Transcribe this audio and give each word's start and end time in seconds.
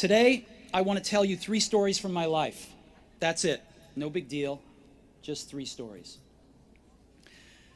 Today, 0.00 0.46
I 0.72 0.80
want 0.80 0.98
to 0.98 1.04
tell 1.04 1.26
you 1.26 1.36
three 1.36 1.60
stories 1.60 1.98
from 1.98 2.14
my 2.14 2.24
life. 2.24 2.72
That's 3.18 3.44
it. 3.44 3.60
No 3.96 4.08
big 4.08 4.28
deal. 4.28 4.58
Just 5.20 5.50
three 5.50 5.66
stories. 5.66 6.16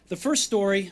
The 0.08 0.16
first 0.16 0.44
story 0.44 0.90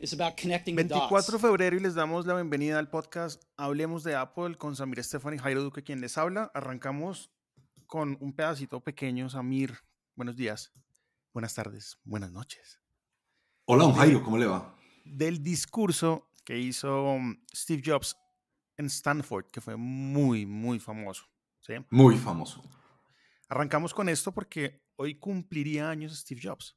is 0.00 0.14
about 0.14 0.38
connecting 0.38 0.74
the 0.74 0.84
24 0.84 1.10
dots. 1.10 1.30
de 1.30 1.38
febrero 1.38 1.76
y 1.76 1.80
les 1.80 1.94
damos 1.94 2.24
la 2.24 2.36
bienvenida 2.36 2.78
al 2.78 2.88
podcast 2.88 3.42
Hablemos 3.58 4.02
de 4.02 4.14
Apple 4.14 4.54
con 4.56 4.74
Samir 4.74 5.00
Estefan 5.00 5.34
y 5.34 5.38
Jairo 5.38 5.62
Duque, 5.62 5.82
quien 5.82 6.00
les 6.00 6.16
habla. 6.16 6.50
Arrancamos 6.54 7.30
con 7.86 8.16
un 8.22 8.32
pedacito 8.32 8.80
pequeño. 8.80 9.28
Samir, 9.28 9.76
buenos 10.14 10.36
días, 10.36 10.72
buenas 11.34 11.52
tardes, 11.52 11.98
buenas 12.02 12.32
noches. 12.32 12.80
Hola, 13.66 13.84
don 13.84 13.92
Jairo, 13.92 14.22
¿cómo 14.22 14.38
le 14.38 14.46
va? 14.46 14.74
Del 15.04 15.42
discurso 15.42 16.30
que 16.46 16.58
hizo 16.58 17.02
um, 17.02 17.36
Steve 17.54 17.82
Jobs 17.84 18.16
en 18.76 18.86
Stanford, 18.86 19.46
que 19.46 19.60
fue 19.60 19.76
muy, 19.76 20.46
muy 20.46 20.78
famoso. 20.78 21.24
¿sí? 21.60 21.74
Muy 21.90 22.16
famoso. 22.16 22.62
Arrancamos 23.48 23.94
con 23.94 24.08
esto 24.08 24.32
porque 24.32 24.82
hoy 24.96 25.18
cumpliría 25.18 25.88
años 25.88 26.16
Steve 26.16 26.40
Jobs. 26.42 26.76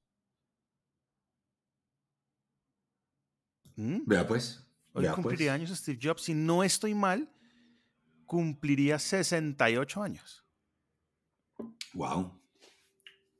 ¿Mm? 3.75 4.01
Vea 4.05 4.27
pues. 4.27 4.65
Hoy 4.93 5.03
vea, 5.03 5.13
cumpliría 5.13 5.51
pues. 5.51 5.61
años 5.61 5.79
Steve 5.79 5.99
Jobs. 6.01 6.23
Si 6.23 6.33
no 6.33 6.63
estoy 6.63 6.93
mal, 6.93 7.31
cumpliría 8.25 8.99
68 8.99 10.03
años. 10.03 10.45
Wow. 11.93 12.39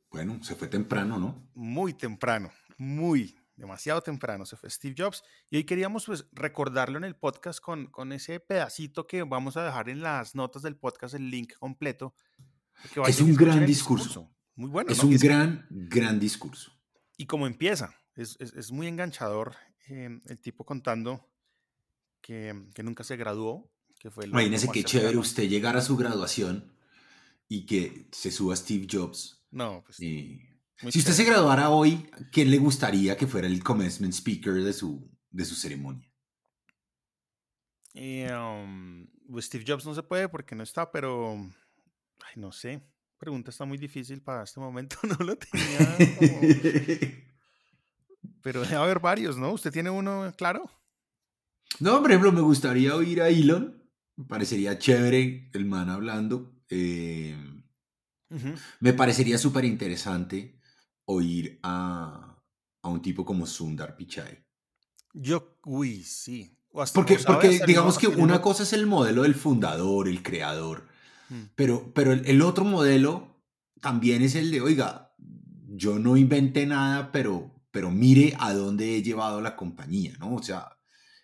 Bueno, 0.09 0.44
se 0.44 0.55
fue 0.55 0.67
temprano, 0.67 1.20
¿no? 1.20 1.50
Muy 1.53 1.94
temprano, 1.94 2.52
muy, 2.78 3.39
demasiado 3.59 4.02
temprano 4.02 4.45
se 4.45 4.55
fue 4.55 4.70
Steve 4.70 4.95
Jobs. 4.98 5.23
Y 5.49 5.58
hoy 5.58 5.63
queríamos 5.66 6.05
pues 6.05 6.26
recordarlo 6.31 6.98
en 6.98 7.04
el 7.04 7.16
podcast 7.16 7.59
con, 7.59 7.88
con 7.88 8.12
ese 8.13 8.40
pedacito 8.40 9.05
que 9.05 9.23
vamos 9.23 9.58
a 9.58 9.63
dejar 9.63 9.90
en 9.90 10.02
las 10.02 10.34
notas 10.34 10.62
del 10.63 10.76
podcast, 10.77 11.13
el 11.13 11.30
link 11.30 11.54
completo. 11.59 12.16
que 12.94 13.02
Es 13.08 13.20
un 13.22 13.36
gran 13.36 13.59
el 13.59 13.66
discurso. 13.66 14.31
Muy 14.56 14.69
bueno. 14.69 14.92
es 14.92 15.02
¿no? 15.03 15.09
un 15.09 15.16
es- 15.16 15.22
gran, 15.23 15.67
gran 15.69 16.19
discurso. 16.19 16.72
Y 17.17 17.25
como 17.25 17.47
empieza, 17.47 17.94
es, 18.16 18.38
es- 18.39 18.53
es 18.53 18.72
muy 18.72 18.88
enganchador 18.88 19.56
eh, 19.89 20.19
el 20.25 20.39
tipo 20.41 20.66
contando 20.66 21.30
que, 22.22 22.67
que 22.73 22.84
nunca 22.84 23.03
se 23.03 23.17
graduó. 23.17 23.69
Que 24.00 24.09
fue 24.09 24.28
Imagínese 24.28 24.69
qué 24.72 24.84
chévere 24.86 25.17
usted 25.17 25.50
llegar 25.50 25.75
a 25.75 25.81
su 25.81 25.97
graduación 25.97 26.72
y 27.50 27.66
que 27.66 28.08
se 28.14 28.31
suba 28.31 28.56
Steve 28.56 28.88
Jobs. 28.89 29.44
No, 29.52 29.84
pues, 29.86 30.00
y- 30.00 30.41
muy 30.81 30.91
Si 30.91 30.99
usted 30.99 31.13
se 31.13 31.23
graduara 31.23 31.69
hoy, 31.69 32.09
¿quién 32.31 32.49
le 32.52 32.58
gustaría 32.58 33.16
que 33.17 33.27
fuera 33.27 33.47
el 33.47 33.63
commencement 33.63 34.13
speaker 34.13 34.53
de 34.53 34.73
su, 34.73 35.09
de 35.31 35.45
su 35.45 35.55
ceremonia? 35.55 36.08
Y, 37.94 38.23
um, 38.31 39.07
pues 39.31 39.45
Steve 39.45 39.66
Jobs 39.67 39.85
no 39.85 39.94
se 39.95 40.03
puede 40.03 40.30
porque 40.30 40.55
no 40.55 40.63
está, 40.63 40.91
pero 40.91 41.33
ay, 41.35 42.33
no 42.35 42.52
sé. 42.52 42.81
Pregunta 43.17 43.50
está 43.52 43.66
muy 43.66 43.77
difícil 43.77 44.22
para 44.22 44.44
este 44.44 44.59
momento. 44.59 44.95
No 45.03 45.25
lo 45.25 45.35
tenía. 45.38 45.97
como- 46.17 46.39
Pero 48.41 48.61
debe 48.61 48.75
haber 48.75 49.00
varios, 49.00 49.38
¿no? 49.38 49.52
¿Usted 49.52 49.72
tiene 49.72 49.89
uno 49.89 50.31
claro? 50.38 50.69
No, 51.80 52.00
por 52.02 52.09
ejemplo, 52.09 52.31
me 52.31 52.39
gustaría 52.41 52.95
oír 52.95 53.22
a 53.22 53.27
Elon. 53.27 53.83
Me 54.16 54.25
parecería 54.25 54.77
chévere 54.80 55.50
el 55.53 55.66
man 55.66 55.89
hablando. 55.89 56.55
Eh, 56.69 57.35
Me 58.80 58.94
parecería 58.94 59.38
súper 59.38 59.66
interesante 59.66 60.59
oír 61.12 61.60
a, 61.64 62.38
a 62.84 62.88
un 62.88 63.02
tipo 63.02 63.26
como 63.26 63.46
Sundar 63.46 63.96
Pichai. 63.98 64.46
Yo, 65.14 65.58
uy, 65.66 66.04
sí. 66.04 66.56
O 66.72 66.84
Porque, 66.94 67.16
o 67.16 67.24
porque 67.26 67.62
digamos 67.66 67.98
que 67.98 68.08
una 68.08 68.42
cosa 68.42 68.62
es 68.62 68.74
el 68.74 68.86
modelo 68.86 69.24
del 69.24 69.34
fundador, 69.34 70.08
el 70.08 70.22
creador, 70.22 70.88
Mm. 71.32 71.52
pero, 71.56 71.92
pero 71.94 72.12
el, 72.12 72.26
el 72.26 72.42
otro 72.42 72.66
modelo 72.66 73.44
también 73.82 74.24
es 74.24 74.34
el 74.34 74.50
de, 74.50 74.62
oiga, 74.62 75.14
yo 75.68 76.00
no 76.00 76.18
inventé 76.18 76.66
nada, 76.66 77.12
pero, 77.12 77.54
pero 77.69 77.92
mire 77.92 78.36
a 78.40 78.52
dónde 78.53 78.96
he 78.98 79.03
llevado 79.03 79.40
la 79.40 79.56
compañía, 79.56 80.14
¿no? 80.19 80.34
O 80.34 80.42
sea, 80.42 80.69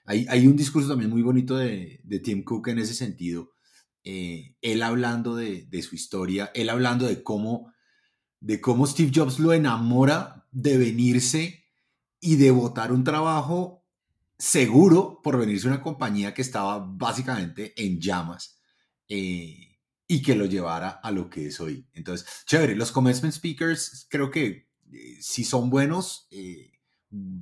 hay, 0.05 0.27
hay 0.29 0.45
un 0.45 0.55
discurso 0.55 0.89
también 0.89 1.09
muy 1.09 1.23
bonito 1.23 1.57
de, 1.57 2.01
de 2.03 2.19
Tim 2.19 2.43
Cook 2.43 2.67
en 2.67 2.77
ese 2.77 2.93
sentido, 2.93 3.49
eh, 4.03 4.55
él 4.61 4.83
hablando 4.83 5.35
de, 5.35 5.65
de 5.65 5.81
su 5.81 5.95
historia, 5.95 6.51
él 6.53 6.69
hablando 6.69 7.07
de 7.07 7.23
cómo, 7.23 7.73
de 8.45 8.61
cómo 8.61 8.85
Steve 8.85 9.11
Jobs 9.11 9.39
lo 9.39 9.53
enamora 9.53 10.45
de 10.51 10.77
venirse 10.77 11.65
y 12.19 12.35
de 12.35 12.51
botar 12.51 12.91
un 12.91 13.03
trabajo 13.03 13.83
seguro 14.37 15.19
por 15.23 15.39
venirse 15.39 15.67
a 15.67 15.71
una 15.71 15.81
compañía 15.81 16.35
que 16.35 16.43
estaba 16.43 16.77
básicamente 16.77 17.73
en 17.75 17.99
llamas 17.99 18.61
eh, 19.09 19.79
y 20.07 20.21
que 20.21 20.35
lo 20.35 20.45
llevara 20.45 20.89
a 20.89 21.09
lo 21.09 21.27
que 21.27 21.47
es 21.47 21.59
hoy. 21.59 21.87
Entonces, 21.93 22.27
chévere, 22.45 22.75
los 22.75 22.91
commencement 22.91 23.33
speakers 23.33 24.05
creo 24.11 24.29
que 24.29 24.69
eh, 24.93 25.17
si 25.21 25.43
son 25.43 25.71
buenos, 25.71 26.27
eh, 26.29 26.71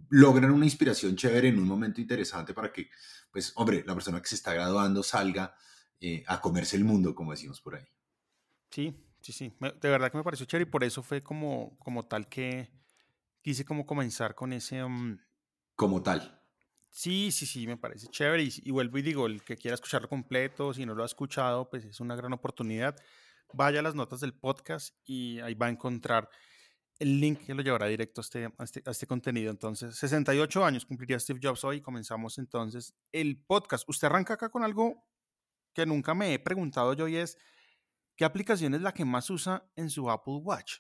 logran 0.08 0.52
una 0.52 0.64
inspiración 0.64 1.18
chévere 1.18 1.50
en 1.50 1.60
un 1.60 1.68
momento 1.68 2.00
interesante 2.00 2.54
para 2.54 2.72
que, 2.72 2.90
pues, 3.30 3.52
hombre, 3.56 3.84
la 3.86 3.94
persona 3.94 4.22
que 4.22 4.30
se 4.30 4.36
está 4.36 4.54
graduando 4.54 5.04
salga 5.04 5.54
a 6.28 6.42
comerse 6.42 6.76
el 6.76 6.84
mundo, 6.84 7.16
como 7.16 7.32
decimos 7.32 7.62
por 7.62 7.76
ahí. 7.76 7.86
Sí, 8.70 8.94
sí, 9.24 9.32
sí. 9.32 9.54
De 9.60 9.90
verdad 9.90 10.12
que 10.12 10.18
me 10.18 10.24
pareció 10.24 10.46
chévere 10.46 10.68
y 10.68 10.72
por 10.72 10.84
eso 10.84 11.02
fue 11.02 11.24
como, 11.24 11.78
como 11.80 12.06
tal 12.06 12.28
que 12.28 12.70
quise 13.42 13.66
como 13.66 13.86
comenzar 13.86 14.36
con 14.36 14.54
ese... 14.54 14.84
um, 14.84 15.18
Como 15.76 16.04
tal. 16.04 16.42
Sí, 16.90 17.32
sí, 17.32 17.46
sí, 17.46 17.66
me 17.66 17.78
parece 17.78 18.08
chévere. 18.08 18.44
Y, 18.44 18.52
y 18.64 18.72
vuelvo 18.72 18.98
y 18.98 19.02
digo, 19.02 19.26
el 19.26 19.42
que 19.44 19.56
quiera 19.58 19.76
escucharlo 19.76 20.08
completo, 20.10 20.74
si 20.74 20.86
no 20.86 20.94
lo 20.94 21.04
ha 21.04 21.08
escuchado, 21.08 21.70
pues 21.70 21.86
es 21.86 22.00
una 22.00 22.16
gran 22.16 22.34
oportunidad. 22.34 22.96
Vaya 23.54 23.80
a 23.80 23.84
las 23.84 23.96
notas 23.96 24.20
del 24.20 24.34
podcast 24.34 24.96
y 25.06 25.40
ahí 25.40 25.54
va 25.56 25.68
a 25.68 25.70
encontrar 25.70 26.30
el 27.00 27.20
link 27.20 27.46
que 27.46 27.54
lo 27.54 27.64
llevará 27.64 27.88
directo 27.88 28.22
a 28.22 28.24
este, 28.24 28.46
a 28.46 28.64
este, 28.64 28.84
a 28.86 28.92
este 28.92 29.08
contenido. 29.08 29.50
Entonces, 29.52 29.96
68 29.96 30.64
años 30.66 30.86
cumpliría 30.86 31.20
Steve 31.20 31.40
Jobs 31.42 31.64
hoy. 31.64 31.82
Comenzamos 31.82 32.38
entonces 32.38 32.94
el 33.12 33.42
podcast. 33.44 33.88
Usted 33.90 34.08
arranca 34.08 34.36
acá 34.36 34.50
con 34.50 34.64
algo 34.64 35.04
que 35.74 35.86
nunca 35.86 36.14
me 36.14 36.34
he 36.34 36.40
preguntado 36.40 36.94
yo 36.94 37.08
y 37.08 37.16
es, 37.18 37.38
¿qué 38.16 38.26
aplicación 38.26 38.74
es 38.74 38.82
la 38.82 38.94
que 38.94 39.06
más 39.06 39.30
usa 39.30 39.70
en 39.76 39.90
su 39.90 40.10
Apple 40.10 40.36
Watch? 40.44 40.78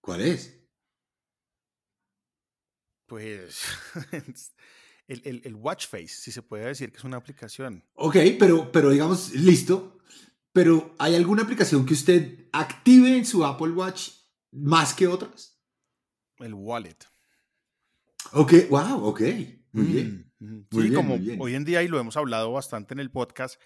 ¿Cuál 0.00 0.20
es? 0.22 0.60
Pues 3.06 3.62
el, 5.08 5.22
el, 5.24 5.42
el 5.44 5.54
Watch 5.54 5.86
Face, 5.86 6.08
si 6.08 6.32
se 6.32 6.42
puede 6.42 6.66
decir 6.66 6.90
que 6.90 6.98
es 6.98 7.04
una 7.04 7.16
aplicación. 7.16 7.84
Ok, 7.94 8.16
pero, 8.38 8.70
pero 8.72 8.90
digamos, 8.90 9.32
listo. 9.32 9.98
Pero 10.52 10.94
¿hay 10.98 11.14
alguna 11.14 11.42
aplicación 11.42 11.84
que 11.84 11.92
usted 11.92 12.48
active 12.52 13.16
en 13.16 13.26
su 13.26 13.44
Apple 13.44 13.72
Watch 13.72 14.10
más 14.52 14.94
que 14.94 15.06
otras? 15.06 15.60
El 16.38 16.54
wallet. 16.54 16.96
Ok, 18.32 18.52
wow, 18.70 19.04
ok. 19.04 19.20
Muy 19.72 19.84
bien. 19.86 20.32
Mm. 20.38 20.54
Muy 20.70 20.82
sí, 20.82 20.88
bien, 20.88 20.94
como 20.94 21.16
muy 21.16 21.26
bien. 21.26 21.38
hoy 21.40 21.54
en 21.54 21.64
día, 21.64 21.82
y 21.82 21.88
lo 21.88 21.98
hemos 21.98 22.16
hablado 22.16 22.52
bastante 22.52 22.94
en 22.94 23.00
el 23.00 23.10
podcast, 23.10 23.60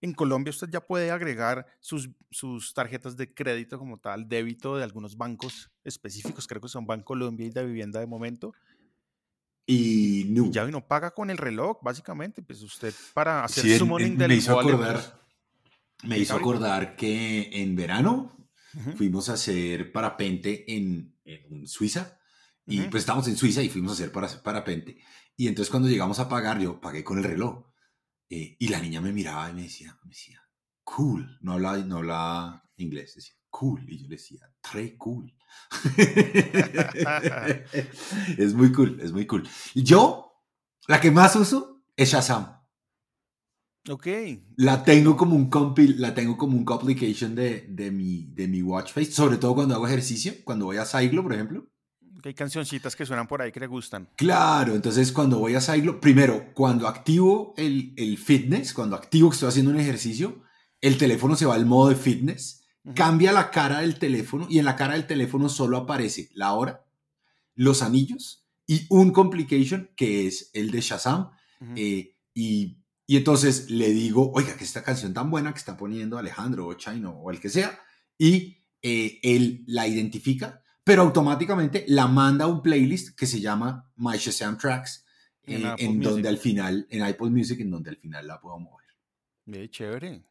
en 0.00 0.12
Colombia 0.14 0.50
usted 0.50 0.68
ya 0.70 0.80
puede 0.80 1.10
agregar 1.10 1.66
sus, 1.80 2.10
sus 2.30 2.72
tarjetas 2.74 3.16
de 3.16 3.32
crédito 3.34 3.78
como 3.78 3.98
tal, 3.98 4.28
débito 4.28 4.76
de 4.76 4.84
algunos 4.84 5.16
bancos 5.16 5.70
específicos, 5.84 6.46
creo 6.46 6.60
que 6.62 6.68
son 6.68 6.86
Bancolombia 6.86 7.46
y 7.46 7.50
de 7.50 7.64
Vivienda 7.66 8.00
de 8.00 8.06
momento, 8.06 8.52
Y 9.66 10.24
no. 10.30 10.46
y 10.46 10.50
ya 10.52 10.66
no 10.66 10.86
paga 10.86 11.10
con 11.10 11.28
el 11.30 11.36
reloj, 11.36 11.78
básicamente, 11.82 12.42
pues 12.42 12.62
usted 12.62 12.94
para 13.12 13.44
hacer 13.44 13.64
Sí, 13.64 13.78
summoning 13.78 14.12
en- 14.12 14.18
del 14.18 14.28
me 14.30 14.34
hizo 14.36 14.58
acordar, 14.58 15.20
me 16.04 16.18
hizo 16.18 16.36
acordar 16.36 16.96
que 16.96 17.50
en 17.52 17.76
verano 17.76 18.48
pues, 18.72 18.86
ujú, 18.86 18.96
fuimos 18.96 19.28
a 19.28 19.34
hacer 19.34 19.92
parapente 19.92 20.74
en, 20.74 21.16
en 21.24 21.66
Suiza. 21.66 22.18
Y 22.66 22.80
Ujú. 22.80 22.90
pues 22.90 23.02
estábamos 23.02 23.28
en 23.28 23.36
Suiza 23.36 23.62
y 23.62 23.68
fuimos 23.70 23.92
a 23.92 23.94
hacer 23.94 24.12
para, 24.12 24.28
parapente. 24.42 24.98
Y 25.36 25.48
entonces 25.48 25.70
cuando 25.70 25.88
llegamos 25.88 26.18
a 26.18 26.28
pagar, 26.28 26.60
yo 26.60 26.80
pagué 26.80 27.02
con 27.04 27.18
el 27.18 27.24
reloj. 27.24 27.64
Eh, 28.30 28.56
y 28.58 28.68
la 28.68 28.80
niña 28.80 29.00
me 29.00 29.12
miraba 29.12 29.50
y 29.50 29.54
me 29.54 29.62
decía, 29.62 29.98
me 30.04 30.10
decía, 30.10 30.42
cool. 30.84 31.38
No 31.40 31.52
hablaba, 31.52 31.78
no 31.78 31.96
hablaba 31.98 32.70
inglés, 32.76 33.14
decía, 33.14 33.34
cool. 33.50 33.84
Y 33.88 33.98
yo 33.98 34.08
le 34.08 34.16
decía, 34.16 34.52
très 34.60 34.96
cool. 34.96 35.34
es 38.38 38.54
muy 38.54 38.70
cool, 38.72 39.00
es 39.00 39.12
muy 39.12 39.26
cool. 39.26 39.48
Y 39.74 39.82
yo, 39.82 40.44
la 40.86 41.00
que 41.00 41.10
más 41.10 41.36
uso 41.36 41.82
es 41.96 42.10
Shazam. 42.10 42.58
Ok, 43.90 44.06
La 44.56 44.84
tengo 44.84 45.16
como 45.16 45.34
un 45.34 45.48
compil, 45.48 45.98
la 45.98 46.12
tengo 46.12 46.36
como 46.36 46.58
un 46.58 46.64
complication 46.64 47.34
de, 47.34 47.66
de, 47.70 47.90
mi, 47.90 48.26
de 48.34 48.46
mi 48.46 48.60
watch 48.60 48.92
face, 48.92 49.12
sobre 49.12 49.38
todo 49.38 49.54
cuando 49.54 49.74
hago 49.74 49.86
ejercicio, 49.86 50.34
cuando 50.44 50.66
voy 50.66 50.76
a 50.76 50.84
Cyclo, 50.84 51.22
por 51.22 51.32
ejemplo. 51.32 51.66
Que 52.22 52.30
hay 52.30 52.34
cancioncitas 52.34 52.96
que 52.96 53.06
suenan 53.06 53.26
por 53.26 53.40
ahí 53.40 53.52
que 53.52 53.60
le 53.60 53.66
gustan. 53.66 54.08
Claro, 54.16 54.74
entonces 54.74 55.12
cuando 55.12 55.38
voy 55.38 55.54
a 55.54 55.60
Cyclo, 55.60 56.00
primero, 56.00 56.52
cuando 56.54 56.88
activo 56.88 57.54
el, 57.56 57.92
el 57.96 58.18
fitness, 58.18 58.74
cuando 58.74 58.96
activo 58.96 59.30
que 59.30 59.34
estoy 59.34 59.48
haciendo 59.48 59.70
un 59.70 59.78
ejercicio, 59.80 60.42
el 60.80 60.98
teléfono 60.98 61.36
se 61.36 61.46
va 61.46 61.54
al 61.54 61.66
modo 61.66 61.90
de 61.90 61.96
fitness, 61.96 62.64
cambia 62.94 63.32
la 63.32 63.50
cara 63.50 63.80
del 63.80 63.98
teléfono 63.98 64.46
y 64.48 64.58
en 64.58 64.64
la 64.64 64.76
cara 64.76 64.94
del 64.94 65.06
teléfono 65.06 65.48
solo 65.48 65.76
aparece 65.76 66.30
la 66.34 66.54
hora, 66.54 66.84
los 67.54 67.82
anillos 67.82 68.46
y 68.66 68.86
un 68.90 69.12
complication 69.12 69.90
que 69.96 70.26
es 70.26 70.50
el 70.52 70.70
de 70.70 70.80
Shazam. 70.80 71.30
Eh, 71.74 72.16
y 72.34 72.78
Y 73.10 73.16
entonces 73.16 73.70
le 73.70 73.88
digo, 73.88 74.30
oiga, 74.34 74.54
que 74.56 74.64
esta 74.64 74.82
canción 74.84 75.14
tan 75.14 75.30
buena 75.30 75.52
que 75.52 75.58
está 75.58 75.76
poniendo 75.76 76.18
Alejandro 76.18 76.66
o 76.66 76.74
Chino 76.74 77.12
o 77.12 77.30
el 77.30 77.40
que 77.40 77.48
sea, 77.48 77.80
y 78.18 78.64
eh, 78.82 79.18
él 79.22 79.64
la 79.66 79.88
identifica, 79.88 80.62
pero 80.88 81.02
automáticamente 81.02 81.84
la 81.88 82.06
manda 82.06 82.46
a 82.46 82.48
un 82.48 82.62
playlist 82.62 83.14
que 83.14 83.26
se 83.26 83.42
llama 83.42 83.92
My 83.96 84.16
Shazam 84.16 84.56
Tracks, 84.56 85.04
En 85.44 85.66
eh, 85.66 85.74
en, 85.76 86.00
donde 86.00 86.26
al 86.26 86.38
final, 86.38 86.86
en 86.88 87.02
Apple 87.02 87.28
Music, 87.28 87.60
en 87.60 87.70
donde 87.70 87.90
al 87.90 87.98
final 87.98 88.26
la 88.26 88.40
puedo 88.40 88.58
mover. 88.58 88.86
Bien 89.44 89.68
chévere. 89.68 90.24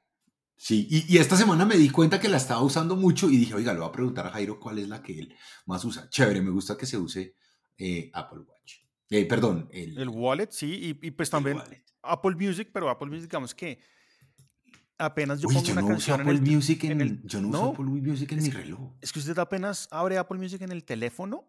Sí, 0.56 0.88
y, 0.90 1.14
y 1.14 1.20
esta 1.20 1.38
semana 1.38 1.64
me 1.64 1.78
di 1.78 1.92
cuenta 1.92 2.20
que 2.20 2.28
la 2.28 2.38
estaba 2.38 2.64
usando 2.64 2.96
mucho 2.96 3.30
y 3.30 3.38
dije, 3.38 3.54
oiga, 3.54 3.72
le 3.72 3.82
voy 3.82 3.90
a 3.90 3.92
preguntar 3.92 4.26
a 4.26 4.32
Jairo 4.32 4.60
cuál 4.60 4.80
es 4.80 4.90
la 4.90 5.04
que 5.04 5.20
él 5.20 5.36
más 5.68 5.86
usa. 5.86 6.10
Chévere, 6.10 6.42
me 6.42 6.50
gusta 6.50 6.76
que 6.76 6.88
se 6.88 6.98
use 6.98 7.36
eh, 7.78 8.10
Apple 8.16 8.40
Watch. 8.40 8.78
Eh, 9.12 9.28
perdón, 9.28 9.70
el, 9.72 9.96
El 9.96 10.10
wallet, 10.10 10.50
sí, 10.50 10.98
y, 11.00 11.08
y 11.08 11.12
pues 11.12 11.30
también. 11.30 11.60
Apple 12.02 12.36
Music, 12.36 12.72
pero 12.74 12.90
Apple 12.90 13.10
Music, 13.10 13.30
digamos 13.30 13.54
que 13.54 13.78
apenas 14.98 15.40
yo 15.42 15.48
Uy, 15.48 15.56
pongo 15.56 15.68
yo 15.68 15.74
una 15.74 15.82
no 15.82 15.88
uso 15.96 16.14
en 16.16 16.22
Apple 16.22 16.34
el, 16.34 16.42
Music 16.42 16.84
en, 16.86 16.92
en 16.94 17.02
el- 17.02 17.22
yo 17.24 17.42
no 17.42 17.50
uso 17.50 17.66
Apple 17.72 17.86
Music 17.86 18.32
en 18.32 18.44
mi 18.44 18.50
reloj. 18.50 18.92
Es 19.02 19.12
que 19.12 19.20
usted 19.20 19.38
apenas 19.38 19.88
abre 19.92 20.18
Apple 20.18 20.38
Music 20.40 20.62
en 20.62 20.72
el 20.72 20.84
teléfono, 20.84 21.46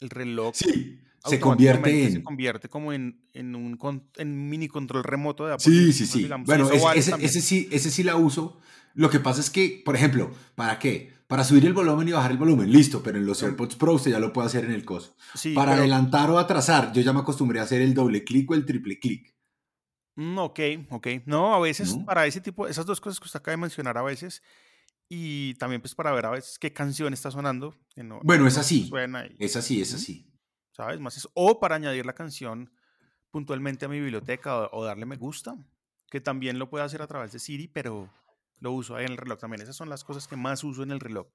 el 0.00 0.10
reloj 0.10 0.54
Sí, 0.54 1.00
se 1.24 1.40
convierte 1.40 2.10
se 2.10 2.16
en... 2.16 2.22
convierte 2.22 2.68
como 2.68 2.92
en, 2.92 3.20
en 3.32 3.54
un 3.56 3.76
con- 3.76 4.08
en 4.16 4.48
mini 4.48 4.68
control 4.68 5.04
remoto 5.04 5.46
de 5.46 5.54
Apple 5.54 5.64
Sí, 5.64 5.92
sí, 5.92 6.06
sí. 6.06 6.18
digamos, 6.24 6.46
Bueno, 6.46 6.70
ese, 6.70 6.84
vale 6.84 7.00
ese- 7.00 7.40
sí, 7.40 7.68
ese 7.72 7.90
sí 7.90 8.02
la 8.02 8.16
uso. 8.16 8.58
Lo 8.94 9.10
que 9.10 9.20
pasa 9.20 9.40
es 9.40 9.50
que, 9.50 9.82
por 9.84 9.94
ejemplo, 9.94 10.30
¿para 10.54 10.78
qué? 10.78 11.12
Para 11.26 11.44
subir 11.44 11.66
el 11.66 11.74
volumen 11.74 12.08
y 12.08 12.12
bajar 12.12 12.30
el 12.30 12.38
volumen, 12.38 12.70
listo, 12.70 13.02
pero 13.02 13.18
en 13.18 13.26
los. 13.26 13.42
AirPods 13.42 13.74
Pro 13.76 13.94
usted 13.94 14.12
ya 14.12 14.18
lo 14.20 14.32
puede 14.32 14.46
hacer 14.46 14.64
en 14.64 14.70
el 14.70 14.84
coso. 14.86 15.14
Sí, 15.34 15.52
Para 15.54 15.72
pero- 15.72 15.82
adelantar 15.82 16.30
o 16.30 16.38
atrasar, 16.38 16.92
yo 16.94 17.02
ya 17.02 17.12
me 17.12 17.18
acostumbré 17.20 17.58
a 17.60 17.64
hacer 17.64 17.82
el 17.82 17.92
doble 17.92 18.24
clic 18.24 18.50
o 18.50 18.54
el 18.54 18.64
triple 18.64 18.98
clic. 18.98 19.34
Mm, 20.16 20.38
ok, 20.38 20.60
ok. 20.90 21.06
No, 21.26 21.54
a 21.54 21.60
veces 21.60 21.96
¿No? 21.96 22.04
para 22.04 22.26
ese 22.26 22.40
tipo, 22.40 22.66
esas 22.66 22.86
dos 22.86 23.00
cosas 23.00 23.20
que 23.20 23.26
usted 23.26 23.38
acaba 23.38 23.52
de 23.52 23.58
mencionar 23.62 23.96
a 23.98 24.02
veces, 24.02 24.42
y 25.08 25.54
también 25.54 25.80
pues 25.80 25.94
para 25.94 26.10
ver 26.12 26.26
a 26.26 26.30
veces 26.30 26.58
qué 26.58 26.72
canción 26.72 27.12
está 27.12 27.30
sonando. 27.30 27.74
que 27.94 28.02
no- 28.02 28.20
Bueno, 28.24 28.46
es 28.46 28.56
así. 28.58 28.88
Suena 28.88 29.26
y, 29.26 29.36
Es 29.38 29.56
así, 29.56 29.80
es 29.80 29.94
así. 29.94 30.30
¿sabes? 30.72 30.98
Más 31.00 31.16
eso. 31.16 31.30
O 31.34 31.60
para 31.60 31.76
añadir 31.76 32.04
la 32.04 32.14
canción 32.14 32.70
puntualmente 33.30 33.84
a 33.84 33.88
mi 33.88 34.00
biblioteca 34.00 34.56
o, 34.62 34.78
o 34.80 34.84
darle 34.84 35.06
me 35.06 35.16
gusta, 35.16 35.54
que 36.10 36.20
también 36.20 36.58
lo 36.58 36.68
puedo 36.70 36.84
hacer 36.84 37.02
a 37.02 37.06
través 37.06 37.32
de 37.32 37.38
Siri, 37.38 37.68
pero 37.68 38.10
lo 38.60 38.72
uso 38.72 38.96
ahí 38.96 39.04
en 39.04 39.12
el 39.12 39.18
reloj 39.18 39.38
también. 39.38 39.62
Esas 39.62 39.76
son 39.76 39.88
las 39.90 40.02
cosas 40.04 40.26
que 40.26 40.36
más 40.36 40.64
uso 40.64 40.82
en 40.82 40.90
el 40.90 41.00
reloj. 41.00 41.26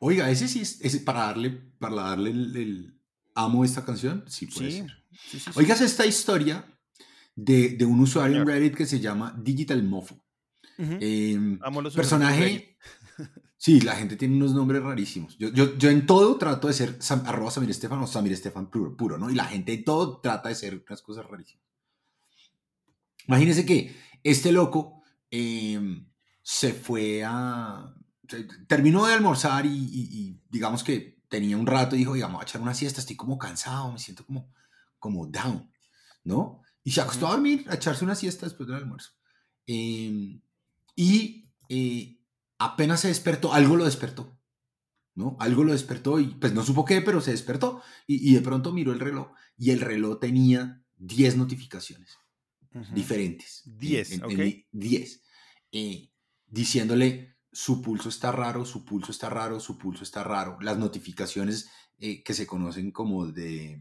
Oiga, 0.00 0.28
ese 0.30 0.48
sí 0.48 0.60
es, 0.60 0.80
ese 0.80 1.00
para 1.00 1.20
darle, 1.26 1.50
para 1.50 1.94
darle 1.94 2.30
el, 2.30 2.56
el- 2.56 3.00
amo 3.36 3.64
esta 3.64 3.84
canción, 3.84 4.24
sí 4.26 4.46
puede 4.46 4.70
Sí, 4.72 4.78
ser. 4.78 5.04
sí, 5.28 5.38
sí. 5.40 5.50
Oigas 5.54 5.80
esta 5.80 6.04
historia 6.04 6.64
de, 7.44 7.70
de 7.70 7.84
un 7.84 8.00
usuario 8.00 8.38
en. 8.42 8.46
Reddit 8.46 8.74
que 8.76 8.86
se 8.86 9.00
llama 9.00 9.34
Digital 9.42 9.82
Mofo. 9.82 10.14
Ujú. 10.78 10.96
Em, 11.00 11.58
Amo 11.62 11.82
los 11.82 11.94
personaje. 11.94 12.76
Sí, 13.62 13.78
la 13.82 13.94
gente 13.94 14.16
tiene 14.16 14.36
unos 14.36 14.54
nombres 14.54 14.82
rarísimos. 14.82 15.36
Yo, 15.36 15.50
yo, 15.50 15.76
yo 15.76 15.90
en 15.90 16.06
todo 16.06 16.38
trato 16.38 16.66
de 16.66 16.72
ser 16.72 16.98
Sam- 17.02 17.24
arroba 17.26 17.50
Samir 17.50 17.68
Estefan 17.68 17.98
o 17.98 18.06
Samir 18.06 18.32
Estefan 18.32 18.70
puro, 18.70 18.96
puro, 18.96 19.18
¿no? 19.18 19.28
Y 19.28 19.34
la 19.34 19.44
gente 19.44 19.74
en 19.74 19.84
todo 19.84 20.18
trata 20.22 20.48
de 20.48 20.54
ser 20.54 20.82
unas 20.88 21.02
cosas 21.02 21.26
rarísimas. 21.26 21.62
Imagínense 23.26 23.66
que 23.66 23.94
este 24.22 24.50
loco 24.52 25.02
em, 25.30 26.08
se 26.42 26.72
fue 26.72 27.22
a. 27.24 27.94
se- 28.28 28.44
terminó 28.66 29.06
de 29.06 29.12
almorzar 29.12 29.66
y, 29.66 29.68
y- 29.68 30.08
y 30.10 30.40
digamos 30.48 30.82
que 30.82 31.20
tenía 31.28 31.56
un 31.58 31.66
rato 31.66 31.94
y 31.96 31.98
dijo, 32.00 32.14
digamos, 32.14 32.40
a 32.40 32.44
echar 32.44 32.60
una 32.62 32.72
siesta, 32.74 33.00
estoy 33.00 33.16
como 33.16 33.38
cansado, 33.38 33.92
me 33.92 33.98
siento 33.98 34.24
como, 34.24 34.52
como 34.98 35.26
down, 35.26 35.70
¿no? 36.24 36.62
Y 36.90 36.92
se 36.92 37.00
acostó 37.02 37.28
a 37.28 37.30
dormir, 37.30 37.64
a 37.68 37.76
echarse 37.76 38.04
una 38.04 38.16
siesta 38.16 38.46
después 38.46 38.66
del 38.66 38.78
almuerzo. 38.78 39.10
Em, 39.64 40.40
y 40.96 41.48
eh, 41.68 42.18
apenas 42.58 42.98
se 42.98 43.06
despertó, 43.06 43.52
algo 43.52 43.76
lo 43.76 43.84
despertó, 43.84 44.36
¿no? 45.14 45.36
Algo 45.38 45.62
lo 45.62 45.70
despertó 45.70 46.18
y 46.18 46.26
pues 46.34 46.52
no 46.52 46.64
supo 46.64 46.84
qué, 46.84 47.00
pero 47.00 47.20
se 47.20 47.30
despertó 47.30 47.80
y, 48.08 48.28
y 48.28 48.34
de 48.34 48.40
pronto 48.40 48.72
miró 48.72 48.92
el 48.92 48.98
reloj 48.98 49.30
y 49.56 49.70
el 49.70 49.80
reloj 49.80 50.18
tenía 50.18 50.82
10 50.96 51.36
notificaciones 51.36 52.18
Ujú. 52.74 52.92
diferentes. 52.92 53.62
10, 53.66 54.10
en- 54.10 54.18
en- 54.18 54.24
ok. 54.24 54.38
en- 54.40 54.66
10. 54.72 55.22
eh, 55.70 56.10
diciéndole, 56.48 57.36
su 57.52 57.82
pulso 57.82 58.08
está 58.08 58.32
raro, 58.32 58.64
su 58.64 58.84
pulso 58.84 59.12
está 59.12 59.30
raro, 59.30 59.60
su 59.60 59.78
pulso 59.78 60.02
está 60.02 60.24
raro. 60.24 60.58
Las 60.60 60.76
notificaciones 60.76 61.68
eh, 61.98 62.24
que 62.24 62.34
se 62.34 62.48
conocen 62.48 62.90
como 62.90 63.26
de... 63.26 63.80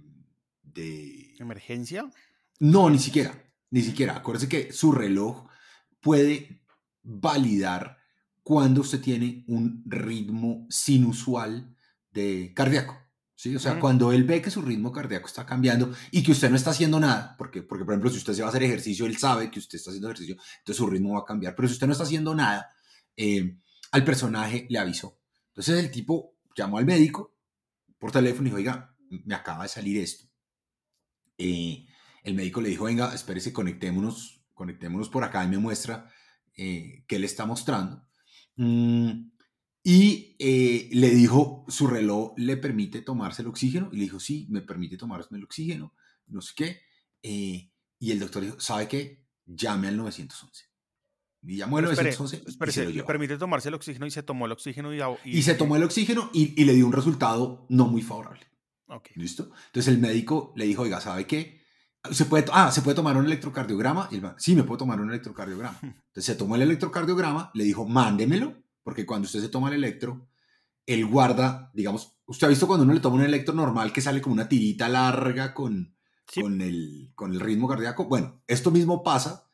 de... 0.61 1.33
¿Emergencia? 1.39 2.07
No, 2.59 2.89
ni 2.89 2.99
siquiera, 2.99 3.33
ni 3.71 3.81
siquiera. 3.81 4.17
Acuérdese 4.17 4.49
que 4.49 4.73
su 4.73 4.91
reloj 4.91 5.47
puede 6.01 6.61
validar 7.03 7.97
cuando 8.43 8.81
usted 8.81 9.01
tiene 9.01 9.45
un 9.47 9.83
ritmo 9.85 10.65
sinusual 10.69 11.75
de 12.11 12.53
cardíaco. 12.55 12.97
¿sí? 13.35 13.55
O 13.55 13.59
sea, 13.59 13.79
cuando 13.79 14.11
él 14.11 14.23
ve 14.23 14.41
que 14.41 14.51
su 14.51 14.61
ritmo 14.61 14.91
cardíaco 14.91 15.27
está 15.27 15.45
cambiando 15.45 15.93
y 16.11 16.23
que 16.23 16.31
usted 16.31 16.49
no 16.49 16.55
está 16.55 16.71
haciendo 16.71 16.99
nada, 16.99 17.35
porque, 17.37 17.61
porque 17.61 17.85
por 17.85 17.93
ejemplo, 17.93 18.09
si 18.09 18.17
usted 18.17 18.33
se 18.33 18.41
va 18.41 18.47
a 18.47 18.49
hacer 18.49 18.63
ejercicio, 18.63 19.05
él 19.05 19.17
sabe 19.17 19.49
que 19.49 19.59
usted 19.59 19.77
está 19.77 19.91
haciendo 19.91 20.09
ejercicio, 20.09 20.35
entonces 20.57 20.75
su 20.75 20.87
ritmo 20.87 21.13
va 21.13 21.21
a 21.21 21.25
cambiar. 21.25 21.55
Pero 21.55 21.67
si 21.67 21.75
usted 21.75 21.87
no 21.87 21.93
está 21.93 22.03
haciendo 22.03 22.35
nada, 22.35 22.71
eh, 23.15 23.57
al 23.91 24.03
personaje 24.03 24.67
le 24.69 24.79
avisó. 24.79 25.19
Entonces 25.49 25.77
el 25.77 25.91
tipo 25.91 26.35
llamó 26.55 26.77
al 26.77 26.85
médico 26.85 27.35
por 27.97 28.11
teléfono 28.11 28.43
y 28.43 28.45
dijo, 28.45 28.57
oiga, 28.57 28.95
me 29.09 29.35
acaba 29.35 29.63
de 29.63 29.69
salir 29.69 29.97
esto. 29.97 30.25
Eh, 31.37 31.85
el 32.29 32.35
médico 32.35 32.61
le 32.61 32.69
dijo, 32.69 32.85
venga, 32.85 33.13
espérese, 33.13 33.51
conectémonos, 33.51 34.41
conectémonos 34.53 35.09
por 35.09 35.23
acá 35.23 35.43
y 35.43 35.47
me 35.47 35.57
muestra 35.57 36.11
eh, 36.55 37.03
qué 37.07 37.19
le 37.19 37.25
está 37.25 37.45
mostrando. 37.45 38.07
Mm, 38.55 39.29
y 39.83 40.35
eh, 40.39 40.89
le 40.91 41.09
dijo, 41.11 41.65
su 41.67 41.87
reloj 41.87 42.33
le 42.37 42.57
permite 42.57 43.01
tomarse 43.01 43.41
el 43.41 43.47
oxígeno. 43.47 43.89
Y 43.91 43.97
le 43.97 44.03
dijo, 44.03 44.19
sí, 44.19 44.47
me 44.49 44.61
permite 44.61 44.97
tomarse 44.97 45.35
el 45.35 45.43
oxígeno, 45.43 45.93
no 46.27 46.41
sé 46.41 46.53
qué. 46.55 46.81
Eh, 47.23 47.71
y 47.99 48.11
el 48.11 48.19
doctor 48.19 48.43
dijo, 48.43 48.59
¿sabe 48.59 48.87
qué? 48.87 49.25
Llame 49.45 49.87
al 49.87 49.97
911. 49.97 50.65
Y 51.41 51.55
llamó 51.55 51.77
al 51.77 51.85
Pero 51.85 51.93
espere, 51.93 52.11
911 52.11 52.67
y 52.67 52.71
se 52.71 52.81
lo 52.83 52.89
le 52.89 52.95
llevó. 52.95 53.07
permite 53.07 53.37
tomarse 53.37 53.69
el 53.69 53.75
oxígeno 53.75 54.05
y 54.05 54.11
se 54.11 54.23
tomó 54.23 54.45
el 54.45 54.51
oxígeno 54.51 54.93
y... 54.93 54.99
Y 55.23 55.41
se 55.43 55.55
tomó 55.55 55.77
el 55.77 55.83
oxígeno 55.83 56.29
y, 56.33 56.61
y 56.61 56.65
le 56.65 56.73
dio 56.73 56.85
un 56.85 56.91
resultado 56.91 57.65
no 57.69 57.87
muy 57.87 58.01
favorable. 58.01 58.45
Ok. 58.87 59.11
¿Listo? 59.15 59.51
Entonces 59.67 59.87
el 59.93 59.99
médico 59.99 60.51
le 60.57 60.65
dijo, 60.65 60.81
oiga, 60.81 60.99
¿sabe 60.99 61.25
qué? 61.25 61.58
¿Se 62.11 62.25
puede, 62.25 62.45
ah, 62.53 62.71
¿se 62.71 62.81
puede 62.81 62.95
tomar 62.95 63.17
un 63.17 63.25
electrocardiograma? 63.25 64.07
Y 64.11 64.15
el 64.15 64.21
man, 64.21 64.35
sí, 64.37 64.55
me 64.55 64.63
puedo 64.63 64.77
tomar 64.77 65.01
un 65.01 65.09
electrocardiograma. 65.09 65.77
Entonces 65.81 66.25
se 66.25 66.35
tomó 66.35 66.55
el 66.55 66.61
electrocardiograma, 66.61 67.51
le 67.53 67.63
dijo, 67.65 67.85
mándemelo, 67.85 68.55
porque 68.83 69.05
cuando 69.05 69.25
usted 69.25 69.41
se 69.41 69.49
toma 69.49 69.67
el 69.69 69.75
electro, 69.75 70.27
él 70.85 71.05
guarda, 71.05 71.71
digamos, 71.73 72.17
usted 72.25 72.47
ha 72.47 72.49
visto 72.49 72.67
cuando 72.67 72.83
uno 72.85 72.93
le 72.93 72.99
toma 73.01 73.17
un 73.17 73.23
electro 73.23 73.53
normal 73.53 73.91
que 73.91 74.01
sale 74.01 74.21
como 74.21 74.33
una 74.33 74.47
tirita 74.49 74.87
larga 74.89 75.53
con, 75.53 75.95
Sí. 76.27 76.41
con, 76.41 76.61
el, 76.61 77.11
con 77.15 77.33
el 77.33 77.39
ritmo 77.39 77.67
cardíaco. 77.67 78.05
Bueno, 78.05 78.41
esto 78.47 78.71
mismo 78.71 79.03
pasa, 79.03 79.49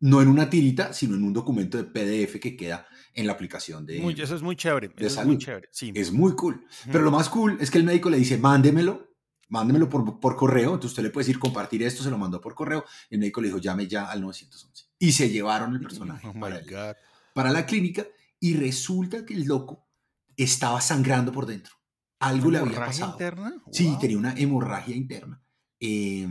no 0.00 0.22
en 0.22 0.28
una 0.28 0.48
tirita, 0.48 0.92
sino 0.92 1.14
en 1.16 1.24
un 1.24 1.32
documento 1.32 1.76
de 1.76 1.84
PDF 1.84 2.38
que 2.40 2.56
queda 2.56 2.86
en 3.14 3.26
la 3.26 3.32
aplicación 3.32 3.84
de... 3.84 4.00
Muy- 4.00 4.18
eso 4.18 4.36
es 4.36 4.42
muy 4.42 4.54
chévere. 4.54 4.92
Eso 4.96 5.06
es 5.20 5.26
muy 5.26 5.34
salud. 5.34 5.38
chévere. 5.38 5.68
Sí. 5.72 5.92
Es 5.94 6.12
muy 6.12 6.34
cool. 6.36 6.64
Pero 6.86 7.02
lo 7.04 7.10
más 7.10 7.28
cool 7.28 7.56
es 7.60 7.70
que 7.70 7.78
el 7.78 7.84
médico 7.84 8.08
le 8.10 8.16
dice, 8.18 8.38
mándemelo, 8.38 9.09
mándemelo 9.50 9.88
por, 9.88 10.18
por 10.18 10.36
correo. 10.36 10.68
Entonces 10.74 10.92
usted 10.92 11.02
le 11.02 11.10
puede 11.10 11.26
decir 11.26 11.38
compartir 11.38 11.82
esto, 11.82 12.02
se 12.02 12.10
lo 12.10 12.16
mandó 12.18 12.40
por 12.40 12.54
correo. 12.54 12.84
El 13.10 13.18
médico 13.18 13.40
le 13.42 13.48
dijo, 13.48 13.58
llame 13.58 13.86
ya 13.86 14.10
al 14.10 14.22
911. 14.22 14.86
Y 14.98 15.12
se 15.12 15.28
llevaron 15.30 15.74
el 15.74 15.80
personaje 15.80 16.26
Oh 16.28 16.32
para, 16.40 16.58
el- 16.58 16.96
para 17.34 17.50
la 17.50 17.66
clínica 17.66 18.06
y 18.40 18.54
resulta 18.56 19.26
que 19.26 19.34
el 19.34 19.44
loco 19.44 19.86
estaba 20.36 20.80
sangrando 20.80 21.30
por 21.32 21.44
dentro. 21.46 21.74
Algo 22.20 22.50
le 22.50 22.58
había 22.58 22.72
¿Hemorragia 22.72 23.00
pasado. 23.06 23.12
interna? 23.12 23.62
Sí, 23.72 23.96
tenía 24.00 24.16
una 24.18 24.34
hemorragia 24.34 24.96
interna. 24.96 25.42
Eh, 25.80 26.26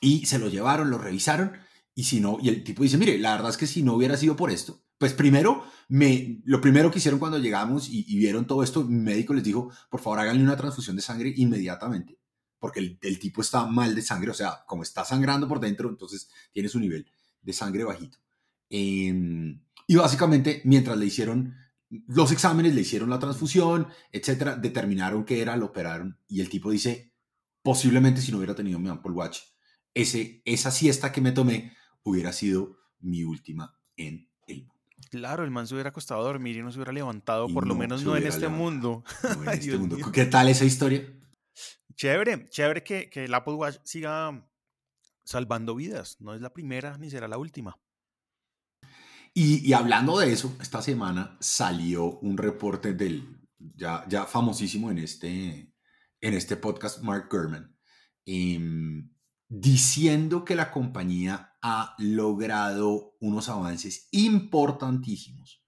y 0.00 0.26
se 0.26 0.38
lo 0.38 0.48
llevaron, 0.48 0.90
lo 0.90 0.98
revisaron. 0.98 1.52
Y 1.94 2.04
si 2.04 2.20
no, 2.20 2.38
y 2.40 2.48
el 2.48 2.62
tipo 2.62 2.82
dice, 2.82 2.98
mire, 2.98 3.18
la 3.18 3.32
verdad 3.32 3.50
es 3.50 3.56
que 3.56 3.66
si 3.66 3.82
no 3.82 3.94
hubiera 3.94 4.16
sido 4.16 4.36
por 4.36 4.50
esto, 4.50 4.82
pues 4.98 5.12
primero, 5.12 5.64
me, 5.88 6.40
lo 6.44 6.60
primero 6.60 6.90
que 6.90 6.98
hicieron 6.98 7.20
cuando 7.20 7.38
llegamos 7.38 7.88
y, 7.90 8.02
vieron 8.16 8.46
todo 8.46 8.62
esto, 8.62 8.84
mi 8.84 8.98
médico 9.00 9.34
les 9.34 9.44
dijo, 9.44 9.70
por 9.90 10.00
favor 10.00 10.20
háganle 10.20 10.42
una 10.42 10.56
transfusión 10.56 10.96
de 10.96 11.02
sangre 11.02 11.32
inmediatamente, 11.36 12.18
porque 12.58 12.98
el, 13.00 13.18
tipo 13.18 13.40
está 13.40 13.66
mal 13.66 13.94
de 13.94 14.02
sangre, 14.02 14.30
o 14.30 14.34
sea, 14.34 14.64
como 14.66 14.82
está 14.82 15.04
sangrando 15.04 15.46
por 15.48 15.60
dentro, 15.60 15.88
entonces 15.88 16.30
tiene 16.52 16.68
su 16.68 16.80
nivel 16.80 17.10
de 17.42 17.52
sangre 17.52 17.84
bajito. 17.84 18.18
Eh, 18.70 19.58
y 19.86 19.94
básicamente, 19.94 20.62
mientras 20.64 20.96
le 20.96 21.06
hicieron 21.06 21.54
los 21.88 22.32
exámenes, 22.32 22.74
le 22.74 22.80
hicieron 22.80 23.10
la 23.10 23.18
transfusión, 23.18 23.88
etcétera, 24.10 24.56
determinaron 24.56 25.24
que 25.24 25.40
era, 25.40 25.56
lo 25.56 25.66
operaron 25.66 26.18
y 26.26 26.40
el 26.40 26.48
tipo 26.48 26.70
dice, 26.70 27.12
posiblemente 27.62 28.20
si 28.20 28.32
no 28.32 28.38
hubiera 28.38 28.54
tenido 28.54 28.78
mi 28.78 28.88
Apple 28.88 29.12
Watch, 29.12 29.40
ese, 29.94 30.42
esa 30.44 30.70
siesta 30.70 31.12
que 31.12 31.20
me 31.20 31.32
tomé 31.32 31.76
hubiera 32.02 32.32
sido 32.32 32.76
mi 33.00 33.24
última 33.24 33.78
en 33.96 34.28
el 34.46 34.66
mundo. 34.66 34.75
Claro, 35.10 35.44
el 35.44 35.50
man 35.50 35.66
se 35.66 35.74
hubiera 35.74 35.90
acostado 35.90 36.20
a 36.20 36.24
dormir 36.24 36.56
y 36.56 36.62
no 36.62 36.70
se 36.72 36.78
hubiera 36.78 36.92
levantado, 36.92 37.48
Y 37.48 37.52
por 37.52 37.66
lo 37.66 37.74
no 37.74 37.80
menos 37.80 38.02
no 38.02 38.16
en 38.16 38.26
este 38.26 38.40
levantado. 38.40 38.62
mundo. 38.64 39.04
No 39.22 39.42
en 39.42 39.48
este 39.58 39.78
mundo. 39.78 39.96
¿Qué 40.12 40.24
tal 40.26 40.48
esa 40.48 40.64
historia? 40.64 41.06
Chévere, 41.94 42.48
chévere 42.48 42.82
que, 42.82 43.08
que 43.08 43.24
el 43.24 43.34
Apple 43.34 43.54
Watch 43.54 43.78
siga 43.84 44.46
salvando 45.24 45.74
vidas. 45.74 46.16
No 46.20 46.34
es 46.34 46.40
la 46.40 46.52
primera 46.52 46.98
ni 46.98 47.10
será 47.10 47.28
la 47.28 47.38
última. 47.38 47.78
Y, 49.38 49.70
hablando 49.74 50.18
de 50.18 50.32
eso, 50.32 50.56
esta 50.62 50.80
semana 50.80 51.36
salió 51.40 52.18
un 52.20 52.38
reporte 52.38 52.94
del 52.94 53.38
ya, 53.58 54.02
ya 54.08 54.24
famosísimo 54.24 54.90
en 54.90 54.96
este, 54.96 55.74
en 56.22 56.34
este 56.34 56.56
podcast, 56.56 57.02
Mark 57.02 57.28
Gurman, 57.30 57.76
em, 58.24 59.10
diciendo 59.48 60.44
que 60.44 60.56
la 60.56 60.70
compañía 60.70 61.56
ha 61.62 61.94
logrado 61.98 63.16
unos 63.20 63.48
avances 63.48 64.08
importantísimos 64.10 65.62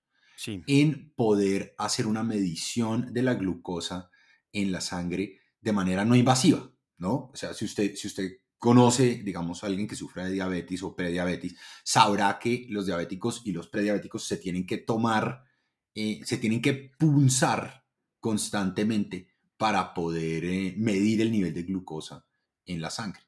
en 0.66 1.12
poder 1.14 1.74
hacer 1.78 2.06
una 2.06 2.22
medición 2.22 3.12
de 3.12 3.22
la 3.22 3.34
glucosa 3.34 4.10
en 4.52 4.72
la 4.72 4.80
sangre 4.80 5.40
de 5.60 5.72
manera 5.72 6.04
no 6.04 6.14
invasiva, 6.14 6.70
¿no? 6.96 7.30
O 7.32 7.32
sea, 7.34 7.54
si 7.54 7.64
usted, 7.64 7.94
si 7.96 8.06
usted 8.06 8.38
conoce, 8.58 9.22
digamos, 9.24 9.62
a 9.62 9.66
alguien 9.66 9.88
que 9.88 9.96
sufre 9.96 10.24
de 10.24 10.32
diabetes 10.32 10.82
o 10.82 10.94
prediabetes, 10.94 11.56
sabrá 11.84 12.38
que 12.38 12.66
los 12.68 12.86
diabéticos 12.86 13.42
y 13.44 13.52
los 13.52 13.68
prediabéticos 13.68 14.24
se 14.24 14.36
tienen 14.36 14.66
que 14.66 14.78
tomar, 14.78 15.44
eh, 15.94 16.20
se 16.24 16.38
tienen 16.38 16.62
que 16.62 16.92
punzar 16.98 17.84
constantemente 18.20 19.28
para 19.56 19.94
poder 19.94 20.44
eh, 20.44 20.74
medir 20.76 21.20
el 21.20 21.32
nivel 21.32 21.52
de 21.52 21.64
glucosa 21.64 22.26
en 22.64 22.80
la 22.80 22.90
sangre. 22.90 23.27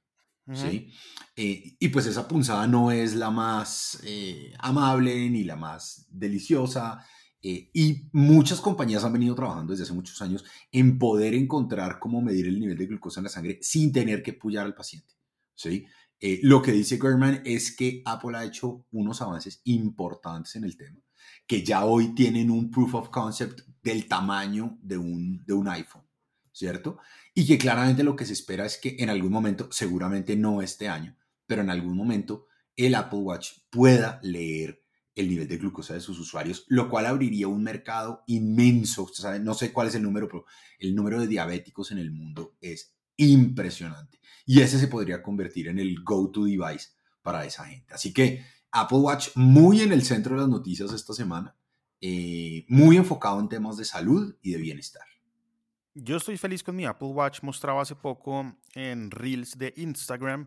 ¿Sí? 0.53 0.93
Eh, 1.37 1.77
y 1.79 1.89
pues 1.89 2.07
esa 2.07 2.27
punzada 2.27 2.67
no 2.67 2.91
es 2.91 3.15
la 3.15 3.31
más 3.31 4.03
amable 4.59 5.31
ni 5.31 5.45
la 5.45 5.57
más 5.57 6.07
deliciosa. 6.11 7.05
y 7.43 8.09
muchas 8.13 8.61
compañías 8.61 9.05
han 9.05 9.13
venido 9.13 9.35
trabajando 9.35 9.73
desde 9.73 9.85
hace 9.85 9.95
muchos 9.95 10.21
años 10.21 10.45
en 10.73 10.99
poder 10.99 11.35
encontrar 11.35 11.99
cómo 11.99 12.21
medir 12.21 12.47
el 12.47 12.61
nivel 12.61 12.77
de 12.77 12.87
glucosa 12.87 13.21
en 13.21 13.25
la 13.25 13.31
sangre 13.31 13.59
sin 13.63 13.93
tener 13.93 14.23
que 14.23 14.33
pullar 14.33 14.67
al 14.67 14.75
paciente. 14.75 15.15
¿sí? 15.55 15.87
Eh, 16.21 16.39
lo 16.43 16.61
que 16.61 16.73
dice 16.73 16.99
German 17.01 17.41
es 17.47 17.75
que 17.75 18.03
Apple 18.05 18.37
ha 18.37 18.45
hecho 18.45 18.85
unos 18.91 19.23
avances 19.23 19.63
importantes 19.65 20.55
en 20.55 20.65
el 20.65 20.77
tema, 20.77 21.01
que 21.47 21.65
ya 21.65 21.87
hoy 21.87 22.15
tienen 22.15 22.51
un 22.51 22.71
proof 22.71 22.95
of 22.95 23.09
concept 23.09 23.63
del 23.83 24.07
tamaño 24.07 24.79
de 24.83 24.99
un, 24.99 25.43
de 25.47 25.55
un 25.55 25.67
iPhone, 25.69 26.07
¿cierto? 26.61 26.99
Y 27.35 27.47
que 27.47 27.57
claramente 27.57 28.05
lo 28.05 28.17
que 28.17 28.27
se 28.27 28.35
espera 28.35 28.67
es 28.67 28.77
que 28.77 28.97
en 28.99 29.09
algún 29.09 29.33
momento, 29.33 29.69
seguramente 29.73 30.37
no 30.37 30.61
este 30.61 30.89
año, 30.89 31.17
pero 31.47 31.63
en 31.63 31.71
algún 31.71 31.97
momento 31.97 32.47
el 32.77 32.95
Apple 32.95 33.21
Watch 33.21 33.53
pueda 33.71 34.21
leer 34.23 34.85
el 35.15 35.29
nivel 35.29 35.49
de 35.49 35.57
glucosa 35.57 35.95
de 35.95 36.01
sus 36.01 36.19
usuarios, 36.19 36.67
lo 36.69 36.91
cual 36.91 37.07
abriría 37.07 37.49
un 37.49 37.63
mercado 37.63 38.25
inmenso. 38.27 39.11
no 39.41 39.55
sé 39.55 39.73
cuál 39.73 39.89
es 39.89 39.95
el 39.95 40.03
número, 40.03 40.29
pero 40.29 40.45
el 40.79 40.95
número 40.95 41.19
de 41.19 41.27
diabéticos 41.27 41.93
en 41.93 41.99
el 41.99 42.11
mundo 42.11 42.57
es 42.61 42.95
impresionante. 43.17 44.21
Y 44.45 44.61
ese 44.61 44.79
se 44.79 44.89
podría 44.89 45.23
convertir 45.23 45.69
en 45.69 45.79
el 45.79 46.03
go-to 46.05 46.45
device 46.45 46.91
para 47.23 47.47
esa 47.47 47.65
gente. 47.65 47.95
Así 47.95 48.13
que 48.13 48.45
Apple 48.71 48.99
Watch 48.99 49.31
muy 49.35 49.81
en 49.81 49.93
el 49.93 50.03
centro 50.03 50.35
de 50.35 50.43
las 50.43 50.49
noticias 50.51 50.93
esta 50.93 51.15
semana, 51.15 51.57
eh, 52.03 52.67
muy 52.69 52.99
enfocado 52.99 53.41
en 53.41 53.49
temas 53.49 53.79
de 53.79 53.87
salud 53.87 54.37
y 54.43 54.53
de 54.53 54.59
bienestar. 54.59 55.11
Yo 55.95 56.17
estoy 56.17 56.37
feliz 56.37 56.63
con 56.63 56.77
mi 56.77 56.87
Apple 56.87 57.09
Watch. 57.09 57.43
Mostraba 57.43 57.83
hace 57.83 57.97
poco 57.97 58.55
en 58.75 59.11
Reels 59.11 59.59
de 59.59 59.75
Instagram 59.77 60.47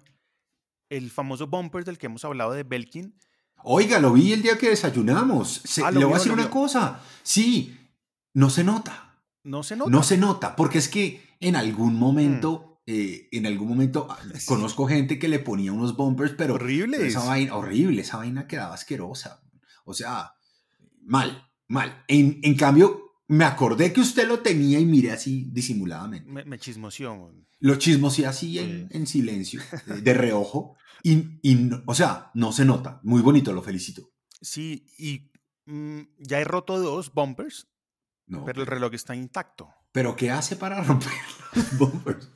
el 0.90 1.10
famoso 1.12 1.48
bumper 1.48 1.84
del 1.84 1.98
que 1.98 2.06
hemos 2.06 2.24
hablado 2.24 2.52
de 2.54 2.64
Belkin. 2.64 3.16
Oiga, 3.64 4.00
lo 4.00 4.14
vi 4.14 4.34
el 4.34 4.42
día 4.42 4.58
que 4.58 4.70
desayunamos. 4.70 5.64
Ah, 5.84 5.92
le 5.92 6.04
voy 6.04 6.14
a 6.14 6.18
decir 6.18 6.32
una 6.32 6.50
cosa. 6.50 7.02
Sí, 7.24 7.78
no 8.34 8.50
se 8.50 8.64
nota. 8.64 9.22
No 9.44 9.64
se 9.64 9.76
nota. 9.76 9.90
No 9.90 10.04
se 10.04 10.18
nota, 10.18 10.56
porque 10.56 10.78
es 10.78 10.88
que 10.88 11.22
en 11.40 11.56
algún 11.56 11.96
momento, 11.96 12.80
mm. 12.86 12.92
eh, 12.92 13.30
en 13.32 13.46
algún 13.46 13.68
momento 13.68 14.08
ah, 14.10 14.18
conozco 14.46 14.88
gente 14.88 15.20
que 15.20 15.28
le 15.28 15.40
ponía 15.40 15.74
unos 15.74 15.96
bumpers, 15.96 16.34
pero 16.38 16.56
horribles. 16.56 17.02
Esa 17.02 17.26
vaina, 17.26 17.56
horrible, 17.56 18.02
esa 18.02 18.18
vaina 18.18 18.48
quedaba 18.48 18.76
asquerosa. 18.76 19.44
O 19.86 19.94
sea, 19.94 20.34
mal, 21.02 21.50
mal. 21.68 22.04
En, 22.08 22.40
en 22.44 22.56
cambio, 22.56 23.03
me 23.28 23.46
acordé 23.46 23.94
que 23.94 24.02
usted 24.02 24.28
lo 24.28 24.40
tenía 24.40 24.80
y 24.80 24.86
miré 24.86 25.12
así 25.12 25.50
disimuladamente. 25.52 26.30
Me, 26.30 26.44
me 26.46 26.60
chismoseó. 26.60 27.34
Lo 27.60 27.76
chismoseé 27.76 28.26
así 28.26 28.60
en, 28.60 28.90
en, 28.92 29.08
silencio, 29.08 29.62
de, 30.04 30.14
reojo. 30.14 30.76
Y, 31.02 31.40
y, 31.42 31.70
o 31.86 31.96
sea, 31.96 32.32
no 32.34 32.52
se 32.52 32.66
nota. 32.66 33.00
Muy 33.04 33.22
bonito, 33.22 33.54
lo 33.54 33.62
felicito. 33.62 34.12
Sí, 34.42 34.86
y 34.98 35.32
mm, 35.66 36.02
ya 36.18 36.40
he 36.40 36.44
roto 36.44 36.80
dos 36.80 37.14
bumpers, 37.14 37.68
no, 38.28 38.44
pero 38.46 38.62
el 38.62 38.68
reloj 38.68 38.94
está 38.94 39.16
intacto. 39.16 39.70
¿Pero 39.92 40.16
qué 40.16 40.32
hace 40.32 40.56
para 40.56 40.84
romper 40.84 41.12
los 41.54 41.78
bumpers? 41.78 42.30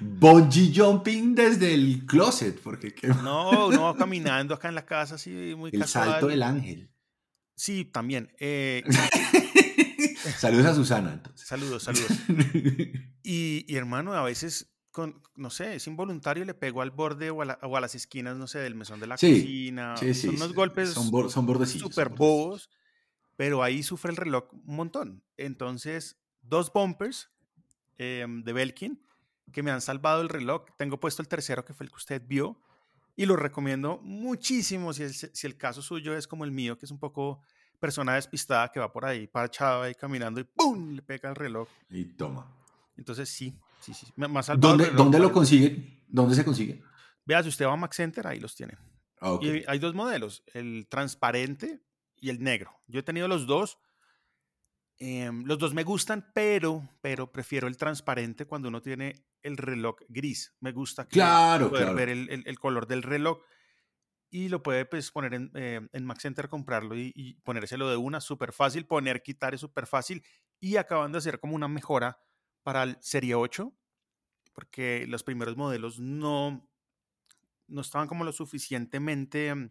Bungee 0.00 0.72
jumping 0.74 1.34
desde 1.34 1.74
el 1.74 2.06
closet, 2.06 2.60
porque 2.60 2.94
No, 3.22 3.70
no, 3.70 3.96
caminando 3.96 4.54
acá 4.54 4.68
en 4.68 4.76
la 4.76 4.86
casa, 4.86 5.16
así 5.16 5.54
muy 5.56 5.70
El 5.72 5.84
salto 5.86 6.28
del 6.28 6.42
ángel. 6.42 6.90
Sí, 7.56 7.84
también. 7.84 8.32
Eh, 8.38 8.84
saludos 10.32 10.66
a 10.66 10.74
Susana, 10.74 11.12
entonces. 11.14 11.46
Saludos, 11.46 11.84
saludos. 11.84 12.10
Y, 13.28 13.74
hermano, 13.74 14.12
a 14.14 14.22
veces, 14.22 14.72
con, 14.92 15.20
no 15.34 15.50
sé, 15.50 15.74
es 15.74 15.88
involuntario, 15.88 16.44
le 16.44 16.54
pego 16.54 16.80
al 16.80 16.92
borde 16.92 17.30
o 17.30 17.42
a, 17.42 17.80
las 17.80 17.96
esquinas, 17.96 18.36
no 18.36 18.46
sé, 18.46 18.60
del 18.60 18.76
mesón 18.76 19.00
de 19.00 19.08
la 19.08 19.16
cocina. 19.16 19.96
Sí, 19.96 20.14
sí, 20.14 20.28
son 20.28 20.36
unos 20.36 20.54
golpes 20.54 20.90
son, 20.90 21.28
son 21.28 21.44
bordecillos. 21.44 21.88
Súper 21.88 22.10
bobos, 22.10 22.70
pero 23.34 23.64
ahí 23.64 23.82
sufre 23.82 24.12
el 24.12 24.16
reloj 24.16 24.44
un 24.52 24.76
montón. 24.76 25.24
Entonces, 25.36 26.18
dos 26.40 26.72
bumpers 26.72 27.30
em, 27.98 28.44
de 28.44 28.52
Belkin 28.52 29.02
que 29.52 29.62
me 29.62 29.70
han 29.70 29.80
salvado 29.80 30.22
el 30.22 30.28
reloj. 30.28 30.66
Tengo 30.76 31.00
puesto 31.00 31.22
el 31.22 31.28
tercero, 31.28 31.64
que 31.64 31.74
fue 31.74 31.84
el 31.84 31.90
que 31.90 31.96
usted 31.96 32.22
vio, 32.24 32.60
y 33.16 33.26
lo 33.26 33.36
recomiendo 33.36 33.98
muchísimo 34.02 34.92
si 34.92 35.02
el, 35.04 35.14
si 35.14 35.46
el 35.46 35.56
caso 35.56 35.82
suyo 35.82 36.16
es 36.16 36.28
como 36.28 36.44
el 36.44 36.52
mío, 36.52 36.78
que 36.78 36.86
es 36.86 36.92
un 36.92 36.98
poco 36.98 37.40
persona 37.78 38.14
despistada 38.14 38.70
que 38.70 38.80
va 38.80 38.92
por 38.92 39.04
ahí, 39.04 39.26
parchado 39.26 39.82
ahí 39.82 39.94
caminando 39.94 40.40
y 40.40 40.44
¡pum! 40.44 40.94
le 40.94 41.02
pega 41.02 41.28
el 41.28 41.36
reloj. 41.36 41.68
Y 41.90 42.04
toma. 42.04 42.50
Entonces 42.96 43.28
sí, 43.28 43.58
sí, 43.80 43.94
sí. 43.94 44.06
Más 44.16 44.50
¿Dónde, 44.58 44.90
¿dónde 44.90 45.18
lo 45.18 45.32
consigue? 45.32 46.02
¿Dónde 46.08 46.34
se 46.34 46.44
consigue? 46.44 46.82
Vea, 47.24 47.42
si 47.42 47.48
usted 47.48 47.66
va 47.66 47.72
a 47.72 47.76
Max 47.76 47.96
Center, 47.96 48.26
ahí 48.26 48.40
los 48.40 48.54
tiene. 48.54 48.76
Ah, 49.20 49.38
y 49.40 49.64
hay 49.66 49.78
dos 49.78 49.94
modelos, 49.94 50.42
el 50.52 50.86
transparente 50.88 51.82
y 52.20 52.30
el 52.30 52.42
negro. 52.42 52.80
Yo 52.86 53.00
he 53.00 53.02
tenido 53.02 53.28
los 53.28 53.46
dos 53.46 53.78
Em, 54.98 55.44
los 55.44 55.58
dos 55.58 55.74
me 55.74 55.84
gustan, 55.84 56.30
pero, 56.32 56.88
pero 57.02 57.30
prefiero 57.30 57.68
el 57.68 57.76
transparente 57.76 58.46
cuando 58.46 58.68
uno 58.68 58.80
tiene 58.80 59.26
el 59.42 59.56
reloj 59.58 59.96
gris. 60.08 60.54
Me 60.60 60.72
gusta 60.72 61.06
claro, 61.06 61.68
poder 61.68 61.94
ver 61.94 62.08
el, 62.08 62.58
color 62.58 62.86
del 62.86 63.02
reloj 63.02 63.40
y 64.30 64.48
lo 64.48 64.62
puede 64.62 64.84
pues, 64.84 65.10
poner 65.10 65.34
en, 65.34 65.50
eh, 65.54 65.80
en 65.92 66.04
Max 66.04 66.22
Center, 66.22 66.48
comprarlo 66.48 66.96
y, 66.96 67.40
ponérselo 67.44 67.88
de 67.88 67.96
una, 67.96 68.20
súper 68.20 68.52
fácil. 68.52 68.86
Poner, 68.86 69.22
quitar 69.22 69.54
es 69.54 69.60
súper 69.60 69.86
fácil. 69.86 70.22
Y 70.60 70.76
acaban 70.76 71.12
de 71.12 71.18
hacer 71.18 71.38
como 71.38 71.54
una 71.54 71.68
mejora 71.68 72.18
para 72.62 72.82
el 72.82 72.96
Serie 73.00 73.34
8, 73.34 73.72
porque 74.52 75.06
los 75.06 75.22
primeros 75.22 75.56
modelos 75.56 76.00
no, 76.00 76.68
no 77.68 77.80
estaban 77.80 78.08
como 78.08 78.24
lo 78.24 78.32
suficientemente 78.32 79.48
em, 79.48 79.70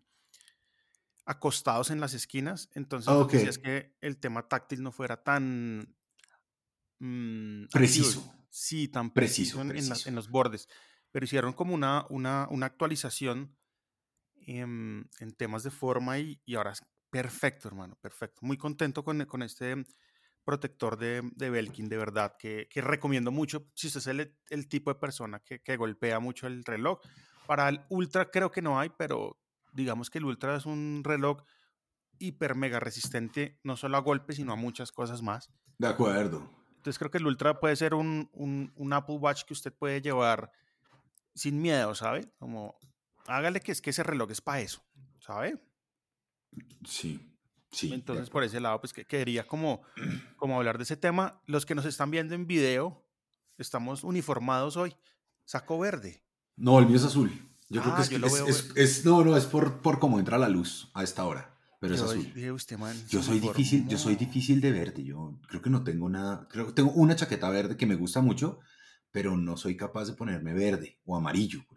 acostados 1.26 1.92
en 1.92 2.00
las 2.00 2.14
esquinas. 2.14 2.70
Entonces, 2.74 3.10
okay. 3.10 3.44
es 3.44 3.60
que 3.60 3.96
el 4.00 4.18
tema 4.18 4.48
táctil 4.48 4.82
no 4.82 4.92
fuera 4.92 5.22
tan 5.22 5.96
mm, 7.00 7.66
preciso. 7.72 8.32
Sí, 8.50 8.88
tan 8.88 9.12
preciso, 9.12 9.62
en, 9.62 10.16
los 10.16 10.30
bordes. 10.30 10.70
Pero 11.12 11.26
hicieron 11.26 11.52
como 11.52 11.74
una, 11.74 12.06
una, 12.10 12.48
una 12.50 12.68
actualización 12.68 13.54
en, 14.46 15.10
temas 15.38 15.64
de 15.64 15.72
forma 15.72 16.20
y, 16.20 16.42
y, 16.46 16.56
ahora 16.56 16.72
es 16.72 16.84
perfecto, 17.10 17.68
hermano, 17.68 17.96
perfecto. 18.02 18.40
Muy 18.44 18.58
contento 18.58 19.04
con, 19.04 19.26
con 19.26 19.42
este 19.44 19.86
protector 20.44 20.98
de, 20.98 21.22
de, 21.36 21.50
Belkin, 21.50 21.90
de 21.90 21.98
verdad, 21.98 22.36
que, 22.38 22.68
que 22.70 22.82
recomiendo 22.82 23.32
mucho 23.32 23.68
si 23.74 23.88
usted 23.88 24.00
es 24.00 24.08
el, 24.08 24.38
el 24.50 24.68
tipo 24.68 24.94
de 24.94 25.00
persona 25.00 25.40
que, 25.40 25.62
que 25.62 25.78
golpea 25.78 26.20
mucho 26.20 26.48
el 26.48 26.64
reloj. 26.64 27.00
Para 27.48 27.70
el 27.70 27.82
Ultra 27.90 28.30
creo 28.30 28.52
que 28.52 28.62
no 28.62 28.80
hay, 28.80 28.92
pero 28.98 29.40
digamos 29.74 30.10
que 30.10 30.20
el 30.20 30.26
Ultra 30.26 30.56
es 30.56 30.66
un 30.66 31.02
reloj 31.04 31.44
hiper 32.20 32.56
mega 32.56 32.80
resistente, 32.80 33.60
no 33.64 33.76
solo 33.76 33.98
a 33.98 34.02
golpes, 34.02 34.38
sino 34.38 34.54
a 34.54 34.56
muchas 34.56 34.92
cosas 34.92 35.22
más. 35.22 35.52
De 35.78 35.88
acuerdo. 35.88 36.50
Entonces 36.78 37.00
creo 37.00 37.12
que 37.12 37.18
el 37.18 37.28
Ultra 37.28 37.60
puede 37.60 37.76
ser 37.76 37.94
un, 37.94 38.30
un, 38.34 38.94
Apple 38.94 39.16
Watch 39.16 39.44
que 39.44 39.54
usted 39.54 39.74
puede 39.74 40.02
llevar 40.02 40.52
sin 41.34 41.60
miedo, 41.62 41.96
¿sabe? 41.96 42.32
Como, 42.38 42.78
hágale 43.28 43.62
que 43.62 43.72
es 43.72 43.82
que 43.82 43.90
ese 43.90 44.04
reloj 44.04 44.32
es 44.32 44.42
para 44.42 44.62
eso, 44.62 44.84
¿sabe? 45.20 45.58
Sí, 46.86 47.20
sí. 47.72 47.94
Entonces 47.94 48.30
por 48.30 48.44
ese 48.44 48.60
lado, 48.60 48.80
pues 48.80 48.94
que 48.94 49.06
quería 49.06 49.46
como, 49.48 49.82
como 50.38 50.58
hablar 50.58 50.78
de 50.78 50.84
ese 50.84 50.98
tema. 50.98 51.42
Los 51.46 51.66
que 51.66 51.76
nos 51.76 51.86
están 51.86 52.12
viendo 52.12 52.36
en 52.36 52.48
video, 52.48 53.04
estamos 53.58 54.04
uniformados 54.04 54.78
hoy. 54.78 54.96
Saco 55.46 55.78
verde. 55.80 56.24
No, 56.56 56.80
el 56.80 56.88
mío 56.88 56.98
es 56.98 57.04
azul. 57.04 57.32
Yo 57.70 57.82
creo 57.82 57.96
que 57.96 58.02
ah, 58.02 58.48
es, 58.48 58.72
es, 58.76 59.06
no, 59.06 59.24
no, 59.24 59.36
es 59.36 59.46
por, 59.46 59.82
por 59.82 60.00
cómo 60.00 60.20
entra 60.20 60.38
la 60.38 60.50
luz 60.50 60.92
a 60.94 61.04
esta 61.04 61.26
hora. 61.26 61.58
Pero 61.80 61.96
es 61.96 62.02
azul. 62.02 62.32
yo 63.10 63.22
soy 63.22 63.40
difícil, 63.40 63.88
yo 63.88 63.98
soy 63.98 64.16
difícil 64.16 64.62
de 64.62 64.72
verde. 64.72 65.04
Yo 65.04 65.40
creo 65.48 65.62
que 65.62 65.70
no 65.70 65.84
tengo 65.84 66.10
nada. 66.10 66.48
Creo 66.50 66.68
que 66.68 66.74
tengo 66.74 66.92
una 66.92 67.16
chaqueta 67.16 67.50
verde 67.50 67.76
que 67.76 67.86
me 67.86 67.96
gusta 67.96 68.22
mucho, 68.22 68.60
pero 69.12 69.36
no 69.36 69.58
soy 69.58 69.76
capaz 69.76 70.06
de 70.06 70.14
ponerme 70.14 70.54
verde 70.54 71.00
o 71.06 71.16
amarillo, 71.16 71.64
por. 71.68 71.76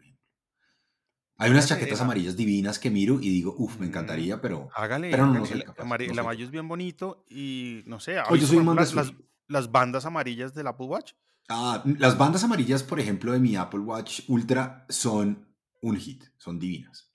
Hay 1.40 1.50
unas 1.52 1.68
chaquetas 1.68 2.00
amarillas 2.00 2.36
divinas 2.36 2.78
que 2.80 2.90
miro 2.90 3.20
y 3.20 3.28
digo, 3.28 3.54
uff, 3.58 3.78
me 3.78 3.86
encantaría, 3.86 4.40
pero, 4.40 4.68
Hágale, 4.74 5.10
pero 5.10 5.26
no, 5.26 5.34
no 5.34 5.46
soy 5.46 5.58
El, 5.60 5.64
capaz. 5.64 5.84
amari- 5.84 6.06
no 6.06 6.12
el 6.12 6.18
amarillo 6.18 6.44
es 6.44 6.50
bien 6.50 6.66
bonito 6.66 7.24
y 7.30 7.82
no 7.86 8.00
sé, 8.00 8.18
¿ha 8.18 8.28
Oye, 8.28 8.44
soy 8.44 8.58
man 8.58 8.76
las, 8.76 8.92
las, 8.92 9.12
las 9.46 9.70
bandas 9.70 10.04
amarillas 10.04 10.52
del 10.52 10.66
Apple 10.66 10.86
Watch? 10.86 11.12
Ah, 11.48 11.82
las 11.98 12.18
bandas 12.18 12.42
amarillas, 12.44 12.82
por 12.82 12.98
ejemplo, 13.00 13.32
de 13.32 13.38
mi 13.38 13.54
Apple 13.56 13.80
Watch 13.80 14.22
Ultra 14.28 14.84
son 14.88 15.46
un 15.80 15.96
hit, 15.96 16.24
son 16.36 16.58
divinas. 16.58 17.10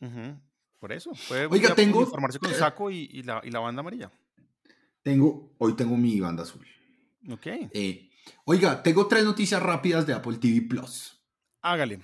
Por 0.80 0.92
eso, 0.92 1.12
puede 1.28 1.46
Oiga, 1.48 1.76
tengo, 1.76 1.98
uniformarse 2.00 2.40
con 2.40 2.50
el 2.50 2.56
saco 2.60 2.90
y, 2.90 3.10
y 3.12 3.24
la, 3.24 3.42
y 3.44 3.52
la 3.52 3.60
banda 3.60 3.82
amarilla. 3.82 4.10
tengo, 5.02 5.54
hoy 5.58 5.74
tengo 5.76 5.98
mi 5.98 6.20
banda 6.20 6.44
azul. 6.44 6.66
Ok, 7.30 7.48
Eh, 7.74 8.10
oiga, 8.46 8.82
tengo 8.84 9.08
tres 9.08 9.24
noticias 9.26 9.62
rápidas 9.62 10.06
de 10.08 10.14
Apple 10.14 10.38
TV 10.38 10.62
Plus. 10.62 11.22
hágale. 11.62 12.00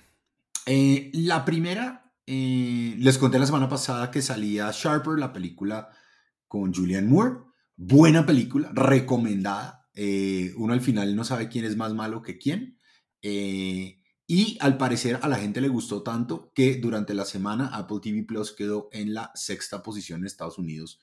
Eh, 0.66 1.10
la 1.14 1.44
primera, 1.44 2.09
eh, 2.32 2.94
les 2.96 3.18
conté 3.18 3.40
la 3.40 3.46
semana 3.46 3.68
pasada 3.68 4.10
que 4.10 4.22
salía 4.22 4.70
Sharper, 4.72 5.18
la 5.18 5.32
película 5.32 5.90
con 6.46 6.72
Julianne 6.72 7.08
Moore. 7.08 7.38
Buena 7.76 8.24
película, 8.24 8.70
recomendada. 8.72 9.88
Eh, 9.94 10.52
uno 10.56 10.72
al 10.72 10.80
final 10.80 11.16
no 11.16 11.24
sabe 11.24 11.48
quién 11.48 11.64
es 11.64 11.76
más 11.76 11.92
malo 11.92 12.22
que 12.22 12.38
quién. 12.38 12.78
Eh, 13.20 14.00
y 14.28 14.56
al 14.60 14.76
parecer 14.76 15.18
a 15.22 15.28
la 15.28 15.38
gente 15.38 15.60
le 15.60 15.66
gustó 15.66 16.04
tanto 16.04 16.52
que 16.54 16.76
durante 16.76 17.14
la 17.14 17.24
semana 17.24 17.66
Apple 17.72 17.98
TV 18.00 18.22
Plus 18.22 18.52
quedó 18.52 18.88
en 18.92 19.12
la 19.12 19.32
sexta 19.34 19.82
posición 19.82 20.20
en 20.20 20.26
Estados 20.26 20.56
Unidos 20.56 21.00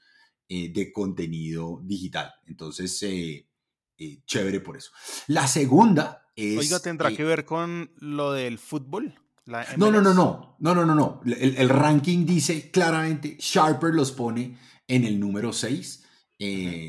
eh, 0.47 0.71
de 0.71 0.93
contenido 0.93 1.81
digital. 1.83 2.33
Entonces, 2.45 3.03
eh, 3.03 3.49
eh, 3.97 4.21
chévere 4.25 4.61
por 4.61 4.77
eso. 4.77 4.91
La 5.27 5.45
segunda 5.45 6.25
es... 6.37 6.57
Oiga, 6.57 6.79
¿tendrá 6.79 7.13
que 7.13 7.25
ver 7.25 7.43
con 7.43 7.91
lo 7.97 8.31
del 8.31 8.57
fútbol? 8.57 9.13
La 9.47 9.65
no, 9.77 9.91
no, 9.91 10.01
no, 10.01 10.13
no, 10.13 10.57
no, 10.59 10.75
no, 10.75 10.85
no, 10.85 10.95
no. 10.95 11.21
El, 11.25 11.55
el 11.57 11.69
ranking 11.69 12.25
dice 12.25 12.69
claramente, 12.71 13.37
Sharper 13.39 13.93
los 13.93 14.11
pone 14.11 14.57
en 14.87 15.05
el 15.05 15.19
número 15.19 15.53
6. 15.53 16.03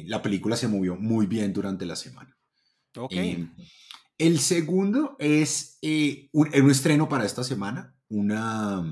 La 0.07 0.21
película 0.23 0.57
se 0.57 0.69
movió 0.69 0.97
muy 0.97 1.27
bien 1.27 1.53
durante 1.53 1.87
la 1.87 1.97
semana. 1.97 2.37
Ok, 2.97 3.13
Eh, 3.13 3.49
el 4.19 4.41
segundo 4.41 5.17
es 5.19 5.79
eh, 5.83 6.29
un, 6.33 6.49
un 6.49 6.71
estreno 6.71 7.09
para 7.09 7.25
esta 7.25 7.45
semana, 7.45 7.95
una, 8.09 8.83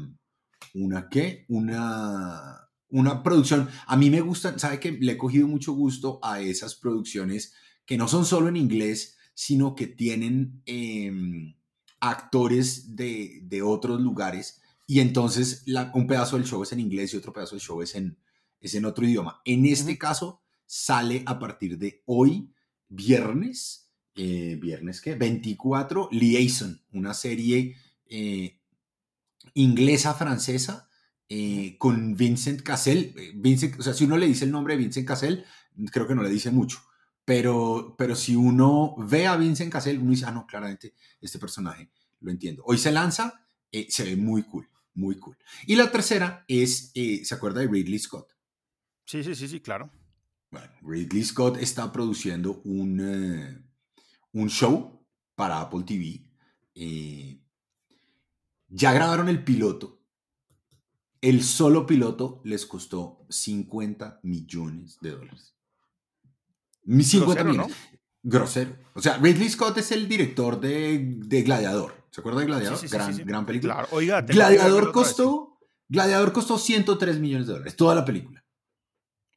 una 0.75 1.09
qué, 1.09 1.45
una, 1.49 2.69
una 2.89 3.23
producción. 3.23 3.69
A 3.87 3.97
mí 3.97 4.11
me 4.11 4.21
gustan, 4.21 4.59
sabe 4.61 4.79
que 4.79 4.93
le 4.93 5.13
he 5.13 5.19
cogido 5.19 5.49
mucho 5.49 5.73
gusto 5.73 6.21
a 6.23 6.41
esas 6.41 6.77
producciones 6.77 7.55
que 7.85 7.97
no 7.97 8.07
son 8.07 8.25
solo 8.25 8.49
en 8.49 8.57
inglés, 8.57 9.17
sino 9.35 9.75
que 9.75 9.87
tienen 9.89 10.63
em, 10.67 11.57
actores 12.01 12.97
de, 12.97 13.41
de 13.45 13.63
otros 13.63 14.01
lugares 14.01 14.61
y 14.87 15.01
entonces 15.01 15.63
la- 15.67 15.91
un 15.95 16.07
pedazo 16.07 16.37
del 16.37 16.47
show 16.47 16.63
es 16.63 16.73
en 16.73 16.81
inglés 16.81 17.13
y 17.15 17.17
otro 17.17 17.33
pedazo 17.33 17.55
del 17.57 17.63
show 17.63 17.83
es 17.83 17.95
en, 17.95 18.19
es 18.61 18.75
en 18.75 18.85
otro 18.85 19.05
idioma. 19.07 19.41
En 19.45 19.67
este 19.67 19.99
caso 19.99 20.43
sale 20.67 21.23
a 21.27 21.39
partir 21.39 21.79
de 21.79 22.03
hoy, 22.07 22.53
viernes, 22.89 23.91
eh, 24.15 24.59
viernes 24.61 25.01
qué, 25.01 25.15
24, 25.15 26.09
Liaison, 26.13 26.81
una 26.93 27.15
serie 27.15 27.77
eh, 28.07 28.61
inglesa-francesa 29.55 30.89
eh, 31.29 31.77
con 31.79 32.15
Vincent 32.17 32.63
Cassel. 32.63 33.15
Vincent, 33.37 33.79
o 33.79 33.83
sea, 33.83 33.95
si 33.95 34.05
uno 34.05 34.17
le 34.17 34.27
dice 34.27 34.45
el 34.45 34.51
nombre 34.53 34.75
de 34.77 34.83
Vincent 34.83 35.07
Cassel, 35.07 35.45
creo 35.91 36.07
que 36.07 36.15
no 36.15 36.23
le 36.23 36.31
dice 36.31 36.51
mucho. 36.51 36.79
Pero, 37.27 37.95
pero 37.99 38.17
si 38.17 38.35
uno 38.37 38.95
ve 38.99 39.27
a 39.27 39.37
Vincent 39.37 39.71
Cassel, 39.73 39.99
uno 39.99 40.13
dice, 40.13 40.25
ah, 40.27 40.31
no, 40.33 40.47
claramente 40.47 40.95
este 41.21 41.39
personaje 41.39 41.91
lo 42.21 42.31
entiendo. 42.31 42.63
Hoy 42.67 42.79
se 42.79 42.93
lanza, 42.93 43.47
eh, 43.73 43.89
se 43.91 44.05
ve 44.05 44.17
muy 44.17 44.45
cool, 44.45 44.71
muy 44.95 45.17
cool. 45.19 45.37
Y 45.67 45.77
la 45.77 45.91
tercera 45.93 46.45
es, 46.49 46.93
eh, 46.95 47.25
¿se 47.25 47.35
acuerda 47.35 47.61
de 47.61 47.69
Ridley 47.69 47.99
Scott? 47.99 48.33
sí, 49.05 49.23
sí, 49.25 49.35
sí, 49.35 49.49
sí, 49.49 49.61
claro. 49.61 49.91
Bueno, 50.51 50.73
Ridley 50.83 51.25
Scott 51.25 51.59
está 51.59 51.93
produciendo 51.93 52.63
un, 52.65 53.01
eh, 53.01 53.63
un 54.33 54.49
show 54.49 55.05
para 55.35 55.61
Apple 55.61 55.83
TV. 55.85 56.25
eh, 56.75 57.43
ya 58.69 58.93
grabaron 58.93 59.29
el 59.29 59.43
piloto. 59.45 60.03
El 61.21 61.43
solo 61.43 61.87
piloto 61.87 62.41
les 62.45 62.67
costó 62.67 63.27
50 63.29 64.21
millones 64.23 64.99
de 65.01 65.11
dólares. 65.11 65.56
Mi 66.87 67.05
50 67.05 67.43
Grosero, 67.43 67.51
millones. 67.51 67.77
Grosero. 68.23 68.77
O 68.95 69.03
sea, 69.03 69.19
Ridley 69.19 69.49
Scott 69.51 69.79
es 69.79 69.93
el 69.93 70.09
director 70.09 70.59
de, 70.61 71.19
de 71.19 71.43
Gladiador. 71.43 71.95
¿Se 72.11 72.21
acuerda 72.21 72.41
de 72.41 72.47
Gladiador? 72.47 72.79
Sí, 72.79 72.89
gran, 72.89 73.15
sí, 73.15 73.23
gran 73.25 73.45
película. 73.45 73.75
Claro, 73.75 73.89
oiga, 73.91 74.23
Gladiador 74.23 74.93
costó, 74.93 75.59
Gladiador 75.89 76.33
costó 76.33 76.59
103 76.59 77.19
millones 77.19 77.47
de 77.47 77.53
dólares. 77.53 77.77
Toda 77.77 77.95
la 77.95 78.05
película. 78.05 78.43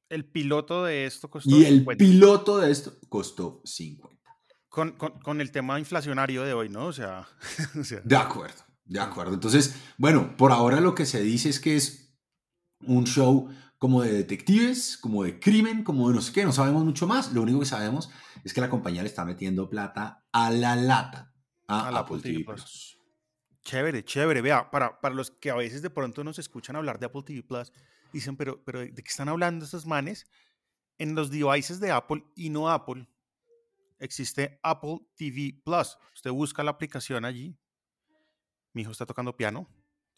El 0.10 0.26
piloto 0.26 0.86
de 0.86 1.06
esto 1.06 1.30
costó 1.30 1.50
Y 1.50 1.66
el 1.66 1.80
50. 1.80 1.98
piloto 2.04 2.58
de 2.58 2.72
esto 2.72 2.94
costó 3.10 3.62
50. 3.64 4.18
Con, 4.70 4.94
con, 4.94 5.20
con 5.20 5.42
el 5.42 5.52
tema 5.52 5.78
inflacionario 5.78 6.44
de 6.44 6.54
hoy, 6.54 6.70
¿no? 6.70 6.86
O 6.88 6.94
sea, 6.94 7.28
o 7.80 7.84
sea, 7.84 8.02
De 8.04 8.16
acuerdo, 8.16 8.64
de 8.86 9.00
acuerdo. 9.00 9.34
Entonces, 9.34 9.76
bueno, 9.98 10.36
por 10.38 10.52
ahora 10.52 10.80
lo 10.80 10.96
que 10.96 11.06
se 11.06 11.22
dice 11.22 11.50
es 11.50 11.60
que 11.60 11.76
es 11.76 12.16
un 12.86 13.06
show 13.06 13.50
como 13.80 14.02
de 14.04 14.12
detectives, 14.12 14.98
como 14.98 15.24
de 15.24 15.40
crimen, 15.40 15.84
como 15.84 16.10
de 16.10 16.16
no 16.16 16.22
sé 16.22 16.34
qué, 16.34 16.44
no 16.44 16.52
sabemos 16.52 16.84
mucho 16.84 17.08
más. 17.08 17.32
Lo 17.32 17.42
único 17.42 17.62
que 17.62 17.66
sabemos 17.66 18.12
es 18.44 18.54
que 18.54 18.60
la 18.60 18.70
compañía 18.70 19.02
le 19.02 19.08
está 19.08 19.24
metiendo 19.24 19.70
plata 19.70 20.26
a 20.34 20.52
la 20.52 20.76
lata 20.76 21.34
a, 21.66 21.88
A 21.88 21.92
la 21.92 22.00
Apple 22.00 22.20
TV 22.22 22.44
Plus. 22.44 23.00
Chévere, 23.64 24.04
chévere. 24.04 24.42
Vea, 24.42 24.70
para, 24.70 25.00
para 25.00 25.16
los 25.16 25.32
que 25.32 25.50
a 25.50 25.56
veces 25.56 25.82
de 25.82 25.90
pronto 25.90 26.24
nos 26.26 26.40
escuchan 26.40 26.76
hablar 26.76 27.00
de 27.00 27.06
Apple 27.06 27.24
TV 27.26 27.42
Plus, 27.42 27.72
dicen, 28.12 28.36
pero, 28.36 28.62
pero 28.66 28.80
¿de 28.80 28.94
qué 28.94 29.10
están 29.10 29.30
hablando 29.30 29.64
estos 29.64 29.86
manes? 29.86 30.28
En 30.98 31.16
los 31.16 31.32
devices 31.32 31.80
de 31.80 31.92
Apple 31.92 32.26
y 32.36 32.50
no 32.50 32.70
Apple, 32.70 33.08
existe 33.98 34.60
Apple 34.62 35.00
TV 35.16 35.62
Plus. 35.64 35.98
Usted 36.14 36.32
busca 36.32 36.64
la 36.64 36.72
aplicación 36.72 37.24
allí. 37.24 37.58
Mi 38.74 38.82
hijo 38.82 38.92
está 38.92 39.06
tocando 39.06 39.38
piano. 39.38 39.70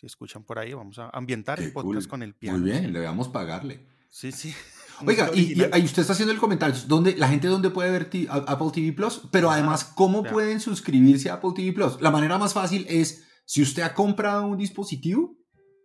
Si 0.02 0.08
escuchan 0.08 0.44
por 0.44 0.58
ahí, 0.58 0.74
vamos 0.74 0.98
a 0.98 1.10
ambientar 1.14 1.60
Qué 1.60 1.66
el 1.66 1.74
podcast 1.74 2.06
cool. 2.06 2.10
con 2.10 2.24
el 2.24 2.34
piano. 2.34 2.58
Muy 2.58 2.72
bien, 2.72 2.86
sí. 2.86 2.92
le 2.92 3.00
vamos 3.02 3.28
a 3.28 3.32
pagarle. 3.32 3.86
Sí, 4.10 4.32
sí. 4.32 4.52
Oiga, 5.06 5.30
y, 5.34 5.54
y 5.54 5.84
usted 5.84 6.02
está 6.02 6.14
haciendo 6.14 6.32
el 6.34 6.40
comentario, 6.40 6.76
¿dónde, 6.88 7.16
la 7.16 7.28
gente 7.28 7.48
dónde 7.48 7.70
puede 7.70 7.90
ver 7.92 8.10
Apple 8.30 8.68
TV 8.74 8.94
Plus, 8.94 9.22
pero 9.32 9.50
además, 9.50 9.84
¿cómo 9.84 10.24
pueden 10.24 10.60
suscribirse 10.60 11.30
a 11.30 11.36
Apple 11.36 11.52
TV 11.56 11.72
Plus? 11.74 12.00
La 12.02 12.12
manera 12.12 12.38
más 12.38 12.54
fácil 12.54 12.86
es, 12.90 13.24
si 13.46 13.62
usted 13.62 13.82
ha 13.84 13.94
comprado 13.96 14.46
un 14.48 14.58
dispositivo, 14.58 15.36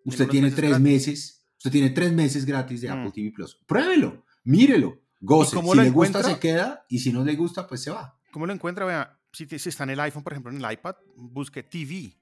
usted 0.05 0.29
tiene 0.29 0.46
meses 0.48 0.57
tres 0.57 0.70
gratis. 0.70 0.85
meses, 0.85 1.46
usted 1.59 1.70
tiene 1.70 1.90
tres 1.90 2.12
meses 2.12 2.44
gratis 2.46 2.81
de 2.83 2.88
Mm. 2.88 2.92
Apple 2.92 3.12
TV 3.14 3.33
Plus. 3.35 3.59
Pruébelo, 3.66 4.24
mírelo, 4.44 5.00
goce. 5.20 5.50
Si 5.50 5.57
le 5.57 5.62
gusta, 5.62 5.85
encuentra? 5.87 6.22
se 6.22 6.38
queda, 6.38 6.85
y 6.88 6.98
si 6.98 7.12
no 7.12 7.24
le 7.24 7.37
gusta, 7.37 7.66
pues 7.66 7.83
se 7.83 7.90
va. 7.90 8.18
¿Cómo 8.33 8.46
lo 8.46 8.52
encuentra? 8.52 8.85
Vea, 8.85 9.18
si, 9.33 9.46
si 9.46 9.68
está 9.70 9.85
en 9.85 9.90
el 9.90 10.00
iPhone, 10.00 10.22
por 10.22 10.33
ejemplo, 10.35 10.52
en 10.52 10.62
el 10.62 10.72
iPad, 10.72 10.94
busque 11.16 11.62
TV. 11.62 12.14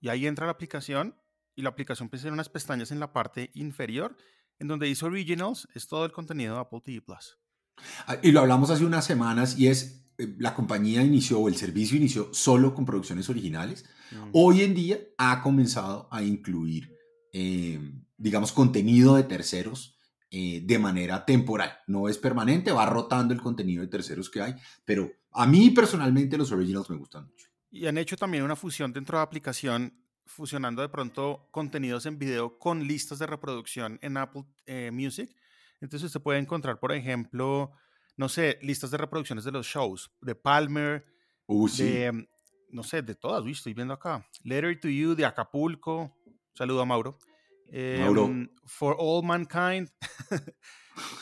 Y 0.00 0.08
ahí 0.08 0.26
entra 0.26 0.46
la 0.46 0.52
aplicación 0.52 1.14
y 1.54 1.62
la 1.62 1.70
aplicación 1.70 2.08
pues 2.08 2.22
tiene 2.22 2.34
unas 2.34 2.48
pestañas 2.48 2.90
en 2.90 3.00
la 3.00 3.12
parte 3.12 3.50
inferior 3.54 4.16
en 4.60 4.68
donde 4.68 4.86
dice 4.86 5.06
Originals, 5.06 5.66
es 5.74 5.88
todo 5.88 6.04
el 6.04 6.12
contenido 6.12 6.54
de 6.54 6.60
Apple 6.60 6.80
TV 6.84 7.00
Plus. 7.00 7.38
Ah, 8.06 8.18
Y 8.22 8.30
lo 8.30 8.40
hablamos 8.40 8.70
hace 8.70 8.84
unas 8.84 9.06
semanas, 9.06 9.58
y 9.58 9.68
es, 9.68 10.04
eh, 10.18 10.34
la 10.38 10.54
compañía 10.54 11.02
inició, 11.02 11.40
o 11.40 11.48
el 11.48 11.56
servicio 11.56 11.96
inició 11.96 12.32
solo 12.32 12.74
con 12.74 12.84
producciones 12.84 13.28
originales. 13.28 13.86
Mm. 14.12 14.30
hoy 14.32 14.62
en 14.62 14.74
día 14.74 14.98
ha 15.18 15.40
comenzado 15.40 16.08
a 16.10 16.22
incluir, 16.22 16.92
eh, 17.32 17.80
digamos, 18.16 18.50
contenido 18.50 19.14
de 19.14 19.22
terceros 19.22 19.96
eh, 20.32 20.62
de 20.64 20.78
manera 20.80 21.24
temporal. 21.24 21.78
No 21.86 22.08
es 22.08 22.18
permanente, 22.18 22.72
va 22.72 22.86
rotando 22.86 23.32
el 23.32 23.40
contenido 23.40 23.82
de 23.82 23.88
terceros 23.88 24.28
que 24.28 24.42
hay, 24.42 24.54
pero 24.84 25.12
a 25.30 25.46
mí 25.46 25.70
personalmente 25.70 26.36
los 26.36 26.50
originals 26.50 26.90
me 26.90 26.96
gustan 26.96 27.26
mucho. 27.26 27.49
Y 27.70 27.86
han 27.86 27.98
hecho 27.98 28.16
también 28.16 28.42
una 28.44 28.56
fusión 28.56 28.92
dentro 28.92 29.16
de 29.16 29.20
la 29.20 29.24
aplicación, 29.24 29.94
fusionando 30.26 30.82
de 30.82 30.88
pronto 30.88 31.48
contenidos 31.50 32.06
en 32.06 32.18
video 32.18 32.58
con 32.58 32.86
listas 32.86 33.18
de 33.18 33.26
reproducción 33.26 33.98
en 34.02 34.16
Apple 34.16 34.44
eh, 34.66 34.90
Music. 34.92 35.34
Entonces 35.80 36.06
usted 36.06 36.20
puede 36.20 36.38
encontrar, 36.38 36.78
por 36.78 36.92
ejemplo, 36.92 37.72
no 38.16 38.28
sé, 38.28 38.58
listas 38.62 38.90
de 38.90 38.98
reproducciones 38.98 39.44
de 39.44 39.52
los 39.52 39.66
shows, 39.66 40.10
de 40.20 40.34
Palmer, 40.34 41.06
Uh, 41.52 41.66
sí. 41.66 41.82
de, 41.82 42.28
no 42.68 42.84
sé, 42.84 43.02
de 43.02 43.16
todas, 43.16 43.42
uy, 43.42 43.50
estoy 43.50 43.74
viendo 43.74 43.92
acá. 43.92 44.24
Letter 44.44 44.78
to 44.78 44.88
You, 44.88 45.16
de 45.16 45.24
Acapulco. 45.24 46.16
Saludo 46.54 46.82
a 46.82 46.84
Mauro. 46.84 47.18
Mauro. 47.98 48.26
Em, 48.26 48.48
For 48.66 48.94
All 48.96 49.24
Mankind. 49.24 49.90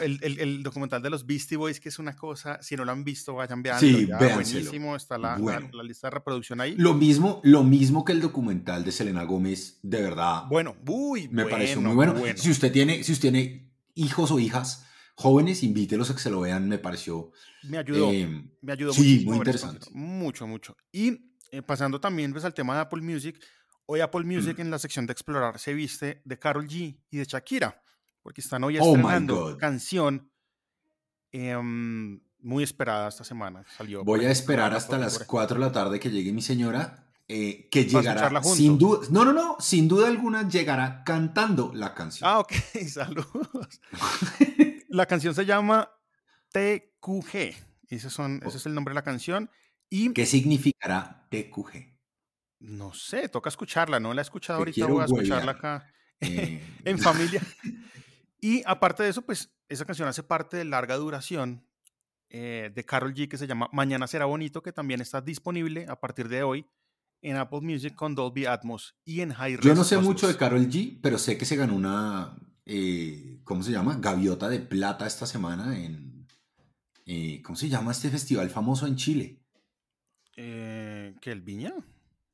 el, 0.00 0.18
el- 0.22 0.38
el 0.40 0.62
documental 0.62 1.02
de 1.02 1.10
los 1.10 1.26
Beastie 1.26 1.56
Boys, 1.56 1.80
que 1.80 1.88
es 1.88 1.98
una 1.98 2.14
cosa, 2.16 2.62
si 2.62 2.76
no 2.76 2.84
lo 2.84 2.92
han 2.92 3.04
visto, 3.04 3.34
vayan 3.34 3.62
vean. 3.62 3.80
Sí, 3.80 4.06
véanselo. 4.06 4.34
Buenísimo, 4.34 4.96
está 4.96 5.18
la, 5.18 5.32
la- 5.32 5.38
Bueno. 5.38 5.70
la 5.72 5.82
lista 5.82 6.06
de 6.08 6.12
reproducción 6.12 6.60
ahí. 6.60 6.74
Lo 6.76 6.94
mismo, 6.94 7.40
lo 7.44 7.64
mismo 7.64 8.04
que 8.04 8.12
el 8.12 8.20
documental 8.20 8.84
de 8.84 8.92
Selena 8.92 9.24
Gómez, 9.24 9.78
de 9.82 10.02
verdad, 10.02 10.44
Bueno, 10.48 10.76
uy, 10.86 11.28
me 11.28 11.42
bueno, 11.42 11.50
pareció 11.50 11.80
muy 11.80 11.94
bueno. 11.94 12.14
Si 12.36 12.50
usted 12.50 12.70
tiene, 12.72 13.02
si 13.04 13.12
usted 13.12 13.30
tiene 13.30 13.70
hijos 13.94 14.30
o 14.30 14.38
hijas 14.38 14.84
jóvenes, 15.14 15.62
invítelos 15.62 16.10
a 16.10 16.14
que 16.14 16.20
se 16.20 16.30
lo 16.30 16.40
vean, 16.40 16.68
me 16.68 16.78
pareció. 16.78 17.32
Me 17.64 17.78
ayudó. 17.78 18.10
eh, 18.12 18.44
Me 18.62 18.72
ayudó 18.72 18.92
Sí, 18.92 19.24
muy 19.26 19.36
interesante. 19.38 19.86
Mucho, 19.92 20.46
mucho. 20.46 20.76
Y 20.92 21.32
eh, 21.50 21.62
pasando 21.62 22.00
también 22.00 22.30
pues, 22.32 22.44
al 22.44 22.54
tema 22.54 22.74
de 22.76 22.82
Apple 22.82 23.02
Music, 23.02 23.36
hoy 23.86 24.00
Apple 24.00 24.22
Music 24.24 24.58
en 24.60 24.70
la 24.70 24.78
sección 24.78 25.06
de 25.06 25.12
explorar 25.12 25.58
se 25.58 25.74
viste 25.74 26.20
de 26.24 26.38
Carol 26.38 26.68
G 26.68 27.00
y 27.10 27.16
de 27.16 27.24
Shakira, 27.24 27.82
porque 28.28 28.42
están 28.42 28.62
hoy 28.62 28.76
Oh 28.78 28.84
estrenando 28.94 29.36
God. 29.52 29.56
canción 29.56 30.30
em, 31.32 32.20
muy 32.40 32.62
esperada 32.62 33.08
esta 33.08 33.24
semana. 33.24 33.64
Salió 33.74 34.04
Voy 34.04 34.20
a 34.20 34.26
ahí, 34.26 34.32
esperar 34.32 34.74
hasta 34.74 34.90
por- 34.96 35.00
las 35.00 35.16
por- 35.16 35.26
4 35.26 35.54
de 35.58 35.64
la 35.64 35.72
tarde 35.72 35.98
que 35.98 36.10
llegue 36.10 36.30
mi 36.34 36.42
señora, 36.42 37.10
eh, 37.26 37.70
que 37.70 37.86
llegará 37.86 38.42
sin 38.42 38.76
duda, 38.76 39.06
no, 39.10 39.24
no, 39.24 39.32
no, 39.32 39.56
sin 39.60 39.88
duda 39.88 40.08
alguna 40.08 40.46
llegará 40.46 41.04
cantando 41.04 41.72
la 41.74 41.94
canción. 41.94 42.28
Ah, 42.28 42.38
ok, 42.40 42.52
saludos. 42.92 43.80
la 44.90 45.06
canción 45.06 45.34
se 45.34 45.46
llama 45.46 45.90
TQG. 46.52 47.54
Ese, 47.88 48.10
son, 48.10 48.42
ese 48.44 48.58
es 48.58 48.66
el 48.66 48.74
nombre 48.74 48.92
de 48.92 48.96
la 48.96 49.04
canción. 49.04 49.50
Y 49.88 50.12
¿Qué 50.12 50.26
significará 50.26 51.26
TQG? 51.30 51.96
no 52.60 52.92
sé, 52.92 53.30
toca 53.30 53.48
escucharla, 53.48 53.98
no 54.00 54.12
la 54.12 54.20
he 54.20 54.24
escuchado 54.24 54.58
Te 54.58 54.60
ahorita, 54.82 54.86
voy 54.86 55.00
a 55.00 55.04
escucharla 55.06 55.52
acá 55.52 55.90
Eh, 56.20 56.60
en 56.84 56.98
familia. 56.98 57.40
Y 58.40 58.62
aparte 58.66 59.02
de 59.02 59.10
eso, 59.10 59.22
pues 59.22 59.52
esa 59.68 59.84
canción 59.84 60.08
hace 60.08 60.22
parte 60.22 60.56
de 60.56 60.64
larga 60.64 60.96
duración 60.96 61.66
eh, 62.30 62.70
de 62.74 62.84
Carol 62.84 63.14
G 63.14 63.28
que 63.28 63.38
se 63.38 63.46
llama 63.46 63.68
Mañana 63.72 64.06
será 64.06 64.26
bonito, 64.26 64.62
que 64.62 64.72
también 64.72 65.00
está 65.00 65.20
disponible 65.20 65.86
a 65.88 65.98
partir 65.98 66.28
de 66.28 66.42
hoy 66.42 66.66
en 67.22 67.36
Apple 67.36 67.60
Music 67.62 67.94
con 67.94 68.14
Dolby 68.14 68.46
Atmos 68.46 68.96
y 69.04 69.20
en 69.20 69.32
High 69.32 69.58
Yo 69.60 69.74
no 69.74 69.84
sé 69.84 69.98
mucho 69.98 70.28
de. 70.28 70.36
Carol 70.36 70.68
G, 70.68 70.98
pero 71.02 71.18
sé 71.18 71.36
que 71.36 71.44
se 71.44 71.56
ganó 71.56 71.74
una, 71.74 72.36
eh, 72.64 73.40
¿cómo 73.44 73.62
se 73.62 73.72
llama? 73.72 73.98
Gaviota 74.00 74.48
de 74.48 74.60
plata 74.60 75.06
esta 75.06 75.26
semana 75.26 75.78
en, 75.78 76.26
eh, 77.06 77.42
¿cómo 77.42 77.56
se 77.56 77.68
llama 77.68 77.92
este 77.92 78.10
festival 78.10 78.50
famoso 78.50 78.86
en 78.86 78.96
Chile? 78.96 79.40
Eh, 80.36 81.14
¿Que 81.20 81.32
el 81.32 81.40
Viña? 81.40 81.74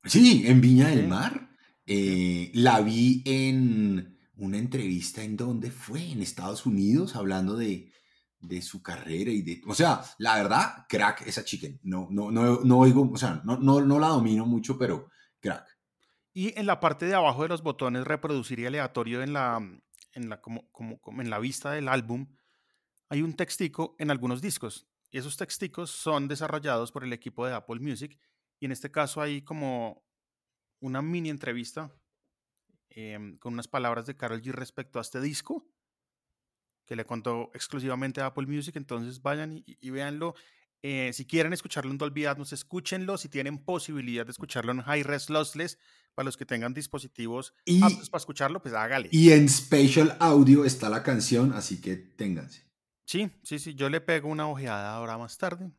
Sí, 0.03 0.43
en 0.45 0.61
Viña 0.61 0.89
del. 0.89 1.07
Mar. 1.07 1.49
La 1.87 2.81
vi 2.81 3.21
en 3.25 4.14
una 4.37 4.57
entrevista 4.57 5.23
en 5.23 5.37
donde 5.37 5.71
fue, 5.71 6.11
en 6.11 6.21
Estados 6.21 6.65
Unidos, 6.65 7.15
hablando 7.15 7.55
de, 7.55 7.91
de 8.39 8.61
su 8.61 8.81
carrera 8.81 9.31
y 9.31 9.41
de, 9.41 9.61
o 9.65 9.73
sea, 9.73 10.03
la 10.17 10.35
verdad, 10.35 10.85
crack 10.87 11.21
esa 11.27 11.43
chica. 11.43 11.67
No, 11.83 12.07
no, 12.11 12.31
no, 12.31 12.61
no 12.63 12.79
oigo, 12.79 13.09
o 13.11 13.17
sea, 13.17 13.41
no, 13.43 13.57
no, 13.57 13.81
no 13.81 13.99
la 13.99 14.09
domino 14.09 14.45
mucho, 14.45 14.77
pero 14.77 15.09
crack. 15.39 15.65
Y 16.33 16.57
en 16.59 16.65
la 16.65 16.79
parte 16.79 17.05
de 17.05 17.15
abajo 17.15 17.43
de 17.43 17.49
los 17.49 17.63
botones 17.63 18.03
reproducir 18.03 18.59
y 18.59 18.65
aleatorio 18.65 19.23
en 19.23 19.33
la, 19.33 19.57
en 20.13 20.29
la, 20.29 20.41
como, 20.41 20.69
como, 20.71 20.99
como 20.99 21.21
en 21.21 21.29
la 21.29 21.39
vista 21.39 21.71
del 21.71 21.87
álbum, 21.87 22.27
hay 23.09 23.21
un 23.21 23.33
textico 23.33 23.95
en 23.99 24.11
algunos 24.11 24.41
discos. 24.41 24.87
Y 25.11 25.17
esos 25.17 25.37
texticos 25.37 25.91
son 25.91 26.27
desarrollados 26.27 26.91
por 26.91 27.05
el 27.05 27.13
equipo 27.13 27.45
de 27.45 27.53
Apple 27.53 27.79
Music. 27.79 28.19
Y 28.59 28.65
en 28.65 28.73
este 28.73 28.91
caso 28.91 29.21
hay 29.21 29.43
como 29.43 30.03
una 30.81 31.01
mini 31.01 31.29
entrevista 31.29 31.93
em, 32.95 33.37
con 33.37 33.53
unas 33.53 33.67
palabras 33.67 34.05
de 34.05 34.15
Carol 34.15 34.41
G 34.41 34.51
respecto 34.51 34.99
a 34.99 35.03
este 35.03 35.21
disco 35.21 35.67
que 36.85 36.95
le 36.95 37.05
contó 37.05 37.51
exclusivamente 37.53 38.21
a 38.21 38.27
Apple 38.27 38.47
Music. 38.47 38.75
Entonces 38.75 39.21
vayan 39.21 39.53
y, 39.53 39.77
y 39.79 39.89
véanlo. 39.89 40.35
Eh, 40.81 41.11
si 41.13 41.25
quieren 41.25 41.51
escucharlo 41.51 41.91
en 41.91 41.97
Dolby 41.97 42.25
Atmos, 42.25 42.53
escúchenlo. 42.53 43.17
Si 43.17 43.27
tienen 43.27 43.63
posibilidad 43.63 44.25
de 44.25 44.31
escucharlo 44.31 44.71
en 44.71 44.81
High 44.81 45.03
Res 45.03 45.29
Lossless, 45.29 45.79
para 46.15 46.25
los 46.25 46.37
que 46.37 46.45
tengan 46.45 46.73
dispositivos 46.73 47.53
Y, 47.65 47.83
aptos 47.83 48.09
para 48.09 48.19
escucharlo, 48.19 48.61
pues 48.61 48.73
hágale. 48.73 49.09
y 49.11 49.31
en 49.31 49.49
Spatial 49.49 50.15
Audio 50.19 50.63
está 50.63 50.89
la 50.89 51.03
canción, 51.03 51.53
así 51.53 51.81
que 51.81 51.97
ténganse. 51.97 52.63
Sí, 53.05 53.29
sí, 53.43 53.59
sí. 53.59 53.75
Yo 53.75 53.89
le 53.89 54.01
pego 54.01 54.29
una 54.29 54.47
ojeada 54.47 54.95
ahora 54.95 55.17
más 55.17 55.37
tarde. 55.37 55.71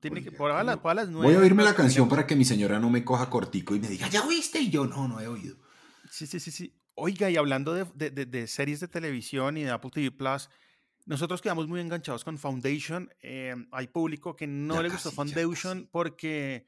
Tiene 0.00 0.22
que 0.22 0.32
por, 0.32 0.52
las, 0.64 0.78
por 0.78 0.94
las 0.96 1.06
Voy 1.06 1.20
a 1.20 1.22
nueve 1.22 1.38
oírme 1.38 1.62
la 1.62 1.74
canción 1.74 2.08
para 2.08 2.26
que 2.26 2.34
mi 2.34 2.44
señora 2.44 2.80
no 2.80 2.90
me 2.90 3.04
coja 3.04 3.30
cortico 3.30 3.76
y 3.76 3.80
me 3.80 3.88
diga, 3.88 4.08
¿ya 4.08 4.24
oíste? 4.26 4.58
Y 4.60 4.70
yo, 4.70 4.84
no, 4.84 5.06
no 5.06 5.20
he 5.20 5.28
oído. 5.28 5.56
Sí, 6.16 6.26
sí, 6.26 6.40
sí, 6.40 6.50
sí. 6.50 6.74
Oiga, 6.94 7.28
y 7.28 7.36
hablando 7.36 7.74
de, 7.74 7.84
de- 7.94 8.10
de- 8.10 8.24
de 8.24 8.46
series 8.46 8.80
de 8.80 8.88
televisión 8.88 9.58
y 9.58 9.64
de 9.64 9.70
Apple 9.70 9.90
TV 9.90 10.10
Plus, 10.10 10.48
nosotros 11.04 11.42
quedamos 11.42 11.68
muy 11.68 11.78
enganchados 11.80 12.24
con 12.24 12.38
Foundation. 12.38 13.10
Eh, 13.20 13.54
hay 13.70 13.86
público 13.88 14.34
que 14.34 14.46
no 14.46 14.76
Ya 14.76 14.82
le 14.84 14.88
gustó 14.88 15.10
casi, 15.10 15.16
Foundation 15.16 15.88
porque 15.92 16.66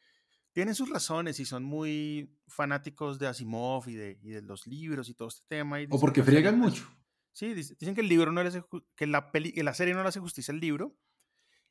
tienen 0.53 0.75
sus 0.75 0.91
razones 0.91 1.41
y 1.41 1.47
son 1.47 1.65
muy 1.65 2.37
fanáticos 2.47 3.19
de 3.19 3.27
Asimov 3.27 3.89
y 3.89 3.95
de, 3.95 4.19
y 4.23 4.29
de 4.33 4.43
los 4.43 4.67
libros 4.67 5.09
y 5.09 5.15
todo 5.15 5.29
este 5.29 5.47
tema. 5.49 5.81
y 5.81 5.87
O 5.89 5.99
porque 5.99 6.23
friegan 6.23 6.59
mucho. 6.59 6.87
Sí, 7.33 7.55
dic- 7.55 7.75
dicen 7.79 7.95
que 7.95 8.03
el 8.03 8.09
libro 8.09 8.31
no 8.31 8.43
le 8.43 8.51
hace 8.51 8.63
que 8.97 9.07
la 9.07 9.33
peli, 9.33 9.53
que 9.53 9.63
la 9.65 9.73
serie 9.73 9.95
no 9.95 10.03
le 10.03 10.11
hace 10.11 10.21
justicia 10.21 10.53
al 10.53 10.61
libro. 10.61 10.95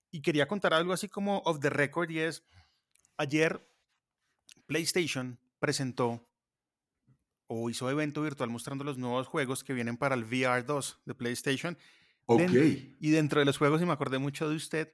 Y 0.09 0.23
quería 0.23 0.47
contar 0.47 0.73
algo 0.73 0.93
así 0.93 1.09
como 1.09 1.43
off 1.45 1.59
the 1.59 1.69
record 1.69 2.09
y 2.09 2.19
es 2.21 2.43
ayer 3.17 3.69
PlayStation 4.65 5.39
presentó 5.59 6.27
o 7.47 7.69
hizo 7.69 7.89
evento 7.89 8.21
virtual 8.21 8.49
mostrando 8.49 8.83
los 8.83 8.97
nuevos 8.97 9.27
juegos 9.27 9.63
que 9.63 9.73
vienen 9.73 9.97
para 9.97 10.15
el 10.15 10.25
VR 10.25 10.63
2 10.63 11.01
de 11.05 11.15
PlayStation. 11.15 11.77
Ok. 12.25 12.51
Y 12.99 13.09
dentro 13.09 13.39
de 13.39 13.45
los 13.45 13.57
juegos, 13.57 13.81
y 13.81 13.85
me 13.85 13.93
acordé 13.93 14.17
mucho 14.17 14.49
de 14.49 14.55
usted, 14.55 14.93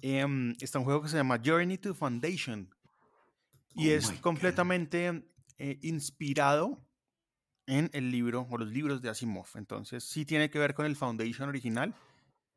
em, 0.00 0.54
está 0.60 0.78
un 0.78 0.84
juego 0.84 1.02
que 1.02 1.08
se 1.08 1.16
llama 1.16 1.40
Journey 1.44 1.78
to 1.78 1.94
Foundation. 1.94 2.72
Y 3.74 3.90
Oh 3.90 3.92
es 3.92 4.10
completamente 4.20 5.24
eh, 5.58 5.78
inspirado 5.82 6.84
en 7.66 7.90
el 7.92 8.10
libro 8.10 8.46
o 8.48 8.56
los 8.56 8.68
libros 8.68 9.02
de 9.02 9.10
Asimov. 9.10 9.48
Entonces, 9.56 10.04
sí 10.04 10.24
tiene 10.24 10.48
que 10.50 10.58
ver 10.58 10.74
con 10.74 10.86
el 10.86 10.96
Foundation 10.96 11.48
original. 11.48 11.94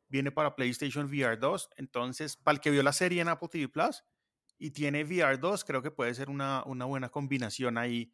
Viene 0.08 0.30
para 0.30 0.54
PlayStation 0.54 1.06
VR 1.06 1.36
2. 1.36 1.70
Entonces, 1.76 2.36
para 2.36 2.54
el 2.56 2.60
que 2.60 2.70
vio 2.70 2.82
la 2.82 2.92
serie 2.92 3.20
en 3.20 3.28
Apple 3.28 3.48
TV 3.50 3.68
Plus 3.68 4.04
y 4.58 4.70
tiene 4.70 5.04
VR 5.04 5.38
2, 5.38 5.64
creo 5.64 5.82
que 5.82 5.90
puede 5.90 6.14
ser 6.14 6.30
una, 6.30 6.62
una 6.64 6.84
buena 6.84 7.08
combinación 7.08 7.78
ahí 7.78 8.12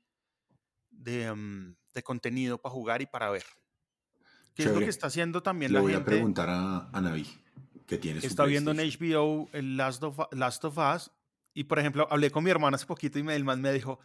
de, 0.98 1.32
mm, 1.32 1.76
de 1.94 2.02
contenido 2.02 2.58
para 2.58 2.72
jugar 2.72 3.02
y 3.02 3.06
para 3.06 3.30
ver. 3.30 3.44
¿Qué 4.54 4.62
es 4.64 4.66
lo 4.66 4.72
Chévere. 4.72 4.86
que 4.86 4.90
está 4.90 5.06
haciendo 5.06 5.42
también 5.42 5.72
Le 5.72 5.78
la 5.78 5.82
voy 5.82 5.92
a 5.92 5.96
gente? 5.96 6.10
preguntar 6.10 6.48
a, 6.50 6.88
a 6.92 7.00
Navi, 7.00 7.26
que 7.86 7.96
tiene 7.98 8.20
su 8.20 8.26
está 8.26 8.44
viendo 8.44 8.72
en. 8.72 8.78
HBO 8.78 9.48
el 9.52 9.76
Last 9.76 10.02
of, 10.02 10.18
Last 10.32 10.64
of 10.64 10.76
Us 10.78 11.10
y 11.54 11.64
por 11.64 11.78
ejemplo 11.78 12.06
hablé 12.10 12.30
con 12.30 12.44
mi 12.44 12.50
hermano 12.50 12.74
hace 12.74 12.86
poquito 12.86 13.18
y 13.18 13.22
me, 13.22 13.34
el 13.36 13.44
man 13.44 13.60
me 13.60 13.72
dijo 13.72 13.98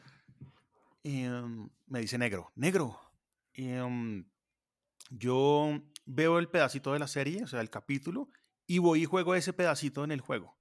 em, 1.04 1.70
me 1.88 2.00
dice 2.00 2.18
negro 2.18 2.52
negro 2.56 3.00
em, 3.54 4.26
yo 5.10 5.82
veo 6.06 6.40
el 6.40 6.50
pedacito 6.50 6.94
de 6.94 7.00
la 7.00 7.08
serie 7.08 7.44
o 7.44 7.48
sea 7.48 7.62
el 7.62 7.70
capítulo 7.70 8.30
y 8.66 8.78
voy 8.80 9.04
y 9.04 9.06
juego 9.06 9.36
ese 9.36 9.54
pedacito 9.54 10.04
en 10.04 10.12
el 10.12 10.22
juego 10.22 10.56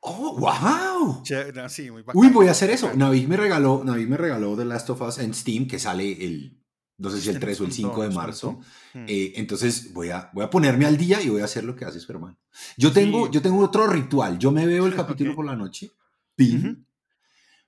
¡Oh, 0.00 0.36
wow! 0.38 1.22
No, 1.54 1.68
sí, 1.68 1.90
muy 1.90 2.00
Uy, 2.00 2.04
bacano, 2.06 2.30
voy 2.32 2.48
a 2.48 2.52
hacer 2.52 2.70
eso. 2.70 2.92
Navi 2.94 3.26
me 3.26 3.36
regaló, 3.36 3.82
Navi 3.84 4.06
me 4.06 4.16
regaló 4.16 4.56
The 4.56 4.64
Last 4.64 4.90
of 4.90 5.00
Us 5.02 5.18
en 5.18 5.34
Steam, 5.34 5.66
que 5.66 5.78
sale 5.78 6.24
el, 6.24 6.62
no 6.98 7.10
sé 7.10 7.20
si 7.20 7.28
el 7.30 7.36
Este 7.36 7.46
3 7.46 7.60
o 7.60 7.62
el 7.64 7.68
nos 7.70 7.76
5 7.76 7.88
contó, 7.92 8.08
de 8.08 8.14
marzo. 8.14 8.46
contó. 8.54 8.68
Mm. 8.94 9.04
Eh, 9.08 9.32
entonces 9.36 9.92
voy 9.92 10.10
a, 10.10 10.30
voy 10.32 10.44
a 10.44 10.50
ponerme 10.50 10.86
al 10.86 10.96
día 10.96 11.20
y 11.20 11.28
voy 11.28 11.40
a 11.40 11.46
hacer 11.46 11.64
lo 11.64 11.74
que 11.74 11.84
hace 11.84 11.98
su 12.00 12.10
hermano. 12.12 12.38
Yo 12.76 12.92
tengo, 12.92 13.26
Sí. 13.26 13.32
yo 13.32 13.42
tengo 13.42 13.58
otro 13.60 13.86
ritual. 13.88 14.38
Yo 14.38 14.50
me 14.52 14.66
veo 14.66 14.86
el 14.86 14.94
capítulo 14.96 15.30
Ok. 15.30 15.36
por 15.36 15.46
la 15.46 15.56
noche, 15.56 15.90
pin, 16.36 16.58
Ujú. 16.58 16.84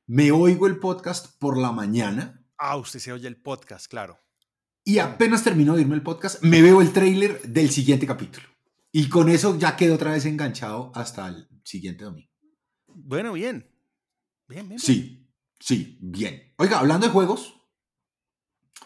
me 0.07 0.31
oigo 0.31 0.67
el 0.69 0.79
podcast 0.79 1.27
por 1.39 1.57
la 1.59 1.73
mañana 1.73 2.37
ah 2.63 2.77
usted 2.77 2.99
se 3.01 3.11
oye 3.13 3.27
el 3.27 3.37
podcast 3.41 3.87
claro 3.89 4.19
y 4.85 4.99
apenas 4.99 5.43
termino 5.43 5.73
de 5.73 5.79
oírme 5.79 5.95
el 5.95 6.03
podcast, 6.03 6.43
me 6.43 6.63
veo 6.63 6.81
el 6.83 6.93
tráiler 6.93 7.41
del 7.43 7.71
siguiente 7.71 8.07
capítulo. 8.07 8.47
Y 8.93 9.09
con 9.09 9.29
eso 9.29 9.57
ya 9.59 9.77
quedo 9.77 9.95
otra 9.95 10.13
vez 10.13 10.25
enganchado 10.25 10.91
hasta 10.95 11.29
el 11.29 11.47
siguiente 11.71 12.05
domingo. 12.05 12.31
bueno 12.87 13.33
bien 13.33 13.59
bien, 14.49 14.67
bien, 14.67 14.69
bien. 14.69 14.79
Sí, 14.81 15.31
sí, 15.59 15.99
bien. 16.03 16.53
Oiga, 16.59 16.79
hablando 16.81 17.07
de 17.07 17.13
juegos, 17.13 17.55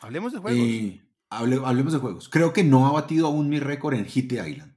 hablemos 0.01 0.33
de 0.33 0.39
juegos 0.39 0.61
Eh, 0.61 1.03
hable- 1.31 1.63
hablemos 1.65 1.93
de 1.93 1.99
juegos. 1.99 2.29
Creo 2.29 2.53
que 2.53 2.65
no 2.65 2.87
ha 2.87 2.93
batido 2.93 3.27
aún 3.27 3.49
mi 3.49 3.59
récord 3.61 3.95
en 3.95 4.05
Hit 4.07 4.33
Island. 4.33 4.73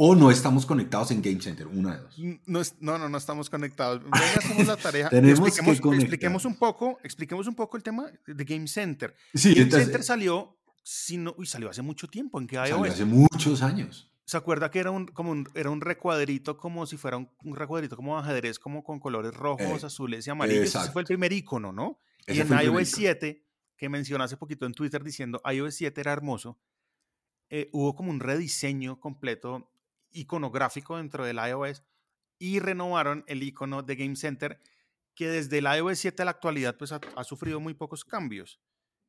O 0.00 0.14
no 0.14 0.30
estamos 0.30 0.64
conectados 0.64 1.10
en 1.10 1.20
Game 1.22 1.40
Center, 1.40 1.66
una 1.66 1.96
de 1.96 2.02
dos. 2.02 2.18
No, 2.46 2.62
no, 2.80 2.98
no, 2.98 3.08
no 3.08 3.18
estamos 3.18 3.50
conectados. 3.50 4.00
Venga, 4.04 4.16
hacemos 4.38 4.66
la 4.68 4.76
tarea. 4.76 5.08
Tenemos 5.10 5.40
que 5.40 5.48
expliquemos, 5.48 5.80
conectarnos. 5.80 6.44
un 6.44 6.54
poco, 6.56 6.98
expliquemos 7.02 7.46
un 7.48 7.56
poco 7.56 7.76
el 7.76 7.82
tema 7.82 8.08
de 8.26 8.44
Game 8.44 8.68
Center. 8.68 9.12
Sí, 9.34 9.50
Game 9.50 9.62
entonces, 9.62 9.86
Center 9.88 10.04
salió, 10.04 10.56
si 10.84 11.16
no, 11.18 11.34
uy, 11.36 11.46
salió 11.46 11.68
hace 11.68 11.82
mucho 11.82 12.06
tiempo. 12.06 12.38
¿En 12.40 12.46
qué 12.46 12.54
salió 12.56 12.78
iOS? 12.86 12.90
hace 12.94 13.04
muchos 13.04 13.60
años. 13.60 14.08
¿Se 14.28 14.36
acuerda 14.36 14.70
que 14.70 14.78
era 14.78 14.90
un, 14.90 15.06
como 15.06 15.30
un, 15.30 15.48
era 15.54 15.70
un 15.70 15.80
recuadrito, 15.80 16.58
como 16.58 16.84
si 16.84 16.98
fuera 16.98 17.16
un, 17.16 17.30
un 17.44 17.56
recuadrito 17.56 17.96
como 17.96 18.18
ajedrez, 18.18 18.58
como 18.58 18.84
con 18.84 19.00
colores 19.00 19.32
rojos, 19.32 19.82
Eh, 19.82 19.86
azules 19.86 20.26
y 20.26 20.30
amarillos? 20.30 20.74
Ese 20.74 20.92
fue 20.92 21.00
el 21.00 21.06
primer 21.06 21.32
icono, 21.32 21.72
¿no? 21.72 21.98
y 22.26 22.32
en 22.32 22.46
iOS 22.46 22.46
primer 22.46 22.64
icono. 22.64 22.84
7, 22.84 23.46
que 23.74 23.88
mencioné 23.88 24.24
hace 24.24 24.36
poquito 24.36 24.66
en 24.66 24.74
Twitter 24.74 25.02
diciendo 25.02 25.40
iOS 25.50 25.76
7 25.76 25.98
era 25.98 26.12
hermoso, 26.12 26.60
eh, 27.48 27.70
hubo 27.72 27.94
como 27.94 28.10
un 28.10 28.20
rediseño 28.20 29.00
completo 29.00 29.72
iconográfico 30.10 30.98
dentro 30.98 31.24
del 31.24 31.38
iOS 31.38 31.82
y 32.38 32.58
renovaron 32.58 33.24
el 33.28 33.42
icono 33.42 33.82
de 33.82 33.96
Game 33.96 34.16
Center 34.16 34.60
que 35.14 35.28
desde 35.28 35.56
el 35.56 35.68
iOS 35.74 36.00
7 36.00 36.20
a 36.20 36.24
la 36.26 36.32
actualidad 36.32 36.76
pues 36.76 36.92
ha, 36.92 37.00
ha 37.16 37.24
sufrido 37.24 37.60
muy 37.60 37.72
pocos 37.72 38.04
cambios. 38.04 38.60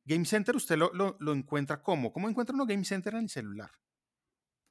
Game 0.06 0.24
Center 0.24 0.56
usted 0.56 0.78
lo, 0.78 0.94
lo, 0.94 1.18
lo 1.20 1.34
encuentra 1.34 1.82
como? 1.82 2.10
¿Cómo 2.10 2.30
encuentra 2.30 2.54
uno 2.54 2.64
Game 2.64 2.86
Center 2.86 3.12
en 3.12 3.24
el 3.24 3.28
celular? 3.28 3.70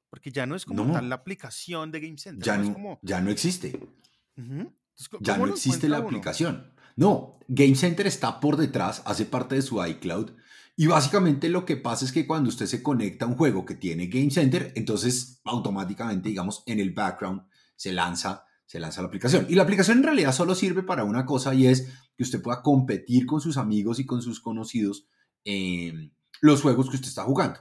Porque 0.10 0.32
ya 0.32 0.46
no 0.46 0.56
es 0.56 0.66
como 0.66 0.86
No. 0.86 0.94
tal 0.94 1.10
la 1.10 1.16
aplicación 1.16 1.92
de 1.92 2.00
Game 2.00 2.18
Center. 2.18 2.44
Ya 2.44 2.58
no, 2.58 2.74
como, 2.74 3.00
ya 3.02 3.22
no 3.22 3.30
existe. 3.30 3.80
Ujú. 4.38 4.44
Entonces, 4.54 5.10
¿cómo 5.10 5.22
Ya 5.24 5.38
no 5.38 5.48
existe 5.48 5.88
la 5.90 6.00
uno? 6.00 6.08
aplicación. 6.08 6.74
No, 6.96 7.40
Game 7.48 7.76
Center 7.76 8.08
está 8.08 8.40
por 8.40 8.58
detrás, 8.58 9.02
hace 9.06 9.26
parte 9.26 9.56
de 9.56 9.62
su 9.62 9.84
iCloud. 9.86 10.32
Y 10.76 10.88
básicamente 10.88 11.50
lo 11.50 11.66
que 11.66 11.78
pasa 11.78 12.06
es 12.06 12.12
que 12.12 12.26
cuando 12.26 12.50
usted 12.50 12.66
se 12.66 12.82
conecta 12.82 13.26
a 13.26 13.28
un 13.28 13.36
juego 13.36 13.66
que 13.66 13.76
tiene 13.76 14.08
Game 14.08 14.32
Center, 14.32 14.72
entonces 14.76 15.42
automáticamente, 15.44 16.30
digamos, 16.30 16.64
en 16.66 16.80
el 16.80 16.92
background 16.92 17.44
se 17.76 17.92
lanza, 17.92 18.46
se 18.66 18.80
lanza 18.80 19.02
la 19.02 19.08
aplicación. 19.10 19.46
Y 19.50 19.56
la 19.56 19.64
aplicación 19.64 19.98
en 19.98 20.04
realidad 20.04 20.32
solo 20.34 20.56
sirve 20.56 20.84
para 20.84 21.04
una 21.04 21.26
cosa 21.26 21.54
y 21.54 21.68
es 21.68 21.88
que 22.16 22.24
usted 22.24 22.42
pueda 22.42 22.62
competir 22.62 23.26
con 23.26 23.42
sus 23.42 23.58
amigos 23.58 24.00
y 24.00 24.06
con 24.06 24.22
sus 24.22 24.40
conocidos 24.40 25.06
en 25.44 26.14
los 26.42 26.62
juegos 26.62 26.90
que 26.90 26.96
usted 26.96 27.10
está 27.10 27.24
jugando. 27.24 27.60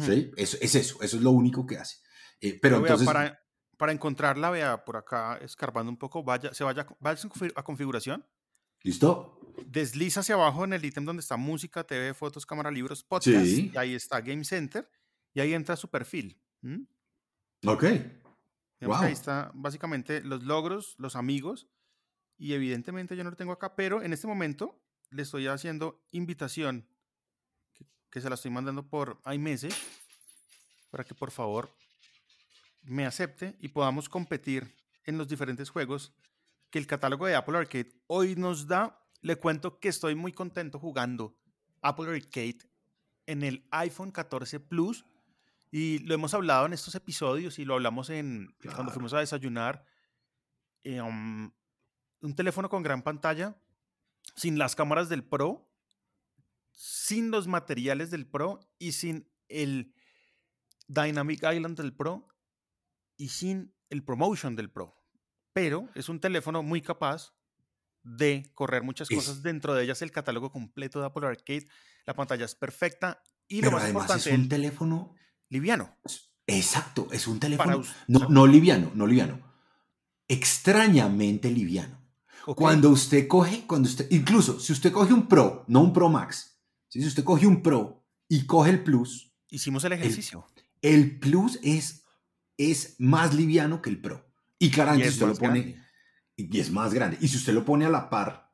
¿Sí? 0.00 0.30
Es, 0.36 0.54
es, 0.60 0.74
eso, 0.74 1.02
eso 1.02 1.16
es 1.16 1.22
lo 1.22 1.30
único 1.30 1.66
que 1.66 1.78
hace. 1.78 1.96
Eh, 2.40 2.58
pero 2.60 2.78
entonces... 2.78 3.06
Para, 3.06 3.40
para, 3.76 3.92
encontrarla, 3.92 4.50
vea 4.50 4.84
por 4.84 4.96
acá, 4.96 5.38
escarbando 5.38 5.90
un 5.90 5.96
poco, 5.96 6.22
vaya, 6.22 6.52
se 6.52 6.64
vaya, 6.64 6.86
vaya 7.00 7.20
a 7.54 7.62
configuración. 7.62 8.26
¿Listo? 8.82 9.40
Desliza 9.66 10.20
hacia 10.20 10.34
abajo 10.34 10.64
en 10.64 10.72
el 10.72 10.84
ítem 10.84 11.04
donde 11.04 11.20
está 11.20 11.36
música, 11.36 11.84
TV, 11.84 12.14
fotos, 12.14 12.46
cámara, 12.46 12.70
libros, 12.70 13.02
podcast. 13.02 13.46
Y 13.46 13.72
ahí 13.76 13.94
está 13.94 14.20
Game 14.20 14.44
Center. 14.44 14.88
Y 15.34 15.40
ahí 15.40 15.52
entra 15.52 15.76
su 15.76 15.88
perfil. 15.88 16.40
Ok. 17.66 17.84
Wow. 18.80 18.94
Ahí 18.94 19.12
está 19.12 19.50
básicamente 19.54 20.20
los 20.22 20.42
logros, 20.44 20.94
los 20.98 21.16
amigos. 21.16 21.68
Y 22.36 22.52
evidentemente 22.52 23.16
yo 23.16 23.24
no 23.24 23.30
lo 23.30 23.36
tengo 23.36 23.52
acá, 23.52 23.74
pero 23.74 24.02
en 24.02 24.12
este 24.12 24.28
momento 24.28 24.80
le 25.10 25.22
estoy 25.22 25.48
haciendo 25.48 26.06
invitación 26.12 26.88
que 28.10 28.20
se 28.20 28.28
la 28.28 28.34
estoy 28.34 28.50
mandando 28.50 28.88
por 28.88 29.20
iMessage 29.32 29.76
para 30.90 31.04
que 31.04 31.14
por 31.14 31.30
favor 31.30 31.70
me 32.82 33.06
acepte 33.06 33.56
y 33.60 33.68
podamos 33.68 34.08
competir 34.08 34.74
en 35.04 35.18
los 35.18 35.28
diferentes 35.28 35.70
juegos 35.70 36.12
que 36.70 36.78
el 36.78 36.86
catálogo 36.86 37.26
de 37.26 37.34
Apple 37.34 37.58
Arcade 37.58 37.92
hoy 38.06 38.36
nos 38.36 38.66
da. 38.66 39.00
Le 39.20 39.36
cuento 39.36 39.80
que 39.80 39.88
estoy 39.88 40.14
muy 40.14 40.32
contento 40.32 40.78
jugando 40.78 41.36
Apple 41.82 42.08
Arcade 42.14 42.58
en 43.26 43.42
el 43.42 43.66
iPhone 43.70 44.10
14 44.10 44.60
Plus 44.60 45.04
y 45.70 45.98
lo 46.00 46.14
hemos 46.14 46.34
hablado 46.34 46.66
en 46.66 46.72
estos 46.72 46.94
episodios 46.94 47.58
y 47.58 47.64
lo 47.64 47.74
hablamos 47.74 48.10
en 48.10 48.54
cuando 48.74 48.92
fuimos 48.92 49.12
a 49.12 49.20
desayunar. 49.20 49.84
Eh, 50.84 51.00
um, 51.00 51.50
un 52.20 52.34
teléfono 52.34 52.68
con 52.68 52.82
gran 52.82 53.02
pantalla, 53.02 53.56
sin 54.34 54.58
las 54.58 54.74
cámaras 54.74 55.08
del 55.08 55.24
Pro, 55.24 55.67
sin 56.78 57.32
los 57.32 57.48
materiales 57.48 58.12
del 58.12 58.24
Pro 58.24 58.60
y 58.78 58.92
sin 58.92 59.28
el 59.48 59.92
Dynamic 60.86 61.42
Island 61.42 61.76
del 61.76 61.92
Pro 61.92 62.28
y 63.16 63.30
sin 63.30 63.74
el 63.90 64.04
Promotion 64.04 64.54
del 64.54 64.70
Pro. 64.70 64.94
Pero 65.52 65.88
es 65.96 66.08
un 66.08 66.20
teléfono 66.20 66.62
muy 66.62 66.80
capaz 66.80 67.34
de 68.04 68.48
correr 68.54 68.84
muchas 68.84 69.08
cosas. 69.08 69.42
Dentro 69.42 69.74
de 69.74 69.82
ellas 69.82 70.02
el 70.02 70.12
catálogo 70.12 70.52
completo 70.52 71.00
de 71.00 71.06
Apple 71.06 71.26
Arcade. 71.26 71.66
La 72.06 72.14
pantalla 72.14 72.44
es 72.44 72.54
perfecta 72.54 73.24
y 73.48 73.60
lo 73.60 73.72
más 73.72 73.88
importante 73.88 74.30
es 74.30 74.38
un 74.38 74.48
teléfono 74.48 75.16
liviano. 75.48 75.96
Exacto, 76.46 77.08
es 77.10 77.26
un 77.26 77.40
teléfono 77.40 77.82
no, 78.06 78.28
no 78.28 78.46
liviano, 78.46 78.92
no 78.94 79.04
liviano. 79.04 79.40
Extrañamente 80.28 81.50
liviano. 81.50 81.98
Cuando 82.54 82.90
usted 82.90 83.26
coge, 83.26 83.66
cuando 83.66 83.88
usted, 83.88 84.06
incluso 84.10 84.60
si 84.60 84.72
usted 84.72 84.92
coge 84.92 85.12
un 85.12 85.26
Pro, 85.26 85.64
no 85.66 85.80
un 85.80 85.92
Pro 85.92 86.08
Max, 86.08 86.47
si 86.88 87.06
usted 87.06 87.24
coge 87.24 87.46
un 87.46 87.62
Pro 87.62 88.04
y 88.28 88.46
coge 88.46 88.70
el 88.70 88.82
Plus. 88.82 89.32
Hicimos 89.50 89.84
el 89.84 89.92
ejercicio. 89.92 90.46
El, 90.82 91.18
Plus 91.18 91.58
es, 91.62 92.04
es 92.56 92.96
más 92.98 93.34
liviano 93.34 93.82
que 93.82 93.90
el 93.90 94.00
Pro. 94.00 94.26
Y 94.58 94.70
claramente 94.70 95.10
si 95.10 95.14
usted 95.14 95.26
lo 95.26 95.34
pone. 95.36 95.76
Y 96.36 96.58
es 96.58 96.70
más 96.70 96.94
grande. 96.94 97.18
Y 97.20 97.28
si 97.28 97.36
usted 97.36 97.52
lo 97.52 97.64
pone 97.64 97.84
a 97.84 97.90
la 97.90 98.10
par 98.10 98.52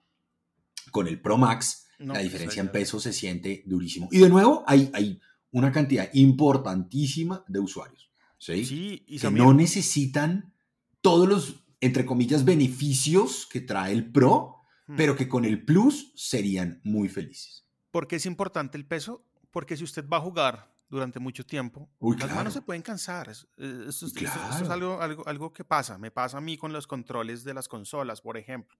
con 0.91 1.07
el 1.07 1.21
Pro 1.21 1.37
Max, 1.37 1.87
la 1.99 2.21
diferencia 2.21 2.61
en 2.61 2.73
peso 2.73 3.01
se 3.01 3.13
siente 3.13 3.63
durísimo. 3.67 4.09
Y 4.11 4.19
de 4.19 4.29
nuevo, 4.29 4.65
hay, 4.67 4.91
hay 4.95 5.21
una 5.51 5.71
cantidad 5.71 6.09
importantísima 6.15 7.45
de 7.49 7.61
usuarios. 7.61 8.11
¿sí? 8.39 9.05
y 9.07 9.19
que 9.19 9.31
no 9.31 9.55
necesitan 9.55 10.53
todos 11.01 11.29
los, 11.29 11.65
entre 11.81 12.05
comillas, 12.05 12.45
beneficios 12.45 13.47
que 13.51 13.61
trae 13.61 13.93
el 13.93 14.11
Pro, 14.11 14.57
hmm. 14.87 14.97
pero 14.97 15.17
que 15.17 15.29
con 15.29 15.45
el 15.45 15.65
Plus 15.65 16.13
serían 16.15 16.81
muy 16.85 17.09
felices. 17.09 17.64
¿Por 17.95 18.09
qué 18.09 18.17
es 18.17 18.27
importante 18.27 18.77
el 18.77 18.85
peso? 18.85 19.25
Porque 19.53 19.77
si 19.77 19.85
usted 19.85 20.05
va 20.09 20.17
a 20.17 20.21
jugar 20.21 20.69
durante 20.89 21.21
mucho 21.21 21.47
tiempo, 21.47 21.89
las 22.19 22.35
manos 22.35 22.53
se 22.53 22.61
pueden 22.61 22.83
cansar. 22.83 23.31
Eh, 23.31 23.85
esto, 23.89 24.07
es 24.07 24.69
algo, 24.69 25.01
algo, 25.01 25.25
algo 25.29 25.53
que 25.53 25.63
pasa. 25.63 25.97
Me 25.97 26.11
pasa 26.11 26.39
a 26.39 26.41
mí 26.41 26.57
con 26.57 26.73
los 26.73 26.89
controles 26.89 27.45
de 27.45 27.55
las 27.55 27.69
consolas, 27.69 28.21
por 28.21 28.37
ejemplo. 28.37 28.77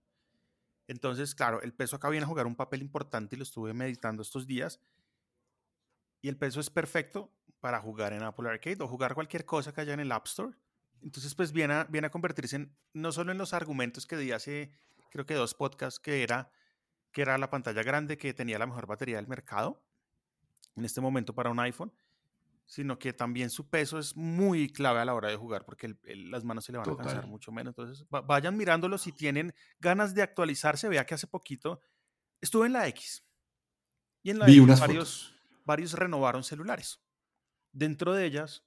Entonces, 0.85 1.33
claro, 1.33 1.61
el 1.61 1.73
peso 1.73 1.95
acá 1.95 2.09
viene 2.09 2.25
a 2.25 2.27
jugar 2.27 2.45
un 2.45 2.57
papel 2.57 2.81
importante 2.81 3.37
y 3.37 3.39
lo 3.39 3.43
estuve 3.43 3.73
meditando 3.73 4.21
estos 4.21 4.45
días. 4.47 4.81
Y 6.21 6.27
el 6.27 6.35
peso 6.35 6.59
es 6.59 6.69
perfecto 6.69 7.31
para 7.61 7.79
jugar 7.79 8.11
en 8.11 8.21
Apple 8.21 8.49
Arcade 8.49 8.83
o 8.83 8.87
jugar 8.89 9.15
cualquier 9.15 9.45
cosa 9.45 9.71
que 9.71 9.79
haya 9.79 9.93
en 9.93 10.01
el 10.01 10.11
App 10.11 10.27
Store. 10.27 10.53
Entonces, 11.01 11.33
pues 11.35 11.53
viene 11.53 11.73
a, 11.73 11.83
viene 11.85 12.07
a 12.07 12.11
convertirse 12.11 12.57
en, 12.57 12.75
no 12.91 13.13
solo 13.13 13.31
en 13.31 13.37
los 13.37 13.53
argumentos 13.53 14.07
que 14.07 14.17
di 14.17 14.33
hace, 14.33 14.73
creo 15.09 15.25
que 15.25 15.35
dos 15.35 15.53
podcasts, 15.53 16.01
que 16.01 16.21
era 16.21 16.51
que 17.15 17.21
era 17.21 17.37
la 17.37 17.49
pantalla 17.49 17.81
grande 17.81 18.17
que 18.17 18.33
tenía 18.33 18.59
la 18.59 18.65
mejor 18.65 18.87
batería 18.87 19.15
del 19.15 19.27
mercado 19.29 19.81
en 20.75 20.83
este 20.83 20.99
momento 20.99 21.33
para 21.33 21.49
un 21.49 21.57
iPhone, 21.61 21.93
sino 22.65 22.99
que 22.99 23.13
también 23.13 23.49
su 23.49 23.69
peso 23.69 23.97
es 23.99 24.17
muy 24.17 24.67
clave 24.67 24.99
a 24.99 25.05
la 25.05 25.13
hora 25.13 25.29
de 25.29 25.37
jugar 25.37 25.63
porque 25.63 25.95
las 26.03 26.43
manos 26.43 26.65
se 26.65 26.73
le 26.73 26.77
van 26.77 26.89
a 26.89 26.97
cansar 26.97 27.25
mucho 27.25 27.53
menos. 27.53 27.71
Entonces, 27.71 28.05
vayan 28.09 28.57
mirándolo 28.57 28.97
si 28.97 29.13
tienen 29.13 29.55
ganas 29.79 30.13
de 30.13 30.23
actualizarse. 30.23 30.89
Vea 30.89 31.05
que 31.05 31.13
hace 31.13 31.25
poquito 31.25 31.79
estuve 32.41 32.65
en 32.65 32.73
la 32.73 32.85
X 32.89 33.25
y 34.21 34.31
en 34.31 34.39
la 34.39 34.49
X 34.49 34.77
varios, 34.81 35.35
varios 35.63 35.93
renovaron 35.93 36.43
celulares. 36.43 36.99
Dentro 37.71 38.11
de 38.11 38.25
ellas, 38.25 38.65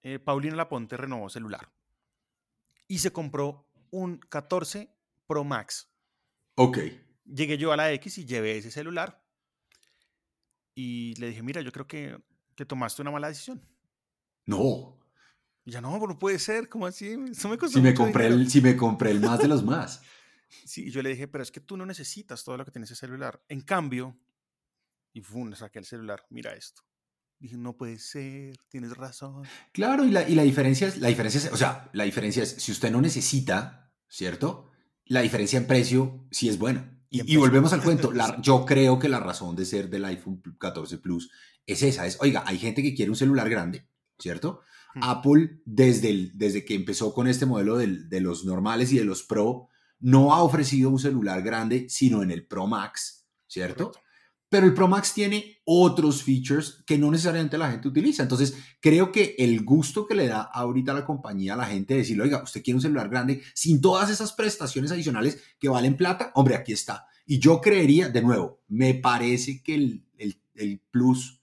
eh, 0.00 0.18
Paulina 0.18 0.56
Laponte 0.56 0.96
renovó 0.96 1.28
celular 1.28 1.70
y 2.88 3.00
se 3.00 3.12
compró 3.12 3.68
un 3.90 4.16
14 4.16 4.96
Pro 5.26 5.44
Max. 5.44 5.92
Ok 6.54 6.78
llegué 7.34 7.58
yo 7.58 7.72
a 7.72 7.76
la 7.76 7.92
X 7.92 8.18
y 8.18 8.24
llevé 8.24 8.58
ese 8.58 8.70
celular 8.70 9.22
y 10.74 11.14
le 11.16 11.28
dije, 11.28 11.42
mira, 11.42 11.60
yo 11.60 11.72
creo 11.72 11.86
que, 11.86 12.18
que 12.54 12.66
tomaste 12.66 13.02
una 13.02 13.10
mala 13.10 13.28
decisión. 13.28 13.62
No. 14.46 14.98
Y 15.64 15.70
ya 15.70 15.80
no, 15.80 15.98
no 15.98 16.18
puede 16.18 16.38
ser, 16.38 16.68
¿cómo 16.68 16.86
así? 16.86 17.16
Eso 17.30 17.48
me 17.48 17.58
si, 17.68 17.80
me 17.80 17.94
compré 17.94 18.26
el, 18.26 18.50
si 18.50 18.60
me 18.60 18.76
compré 18.76 19.10
el 19.10 19.20
más 19.20 19.38
de 19.38 19.48
los 19.48 19.62
más. 19.62 20.02
sí, 20.64 20.90
yo 20.90 21.02
le 21.02 21.10
dije, 21.10 21.28
pero 21.28 21.42
es 21.42 21.52
que 21.52 21.60
tú 21.60 21.76
no 21.76 21.86
necesitas 21.86 22.42
todo 22.44 22.56
lo 22.56 22.64
que 22.64 22.70
tiene 22.70 22.84
ese 22.84 22.96
celular. 22.96 23.42
En 23.48 23.60
cambio, 23.60 24.18
y 25.12 25.20
fum, 25.20 25.54
saqué 25.54 25.78
el 25.78 25.84
celular, 25.84 26.24
mira 26.30 26.54
esto. 26.54 26.82
Dije, 27.38 27.56
no 27.56 27.76
puede 27.76 27.98
ser, 27.98 28.56
tienes 28.68 28.96
razón. 28.96 29.42
Claro, 29.72 30.04
y 30.04 30.10
la, 30.10 30.28
y 30.28 30.34
la 30.34 30.42
diferencia 30.42 30.86
es, 30.86 30.98
la 30.98 31.08
diferencia 31.08 31.38
es, 31.38 31.52
o 31.52 31.56
sea, 31.56 31.90
la 31.92 32.04
diferencia 32.04 32.42
es, 32.42 32.50
si 32.50 32.70
usted 32.70 32.90
no 32.90 33.00
necesita, 33.00 33.92
¿cierto? 34.08 34.70
La 35.06 35.22
diferencia 35.22 35.58
en 35.58 35.66
precio 35.66 36.26
sí 36.30 36.48
es 36.48 36.58
buena. 36.58 36.91
Y, 37.12 37.36
volvemos 37.36 37.74
al 37.74 37.82
cuento. 37.82 38.10
yo 38.40 38.64
creo 38.64 38.98
que 38.98 39.10
la 39.10 39.20
razón 39.20 39.54
de 39.54 39.66
ser 39.66 39.90
del 39.90 40.06
iPhone 40.06 40.42
14 40.58 40.96
Plus 40.96 41.30
es 41.66 41.82
esa. 41.82 42.06
Es, 42.06 42.16
oiga, 42.20 42.42
hay 42.46 42.58
gente 42.58 42.82
que 42.82 42.94
quiere 42.94 43.10
un 43.10 43.16
celular 43.16 43.50
grande, 43.50 43.86
¿cierto? 44.18 44.62
Hmm. 44.94 45.00
Apple, 45.02 45.60
desde, 45.66 46.08
el, 46.08 46.38
desde 46.38 46.64
que 46.64 46.74
empezó 46.74 47.12
con 47.12 47.28
este 47.28 47.44
modelo 47.44 47.76
de 47.76 48.20
los 48.20 48.46
normales 48.46 48.92
y 48.92 48.98
de 48.98 49.04
los 49.04 49.22
Pro, 49.22 49.68
no 50.00 50.32
ha 50.32 50.42
ofrecido 50.42 50.88
un 50.88 50.98
celular 50.98 51.42
grande, 51.42 51.86
sino 51.90 52.22
en 52.22 52.30
el 52.30 52.46
Pro 52.46 52.66
Max, 52.66 53.26
¿cierto? 53.46 53.92
Pero 54.52 54.66
el 54.66 54.74
Pro 54.74 54.86
Max 54.86 55.14
tiene 55.14 55.62
otros 55.64 56.22
features 56.22 56.82
que 56.84 56.98
no 56.98 57.10
necesariamente 57.10 57.56
la 57.56 57.70
gente 57.70 57.88
utiliza. 57.88 58.22
Entonces, 58.22 58.54
creo 58.82 59.10
que 59.10 59.34
el 59.38 59.64
gusto 59.64 60.06
que 60.06 60.14
le 60.14 60.28
da 60.28 60.42
ahorita 60.42 60.92
a 60.92 60.96
la 60.96 61.06
compañía 61.06 61.54
a 61.54 61.56
la 61.56 61.64
gente 61.64 61.94
de 61.94 62.00
decirle, 62.00 62.24
oiga, 62.24 62.42
usted 62.42 62.62
quiere 62.62 62.74
un 62.74 62.82
celular 62.82 63.08
grande 63.08 63.40
sin 63.54 63.80
todas 63.80 64.10
esas 64.10 64.34
prestaciones 64.34 64.92
adicionales 64.92 65.42
que 65.58 65.70
valen 65.70 65.96
plata, 65.96 66.32
hombre, 66.34 66.54
aquí 66.54 66.74
está. 66.74 67.06
Y 67.24 67.38
yo 67.38 67.62
creería, 67.62 68.10
de 68.10 68.20
nuevo, 68.20 68.60
me 68.68 68.92
parece 68.92 69.62
que 69.62 69.74
el, 69.74 70.04
el, 70.18 70.82
Plus 70.90 71.40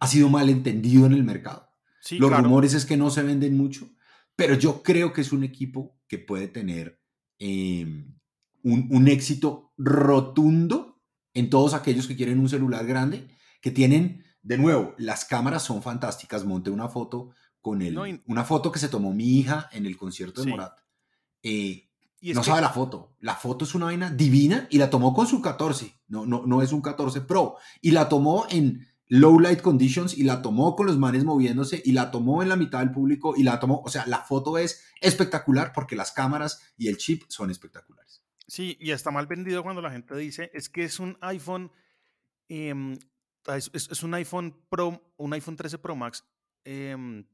ha 0.00 0.06
sido 0.06 0.30
mal 0.30 0.48
entendido 0.48 1.04
en 1.04 1.12
el 1.12 1.22
mercado. 1.22 1.68
Los 2.12 2.34
rumores 2.34 2.72
es 2.72 2.86
que 2.86 2.96
no 2.96 3.10
se 3.10 3.22
venden 3.22 3.58
mucho, 3.58 3.90
pero 4.34 4.54
yo 4.54 4.82
creo 4.82 5.12
que 5.12 5.20
es 5.20 5.32
un 5.32 5.44
equipo 5.44 6.00
que 6.08 6.16
puede 6.16 6.48
tener 6.48 6.98
em, 7.38 8.16
un, 8.62 8.88
un 8.90 9.06
éxito 9.06 9.74
rotundo 9.76 10.93
en 11.34 11.50
todos 11.50 11.74
aquellos 11.74 12.06
que 12.06 12.16
quieren 12.16 12.38
un 12.38 12.48
celular 12.48 12.86
grande, 12.86 13.28
que 13.60 13.70
tienen, 13.70 14.24
de 14.42 14.56
nuevo, 14.56 14.94
las 14.98 15.24
cámaras 15.24 15.62
son 15.62 15.82
fantásticas. 15.82 16.44
Monté 16.44 16.70
una 16.70 16.88
foto 16.88 17.30
con 17.60 17.82
el, 17.82 18.22
una 18.26 18.44
foto 18.44 18.70
que 18.70 18.78
se 18.78 18.88
tomó 18.88 19.12
mi 19.12 19.38
hija 19.38 19.68
en 19.72 19.86
el 19.86 19.96
concierto 19.96 20.42
de 20.42 20.50
Morat. 20.50 20.78
Eh, 21.42 21.90
no 22.32 22.42
sabe 22.42 22.60
la 22.60 22.70
foto. 22.70 23.16
La 23.20 23.34
foto 23.34 23.64
es 23.64 23.74
una 23.74 23.86
vaina 23.86 24.10
divina 24.10 24.66
y 24.70 24.78
la 24.78 24.88
tomó 24.88 25.12
con 25.12 25.26
su 25.26 25.42
14. 25.42 25.94
No, 26.08 26.24
no, 26.24 26.46
no 26.46 26.62
es 26.62 26.72
un 26.72 26.80
14 26.80 27.22
Pro. 27.22 27.56
Y 27.82 27.90
la 27.90 28.08
tomó 28.08 28.46
en 28.48 28.86
low 29.08 29.38
light 29.38 29.60
conditions 29.60 30.16
y 30.16 30.22
la 30.24 30.40
tomó 30.40 30.74
con 30.76 30.86
los 30.86 30.98
manes 30.98 31.24
moviéndose 31.24 31.82
y 31.84 31.92
la 31.92 32.10
tomó 32.10 32.42
en 32.42 32.48
la 32.48 32.56
mitad 32.56 32.80
del 32.80 32.92
público 32.92 33.34
y 33.36 33.42
la 33.42 33.60
tomó. 33.60 33.82
O 33.84 33.88
sea, 33.88 34.06
la 34.06 34.18
foto 34.18 34.56
es 34.58 34.82
espectacular 35.00 35.72
porque 35.74 35.96
las 35.96 36.12
cámaras 36.12 36.60
y 36.76 36.88
el 36.88 36.96
chip 36.96 37.24
son 37.28 37.50
espectaculares. 37.50 38.23
Sí, 38.46 38.76
y 38.80 38.90
está 38.90 39.10
mal 39.10 39.26
vendido 39.26 39.62
cuando 39.62 39.80
la 39.82 39.90
gente 39.90 40.14
dice, 40.16 40.50
es 40.52 40.68
que 40.68 40.84
es 40.84 41.00
un 41.00 41.16
iPhone, 41.22 41.72
em, 42.48 42.96
es, 43.46 43.70
es- 43.72 44.02
un 44.02 44.14
iPhone 44.14 44.66
Pro, 44.68 45.12
un 45.16 45.32
iPhone 45.32 45.56
13 45.56 45.78
Pro 45.78 45.96
Max 45.96 46.24
em, 46.64 47.24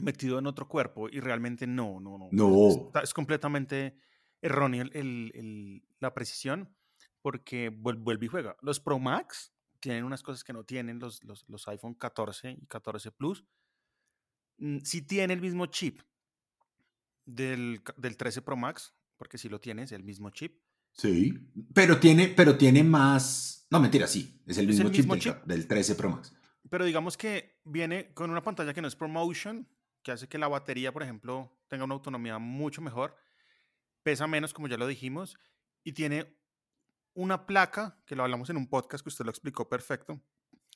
metido 0.00 0.38
en 0.38 0.46
otro 0.46 0.68
cuerpo 0.68 1.08
y 1.08 1.20
realmente 1.20 1.66
no, 1.66 2.00
no, 2.00 2.18
no. 2.18 2.28
No. 2.32 2.68
Está- 2.86 3.00
es 3.00 3.14
completamente 3.14 3.98
erróneo 4.42 4.82
el- 4.82 4.90
el- 4.94 5.32
el- 5.34 5.82
la 6.00 6.12
precisión 6.14 6.74
porque 7.22 7.70
vuel- 7.72 8.02
vuelve 8.02 8.26
y 8.26 8.28
juega. 8.28 8.56
Los 8.60 8.78
Pro 8.80 8.98
Max 8.98 9.52
tienen 9.80 10.04
unas 10.04 10.22
cosas 10.22 10.44
que 10.44 10.52
no 10.52 10.64
tienen 10.64 10.98
los, 10.98 11.22
los, 11.24 11.44
los 11.48 11.66
iPhone 11.68 11.94
14 11.94 12.52
y 12.52 12.66
14 12.66 13.10
Plus. 13.10 13.44
Mm, 14.58 14.78
Sí 14.84 15.02
tiene 15.02 15.32
el 15.34 15.40
mismo 15.40 15.66
chip 15.66 16.00
del, 17.24 17.82
del 17.96 18.16
13 18.16 18.42
Pro 18.42 18.56
Max, 18.56 18.94
porque 19.18 19.36
si 19.36 19.50
lo 19.50 19.60
tienes, 19.60 19.92
el 19.92 20.02
mismo 20.02 20.30
chip. 20.30 20.62
Sí. 20.92 21.34
Pero 21.74 22.00
tiene, 22.00 22.28
pero 22.28 22.56
tiene 22.56 22.82
más. 22.82 23.66
No, 23.70 23.80
mentira, 23.80 24.06
sí. 24.06 24.40
Es 24.46 24.56
el 24.56 24.70
Es 24.70 24.76
mismo, 24.76 24.88
el 24.88 24.94
chip, 24.94 25.04
mismo 25.04 25.14
del, 25.14 25.22
chip. 25.22 25.36
del 25.44 25.66
13 25.66 25.94
Pro 25.96 26.10
Max. 26.10 26.32
Pero 26.70 26.84
digamos 26.84 27.16
que 27.16 27.60
viene 27.64 28.12
con 28.14 28.30
una 28.30 28.42
pantalla 28.42 28.72
que 28.72 28.80
no 28.80 28.88
es 28.88 28.96
ProMotion, 28.96 29.68
que 30.02 30.12
hace 30.12 30.28
que 30.28 30.38
la 30.38 30.48
batería, 30.48 30.92
por 30.92 31.02
ejemplo, 31.02 31.52
tenga 31.68 31.84
una 31.84 31.94
autonomía 31.94 32.38
mucho 32.38 32.80
mejor, 32.80 33.16
pesa 34.02 34.26
menos, 34.26 34.54
como 34.54 34.68
ya 34.68 34.76
lo 34.76 34.86
dijimos, 34.86 35.36
y 35.84 35.92
tiene 35.92 36.34
una 37.14 37.46
placa, 37.46 38.00
que 38.06 38.14
lo 38.16 38.22
hablamos 38.22 38.48
en 38.50 38.56
un 38.56 38.68
podcast 38.68 39.02
que 39.02 39.08
usted 39.08 39.24
lo 39.24 39.30
explicó 39.30 39.68
perfecto, 39.68 40.20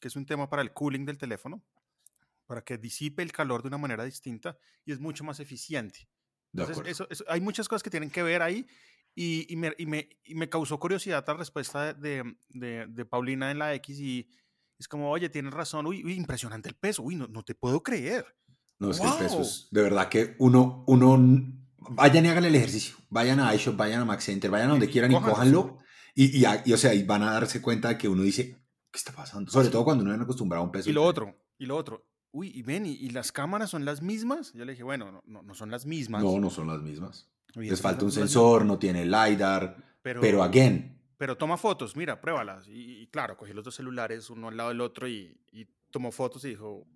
que 0.00 0.08
es 0.08 0.16
un 0.16 0.26
tema 0.26 0.50
para 0.50 0.62
el 0.62 0.72
cooling 0.72 1.04
del 1.04 1.18
teléfono, 1.18 1.62
para 2.46 2.62
que 2.62 2.78
disipe 2.78 3.22
el 3.22 3.32
calor 3.32 3.62
de 3.62 3.68
una 3.68 3.78
manera 3.78 4.04
distinta 4.04 4.58
y 4.84 4.92
es 4.92 5.00
mucho 5.00 5.24
más 5.24 5.40
eficiente. 5.40 6.08
Entonces, 6.52 6.82
eso, 6.86 7.06
eso- 7.10 7.24
hay 7.28 7.40
muchas 7.40 7.68
cosas 7.68 7.82
que 7.82 7.90
tienen 7.90 8.10
que 8.10 8.22
ver 8.22 8.42
ahí 8.42 8.66
y, 9.14 9.50
y 9.52 9.56
me, 9.56 9.72
y 9.78 9.86
me- 9.86 10.08
y 10.24 10.34
me 10.34 10.48
causó 10.48 10.78
curiosidad 10.78 11.24
la 11.26 11.34
respuesta 11.34 11.94
de, 11.94 12.36
de- 12.48 12.86
de 12.88 13.04
Paulina 13.04 13.50
en 13.50 13.58
la 13.58 13.74
X 13.74 13.98
y 14.00 14.28
es 14.78 14.88
como, 14.88 15.10
oye, 15.10 15.28
tienes 15.28 15.52
razón, 15.54 15.86
uy, 15.86 16.04
uy, 16.04 16.14
impresionante 16.14 16.68
el 16.68 16.74
peso, 16.74 17.02
uy, 17.02 17.14
no, 17.16 17.26
no 17.28 17.42
te 17.42 17.54
puedo 17.54 17.82
creer. 17.82 18.26
No, 18.78 18.90
es 18.90 18.98
que 19.00 19.06
el 19.06 19.12
peso 19.14 19.34
¡Wow! 19.36 19.42
es. 19.42 19.68
De 19.70 19.82
verdad 19.82 20.08
que 20.08 20.34
uno. 20.38 20.84
uno 20.88 21.16
vayan 21.90 22.24
y 22.26 22.28
hagan 22.28 22.44
el 22.44 22.54
ejercicio. 22.54 22.96
Vayan 23.10 23.38
a 23.40 23.54
iShop, 23.54 23.76
vayan 23.76 24.00
a 24.00 24.04
Max 24.04 24.24
Center, 24.24 24.50
vayan 24.50 24.68
a 24.68 24.70
donde 24.72 24.88
quieran 24.90 25.10
y 25.12 25.14
cójanlo. 25.14 25.78
Y, 26.14 26.44
y, 26.44 26.72
o 26.72 26.76
sea, 26.76 26.92
y 26.92 27.04
van 27.04 27.22
a 27.22 27.32
darse 27.32 27.62
cuenta 27.62 27.88
de 27.90 27.98
que 27.98 28.08
uno 28.08 28.22
dice, 28.22 28.56
¿qué 28.90 28.98
está 28.98 29.12
pasando? 29.12 29.50
Sobre 29.52 29.68
todo 29.68 29.84
cuando 29.84 30.02
uno 30.04 30.16
no 30.16 30.22
acostumbrado 30.24 30.62
a 30.62 30.66
un 30.66 30.72
peso. 30.72 30.90
Y 30.90 30.92
lo 30.92 31.04
otro, 31.04 31.34
y 31.58 31.66
lo 31.66 31.76
otro, 31.76 32.04
uy, 32.32 32.50
y 32.54 32.62
ven, 32.62 32.86
y, 32.86 32.92
y 32.92 33.10
las 33.10 33.30
cámaras 33.32 33.70
son 33.70 33.84
las 33.84 34.02
mismas. 34.02 34.52
Yo 34.54 34.64
le 34.64 34.72
dije, 34.72 34.82
bueno, 34.82 35.10
no, 35.12 35.22
no, 35.26 35.42
no 35.42 35.54
son 35.54 35.70
las 35.70 35.86
mismas. 35.86 36.22
No, 36.22 36.38
no 36.40 36.50
son 36.50 36.66
las 36.66 36.80
mismas. 36.82 37.28
Les 37.54 37.80
falta 37.80 38.04
un 38.04 38.12
sensor, 38.12 38.64
no 38.64 38.78
tiene 38.78 39.04
LiDAR. 39.04 39.76
pero, 40.02 40.20
Pero, 40.20 40.42
again, 40.42 40.98
pero 41.18 41.36
toma 41.36 41.56
fotos, 41.56 41.94
mira, 41.96 42.20
pruébalas. 42.20 42.66
Y, 42.66 43.02
y 43.02 43.06
claro, 43.08 43.36
cogí 43.36 43.52
los 43.52 43.64
dos 43.64 43.74
celulares 43.74 44.28
uno 44.30 44.48
al 44.48 44.56
lado 44.56 44.70
del 44.70 44.80
otro 44.80 45.06
y, 45.06 45.38
y 45.52 45.66
tomó 45.90 46.10
fotos 46.10 46.44
y 46.44 46.48
dijo, 46.48 46.86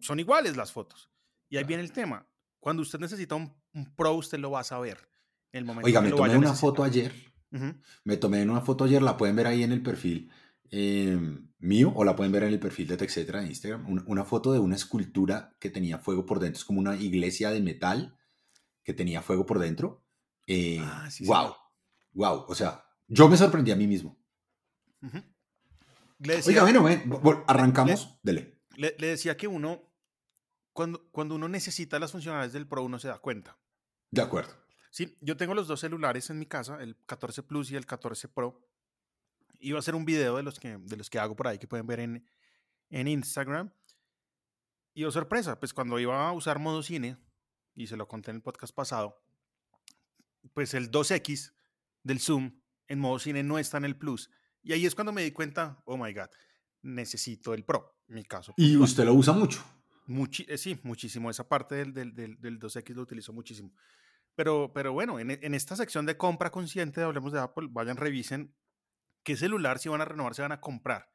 son 0.00 0.18
iguales 0.18 0.56
las 0.56 0.72
fotos. 0.72 1.10
Y 1.48 1.56
ahí 1.56 1.62
Claro. 1.62 1.68
viene 1.68 1.82
el 1.84 1.92
tema. 1.92 2.26
Cuando 2.58 2.82
usted 2.82 2.98
necesita 2.98 3.34
un, 3.36 3.52
un 3.74 3.94
pro, 3.94 4.14
usted 4.14 4.38
lo 4.38 4.50
va 4.50 4.60
a 4.60 4.64
saber. 4.64 5.08
En 5.52 5.58
el 5.60 5.64
momento 5.64 5.86
oiga, 5.86 6.00
que 6.00 6.04
me 6.04 6.10
lo 6.10 6.16
tomé 6.16 6.28
vaya 6.28 6.36
a 6.36 6.40
una 6.40 6.54
foto 6.54 6.82
ayer. 6.82 7.14
Ujú. 7.52 7.74
Me 8.04 8.16
tomé 8.16 8.42
una 8.42 8.60
foto 8.62 8.84
ayer, 8.84 9.00
la 9.00 9.16
pueden 9.16 9.36
ver 9.36 9.46
ahí 9.46 9.62
en 9.62 9.72
el 9.72 9.82
perfil 9.82 10.30
eh, 10.70 11.18
mío 11.58 11.92
o 11.94 12.04
la 12.04 12.16
pueden 12.16 12.32
ver 12.32 12.42
en 12.44 12.52
el 12.52 12.60
perfil 12.60 12.88
de 12.88 12.96
TechCetra 12.96 13.40
de 13.40 13.48
Instagram. 13.48 13.88
Una, 13.90 14.04
una 14.06 14.24
foto 14.24 14.52
de 14.52 14.58
una 14.58 14.76
escultura 14.76 15.56
que 15.58 15.70
tenía 15.70 15.98
fuego 15.98 16.26
por 16.26 16.40
dentro. 16.40 16.58
Es 16.58 16.64
como 16.64 16.80
una 16.80 16.96
iglesia 16.96 17.50
de 17.50 17.60
metal 17.60 18.18
que 18.82 18.94
tenía 18.94 19.22
fuego 19.22 19.46
por 19.46 19.58
dentro. 19.58 20.04
Eh, 20.46 20.78
Ah, 20.80 21.10
sí, 21.10 21.26
wow, 21.26 21.54
wow. 22.12 22.44
O 22.48 22.54
sea, 22.54 22.84
yo 23.06 23.28
me 23.28 23.36
sorprendí 23.36 23.70
a 23.70 23.76
mí 23.76 23.86
mismo. 23.86 24.18
Le 26.20 26.36
decía, 26.36 26.64
Oiga, 26.64 26.80
bueno, 27.06 27.44
arrancamos. 27.46 28.18
Dele. 28.22 28.60
le, 28.76 28.96
le 28.98 29.06
decía 29.08 29.36
que 29.36 29.46
uno, 29.46 29.92
cuando, 30.72 31.08
cuando 31.10 31.34
uno 31.34 31.48
necesita 31.48 31.98
las 31.98 32.12
funcionalidades 32.12 32.52
del 32.52 32.66
Pro, 32.66 32.82
uno 32.82 32.98
se 32.98 33.08
da 33.08 33.18
cuenta. 33.18 33.58
De 34.10 34.22
acuerdo. 34.22 34.52
Sí, 34.90 35.16
yo 35.20 35.36
tengo 35.36 35.54
los 35.54 35.68
dos 35.68 35.80
celulares 35.80 36.30
en 36.30 36.38
mi 36.38 36.46
casa, 36.46 36.82
el 36.82 36.96
14 37.06 37.42
Plus 37.42 37.70
y 37.70 37.76
el 37.76 37.86
14 37.86 38.28
Pro. 38.28 38.67
Iba 39.58 39.78
a 39.78 39.80
hacer 39.80 39.94
un 39.94 40.04
video 40.04 40.36
de 40.36 40.42
los 40.42 40.58
que, 40.60 40.76
de 40.78 40.96
los 40.96 41.10
que 41.10 41.18
hago 41.18 41.34
por 41.36 41.48
ahí 41.48 41.58
que 41.58 41.66
pueden 41.66 41.86
ver 41.86 42.00
en, 42.00 42.24
en 42.90 43.08
Instagram. 43.08 43.72
Y 44.94 45.04
oh 45.04 45.10
sorpresa, 45.12 45.58
pues 45.60 45.72
cuando 45.72 45.98
iba 45.98 46.28
a 46.28 46.32
usar 46.32 46.58
modo 46.58 46.82
cine, 46.82 47.16
y 47.74 47.86
se 47.86 47.96
lo 47.96 48.08
conté 48.08 48.30
en 48.30 48.36
el 48.38 48.42
podcast 48.42 48.74
pasado, 48.74 49.22
pues 50.54 50.74
el 50.74 50.90
2X 50.90 51.52
del 52.02 52.20
Zoom 52.20 52.60
en 52.88 52.98
modo 52.98 53.18
cine 53.18 53.42
no 53.42 53.58
está 53.58 53.76
en 53.78 53.84
el 53.84 53.96
Plus. 53.96 54.30
Y 54.62 54.72
ahí 54.72 54.86
es 54.86 54.94
cuando 54.94 55.12
me 55.12 55.22
di 55.22 55.30
cuenta, 55.30 55.80
oh 55.84 55.96
my 55.96 56.12
God, 56.12 56.28
necesito 56.82 57.54
el 57.54 57.64
Pro, 57.64 57.96
en 58.08 58.16
mi 58.16 58.24
caso. 58.24 58.54
Y 58.56 58.76
usted 58.76 59.04
lo 59.04 59.14
usa 59.14 59.32
mucho. 59.32 59.64
Muchi- 60.08 60.46
eh, 60.48 60.58
sí, 60.58 60.78
muchísimo. 60.82 61.30
Esa 61.30 61.48
parte 61.48 61.74
del, 61.76 61.92
del, 61.92 62.14
del, 62.14 62.40
del 62.40 62.58
2X 62.58 62.94
lo 62.94 63.02
utilizo 63.02 63.32
muchísimo. 63.32 63.72
Pero, 64.34 64.72
pero 64.72 64.92
bueno, 64.92 65.18
en, 65.20 65.30
en 65.30 65.54
esta 65.54 65.76
sección 65.76 66.06
de 66.06 66.16
compra 66.16 66.50
consciente, 66.50 67.02
hablemos 67.02 67.32
de 67.32 67.40
Apple, 67.40 67.68
vayan, 67.70 67.96
revisen 67.96 68.54
qué 69.22 69.36
celular 69.36 69.78
si 69.78 69.88
van 69.88 70.00
a 70.00 70.04
renovar, 70.04 70.34
se 70.34 70.42
van 70.42 70.52
a 70.52 70.60
comprar. 70.60 71.10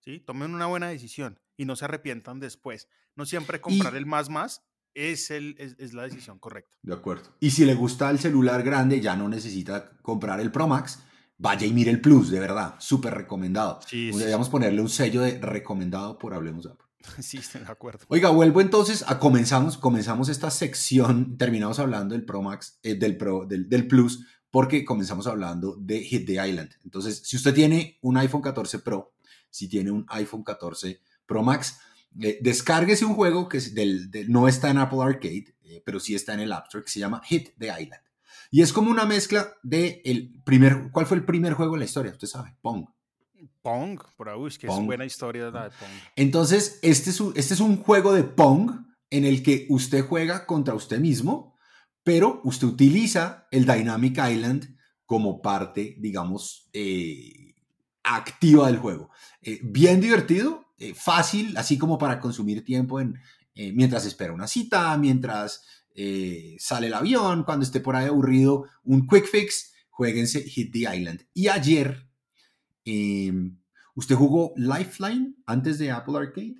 ¿sí? 0.00 0.20
Tomen 0.20 0.54
una 0.54 0.66
buena 0.66 0.88
decisión 0.88 1.40
y 1.56 1.64
no 1.64 1.76
se 1.76 1.84
arrepientan 1.86 2.40
después. 2.40 2.88
No 3.16 3.26
siempre 3.26 3.60
comprar 3.60 3.94
Y- 3.94 3.98
el 3.98 4.06
más 4.06 4.28
más 4.28 4.62
es, 4.94 5.30
el, 5.30 5.56
es, 5.58 5.74
es 5.78 5.92
la 5.92 6.04
decisión 6.04 6.38
correcta. 6.38 6.76
De 6.82 6.94
acuerdo. 6.94 7.34
Y 7.40 7.50
si 7.50 7.64
le 7.64 7.74
gusta 7.74 8.10
el 8.10 8.18
celular 8.18 8.62
grande, 8.62 9.00
ya 9.00 9.16
no 9.16 9.28
necesita 9.28 9.96
comprar 10.02 10.40
el 10.40 10.52
Pro 10.52 10.68
Max. 10.68 11.02
Vaya 11.36 11.66
y 11.66 11.72
mire 11.72 11.90
el 11.90 12.00
Plus, 12.00 12.30
de 12.30 12.38
verdad. 12.38 12.76
Súper 12.78 13.12
recomendado. 13.14 13.80
Sí, 13.86 14.12
sí, 14.12 14.18
Deberíamos 14.18 14.48
ponerle 14.48 14.80
un 14.80 14.88
sello 14.88 15.20
de 15.22 15.40
recomendado 15.40 16.16
por 16.18 16.32
Hablemos 16.32 16.64
de 16.64 16.70
Apple. 16.72 16.86
sí, 17.22 17.38
estoy 17.38 17.62
de 17.62 17.72
acuerdo. 17.72 18.04
Oiga, 18.08 18.30
vuelvo 18.30 18.60
entonces 18.60 19.04
a 19.08 19.18
comenzamos, 19.18 19.76
comenzamos 19.76 20.28
esta 20.28 20.50
sección, 20.50 21.36
terminamos 21.36 21.78
hablando 21.80 22.14
del 22.14 22.24
Pro 22.24 22.40
Max, 22.42 22.78
eh, 22.84 22.94
del 22.94 23.16
Pro, 23.16 23.46
del, 23.46 23.68
del 23.68 23.88
Plus, 23.88 24.24
porque 24.54 24.84
comenzamos 24.84 25.26
hablando 25.26 25.74
de 25.80 25.98
Hit 26.04 26.26
the 26.26 26.34
Island. 26.34 26.70
Entonces, 26.84 27.20
si 27.24 27.34
usted 27.34 27.52
tiene 27.52 27.98
un 28.02 28.16
iPhone 28.16 28.40
14 28.40 28.78
Pro, 28.78 29.12
si 29.50 29.68
tiene 29.68 29.90
un 29.90 30.06
iPhone 30.10 30.44
14 30.44 31.00
Pro 31.26 31.42
Max, 31.42 31.80
eh, 32.20 32.38
descárguese 32.40 33.04
un 33.04 33.14
juego 33.14 33.48
que 33.48 33.56
es 33.56 33.74
del, 33.74 34.08
no 34.28 34.46
está 34.46 34.70
en 34.70 34.78
Apple 34.78 35.02
Arcade, 35.02 35.56
eh, 35.64 35.82
pero 35.84 35.98
sí 35.98 36.14
está 36.14 36.34
en 36.34 36.38
el 36.38 36.52
App 36.52 36.66
Store, 36.66 36.84
que 36.84 36.90
se 36.92 37.00
llama 37.00 37.20
Hit 37.24 37.48
the 37.58 37.66
Island. 37.66 38.00
Y 38.52 38.62
es 38.62 38.72
como 38.72 38.92
una 38.92 39.04
mezcla 39.06 39.54
de 39.64 40.00
el 40.04 40.40
primer, 40.44 40.92
¿cuál 40.92 41.06
fue 41.06 41.16
el 41.16 41.24
primer 41.24 41.54
juego 41.54 41.74
en 41.74 41.80
la 41.80 41.86
historia? 41.86 42.12
Usted 42.12 42.28
sabe, 42.28 42.54
Pong. 42.62 42.86
Pong, 43.60 44.00
por 44.16 44.28
ahí, 44.28 44.38
es 44.46 44.56
que 44.56 44.68
es 44.68 44.72
Pong. 44.72 44.86
buena 44.86 45.04
historia 45.04 45.50
la 45.50 45.64
de 45.64 45.70
Pong. 45.70 45.90
Entonces, 46.14 46.78
este 46.82 47.10
es, 47.10 47.20
un, 47.20 47.32
este 47.34 47.54
es 47.54 47.60
un 47.60 47.78
juego 47.78 48.12
de 48.12 48.22
Pong 48.22 48.70
en 49.10 49.24
el 49.24 49.42
que 49.42 49.66
usted 49.68 50.06
juega 50.06 50.46
contra 50.46 50.74
usted 50.74 51.00
mismo, 51.00 51.53
pero 52.04 52.40
usted 52.44 52.68
utiliza 52.68 53.48
el 53.50 53.64
Dynamic 53.64 54.18
Island 54.18 54.76
como 55.06 55.42
parte, 55.42 55.96
digamos, 55.98 56.68
eh, 56.72 57.54
activa 58.02 58.68
del 58.68 58.78
juego. 58.78 59.10
Eh, 59.42 59.58
bien 59.62 60.00
divertido, 60.00 60.72
eh, 60.78 60.94
fácil, 60.94 61.56
así 61.56 61.78
como 61.78 61.98
para 61.98 62.20
consumir 62.20 62.64
tiempo 62.64 63.00
en, 63.00 63.18
mientras 63.56 64.04
espera 64.04 64.32
una 64.32 64.48
cita, 64.48 64.96
mientras 64.98 65.64
sale 66.58 66.88
el 66.88 66.94
avión, 66.94 67.44
cuando 67.44 67.64
esté 67.64 67.78
por 67.78 67.94
ahí 67.94 68.06
aburrido, 68.06 68.66
un 68.82 69.06
quick 69.06 69.26
fix, 69.26 69.74
jueguense 69.94 70.42
Hit 70.42 70.72
the 70.72 70.80
Island. 70.80 71.24
Y 71.32 71.48
ayer, 71.48 72.08
eh, 72.84 73.32
¿usted 73.94 74.16
jugó 74.16 74.52
Lifeline 74.56 75.36
antes 75.46 75.78
de 75.78 75.90
Apple 75.90 76.18
Arcade? 76.18 76.56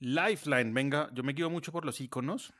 Lifeline, 0.00 0.72
venga, 0.72 1.10
yo 1.14 1.22
me 1.22 1.32
guío 1.32 1.50
mucho 1.50 1.72
por 1.72 1.84
los 1.84 2.00
iconos. 2.00 2.52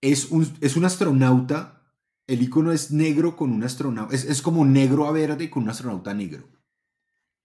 Es 0.00 0.30
un, 0.30 0.50
es 0.60 0.76
un 0.76 0.84
astronauta, 0.84 1.82
el 2.26 2.42
icono 2.42 2.72
es 2.72 2.90
negro 2.90 3.36
con 3.36 3.50
un 3.52 3.62
astronauta, 3.64 4.14
es, 4.14 4.24
es 4.24 4.42
como 4.42 4.64
negro 4.64 5.06
a 5.06 5.12
verde 5.12 5.50
con 5.50 5.64
un 5.64 5.70
astronauta 5.70 6.14
negro. 6.14 6.48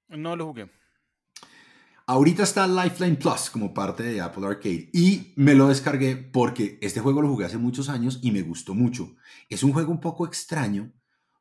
No 0.07 0.35
lo 0.35 0.47
jugué. 0.47 0.69
Ahorita 2.07 2.43
está 2.43 2.67
Lifeline 2.67 3.15
Plus 3.15 3.49
como 3.49 3.73
parte 3.73 4.03
de 4.03 4.21
Apple 4.21 4.45
Arcade 4.45 4.91
y 4.93 5.33
me 5.35 5.55
lo 5.55 5.69
descargué 5.69 6.15
porque 6.15 6.77
este 6.81 6.99
juego 6.99 7.23
lo 7.23 7.29
jugué 7.29 7.45
hace 7.45 7.57
muchos 7.57 7.89
años 7.89 8.19
y 8.21 8.29
me 8.29 8.43
gustó 8.43 8.75
mucho. 8.75 9.15
Es 9.49 9.63
un 9.63 9.73
juego 9.73 9.91
un 9.91 9.99
poco 9.99 10.27
extraño 10.27 10.93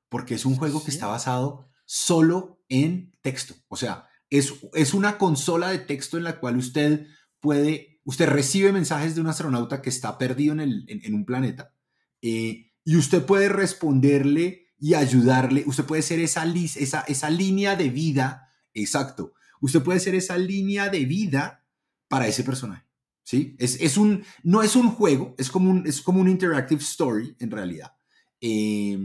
porque 0.09 0.35
es 0.35 0.47
un 0.47 0.57
juego 0.57 0.83
que 0.83 0.91
está 0.91 1.07
basado 1.07 1.69
solo 1.85 2.65
en 2.71 3.12
texto. 3.21 3.55
O 3.69 3.77
sea, 3.77 4.09
es, 4.31 4.55
es 4.73 4.95
una 4.95 5.19
consola 5.19 5.69
de 5.69 5.81
texto 5.81 6.17
en 6.17 6.25
la 6.25 6.41
cual 6.41 6.57
usted 6.57 7.09
puede, 7.41 7.93
usted 8.05 8.29
recibe 8.29 8.73
mensajes 8.73 9.15
de 9.15 9.21
un 9.21 9.27
astronauta 9.29 9.83
que 9.83 9.91
está 9.91 10.17
perdido 10.19 10.53
en, 10.53 10.61
el- 10.61 10.85
en- 10.89 11.15
un 11.15 11.25
planeta 11.25 11.75
eh, 12.23 12.71
y 12.85 12.97
usted 12.97 13.25
puede 13.25 13.49
responderle 13.49 14.69
y 14.79 14.95
ayudarle. 14.95 15.65
Usted 15.67 15.85
puede 15.85 16.03
ser 16.03 16.21
esa, 16.21 16.45
esa, 16.45 17.01
esa 17.03 17.31
línea 17.31 17.77
de 17.77 17.89
vida, 17.91 18.53
exacto. 18.75 19.33
Usted 19.61 19.83
puede 19.83 20.01
ser 20.01 20.15
esa 20.15 20.37
línea 20.37 20.89
de 20.91 21.05
vida 21.07 21.65
para 22.09 22.27
ese 22.27 22.45
personaje. 22.45 22.85
¿sí? 23.23 23.57
Es, 23.59 23.81
es 23.81 23.97
un, 23.97 24.23
no 24.43 24.63
es 24.63 24.77
un 24.77 24.91
juego, 24.91 25.35
es 25.39 25.51
como 25.51 25.71
un, 25.71 25.87
es 25.87 26.03
como 26.03 26.21
un 26.21 26.29
interactive 26.29 26.83
story 26.83 27.35
en 27.39 27.51
realidad. 27.51 27.95
Eh, 28.41 28.99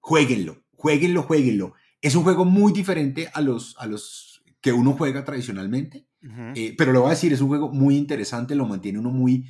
jueguenlo, 0.00 0.62
jueguenlo, 0.72 1.22
jueguenlo. 1.22 1.72
Es 2.02 2.14
un 2.14 2.22
juego 2.24 2.44
muy 2.44 2.72
diferente 2.72 3.30
a 3.32 3.40
los, 3.40 3.76
a 3.78 3.86
los 3.86 4.42
que 4.60 4.72
uno 4.72 4.92
juega 4.92 5.24
tradicionalmente, 5.24 6.06
eh, 6.54 6.74
pero 6.76 6.92
lo 6.92 7.00
voy 7.00 7.08
a 7.08 7.10
decir, 7.10 7.32
es 7.32 7.40
un 7.40 7.48
juego 7.48 7.68
muy 7.68 7.96
interesante, 7.96 8.54
lo 8.54 8.66
mantiene 8.66 8.98
uno 8.98 9.10
muy 9.10 9.46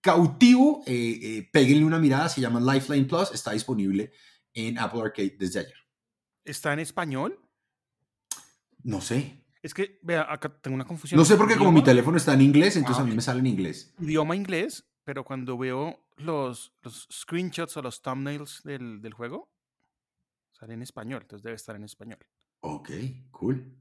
cautivo. 0.00 0.82
Eh, 0.86 1.18
eh, 1.22 1.50
péguenle 1.52 1.84
una 1.84 1.98
mirada, 1.98 2.28
se 2.28 2.40
llama 2.40 2.60
Lifeline 2.60 3.06
Plus, 3.06 3.32
está 3.32 3.52
disponible 3.52 4.12
en 4.52 4.78
Apple 4.78 5.02
Arcade 5.02 5.36
desde 5.38 5.60
ayer. 5.60 5.76
¿Está 6.44 6.72
en 6.72 6.78
español? 6.78 7.38
No 8.82 9.00
sé. 9.00 9.44
Es 9.62 9.72
que, 9.72 9.98
vea, 10.02 10.26
acá 10.30 10.50
tengo 10.60 10.74
una 10.74 10.84
confusión. 10.84 11.18
No 11.18 11.24
sé 11.24 11.36
porque 11.36 11.56
como 11.56 11.72
mi 11.72 11.82
teléfono 11.82 12.18
está 12.18 12.34
en 12.34 12.42
inglés, 12.42 12.76
entonces 12.76 13.02
a 13.02 13.06
mí 13.06 13.14
me 13.14 13.22
sale 13.22 13.40
en 13.40 13.46
inglés. 13.46 13.94
Idioma 13.98 14.36
inglés, 14.36 14.84
pero 15.04 15.24
cuando 15.24 15.56
veo 15.56 16.06
los, 16.16 16.74
los 16.82 17.08
screenshots 17.10 17.76
o 17.78 17.82
los 17.82 18.02
thumbnails 18.02 18.62
del, 18.62 19.00
del 19.00 19.14
juego, 19.14 19.50
sale 20.52 20.74
en 20.74 20.82
español, 20.82 21.22
entonces 21.22 21.42
debe 21.42 21.56
estar 21.56 21.76
en 21.76 21.84
español. 21.84 22.18
Ok, 22.60 22.90
cool. 23.30 23.74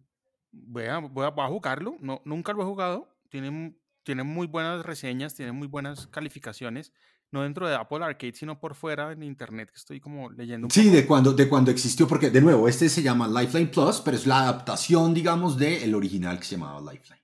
Voy 0.53 0.85
a, 0.85 0.99
voy 0.99 1.25
a, 1.25 1.47
jugarlo, 1.47 1.97
no, 1.99 2.21
nunca 2.23 2.53
lo 2.53 2.61
he 2.61 2.65
jugado, 2.65 3.09
tiene, 3.29 3.75
tiene 4.03 4.23
muy 4.23 4.47
buenas 4.47 4.85
reseñas, 4.85 5.33
tiene 5.33 5.51
muy 5.51 5.67
buenas 5.67 6.07
calificaciones 6.07 6.93
no 7.33 7.41
dentro 7.41 7.67
de 7.67 7.75
Apple 7.75 8.05
Arcade, 8.05 8.33
sino 8.35 8.59
por 8.59 8.75
fuera 8.75 9.11
en 9.11 9.23
internet, 9.23 9.71
que 9.71 9.77
estoy 9.77 9.99
como 9.99 10.29
leyendo. 10.29 10.67
Un 10.67 10.71
sí, 10.71 10.91
de 10.91 11.07
cuando, 11.07 11.33
de 11.33 11.49
cuando 11.49 11.71
existió, 11.71 12.07
porque 12.07 12.29
de 12.29 12.39
nuevo, 12.39 12.67
este 12.67 12.87
se 12.87 13.01
llama 13.01 13.27
Lifeline 13.27 13.71
Plus, 13.71 14.01
pero 14.01 14.15
es 14.15 14.27
la 14.27 14.41
adaptación, 14.41 15.15
digamos, 15.15 15.57
del 15.57 15.95
original 15.95 16.37
que 16.37 16.45
se 16.45 16.57
llamaba 16.57 16.79
Lifeline. 16.79 17.23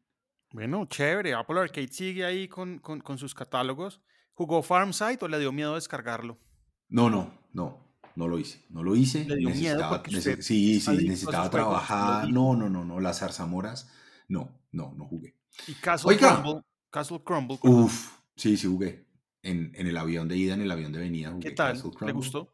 Bueno, 0.52 0.86
chévere. 0.86 1.36
Apple 1.36 1.60
Arcade 1.60 1.90
sigue 1.90 2.26
ahí 2.26 2.48
con, 2.48 2.80
con, 2.80 3.02
con 3.02 3.20
sus 3.20 3.36
catálogos. 3.36 4.02
¿Jugó 4.34 4.64
Farmside 4.64 5.20
o 5.22 5.28
le 5.28 5.38
dio 5.38 5.52
miedo 5.52 5.76
descargarlo? 5.76 6.40
No, 6.88 7.12
no, 7.12 7.32
no. 7.54 7.89
No 8.16 8.28
lo 8.28 8.40
hice, 8.40 8.66
no 8.70 8.84
lo 8.84 8.96
hice. 8.96 9.26
Le 9.26 9.36
dio 9.38 9.50
miedo 9.50 10.04
sí, 10.42 10.80
sí, 10.80 10.92
necesitaba 11.06 11.50
trabajar. 11.50 12.30
no, 12.30 12.56
no, 12.56 12.70
no, 12.70 12.86
no. 12.86 13.00
Las 13.00 13.20
zarzamoras, 13.20 13.90
no, 14.28 14.50
no, 14.72 14.94
no 14.98 15.06
jugué. 15.06 15.36
¿Y 15.68 15.74
Castle 15.74 16.18
Crumble? 16.18 16.62
Castle 16.90 17.22
Crumble. 17.24 17.60
Uf, 17.64 18.20
sí, 18.36 18.58
sí 18.58 18.68
jugué 18.68 19.08
en, 19.44 19.72
el 19.76 19.98
avión 19.98 20.28
de 20.28 20.38
ida, 20.38 20.54
en 20.54 20.62
el 20.62 20.72
avión 20.72 20.92
de 20.92 21.00
venida. 21.00 21.36
¿Qué 21.40 21.52
tal? 21.52 21.82
¿Le 22.02 22.12
gustó? 22.12 22.54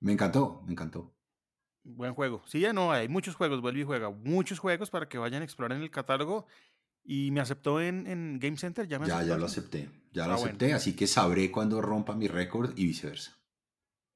Me 0.00 0.12
encantó, 0.12 0.62
me 0.66 0.72
encantó. 0.72 1.14
Buen 1.84 2.14
juego. 2.14 2.42
Sí, 2.46 2.60
ya 2.60 2.72
no, 2.72 2.90
hay 2.92 3.08
muchos 3.08 3.36
juegos, 3.36 3.60
vuelve 3.60 3.80
y 3.80 3.84
juega. 3.84 4.10
Muchos 4.10 4.58
juegos 4.58 4.90
para 4.90 5.08
que 5.08 5.18
vayan 5.18 5.42
a 5.42 5.44
explorar 5.44 5.76
en 5.76 5.84
el 5.84 5.90
catálogo. 5.90 6.46
Y 7.04 7.30
me 7.30 7.40
aceptó 7.40 7.80
en, 7.80 8.38
Game 8.40 8.56
Center, 8.56 8.88
ya 8.88 8.98
me 8.98 9.06
Ya, 9.06 9.22
ya 9.22 9.36
lo 9.36 9.46
acepté, 9.46 9.88
ya 10.12 10.26
lo 10.26 10.32
ah, 10.32 10.36
acepté, 10.36 10.72
así 10.74 10.96
que 10.96 11.06
sabré 11.06 11.52
cuando 11.52 11.80
rompa 11.80 12.16
mi 12.16 12.26
récord 12.26 12.72
y 12.76 12.84
viceversa. 12.84 13.38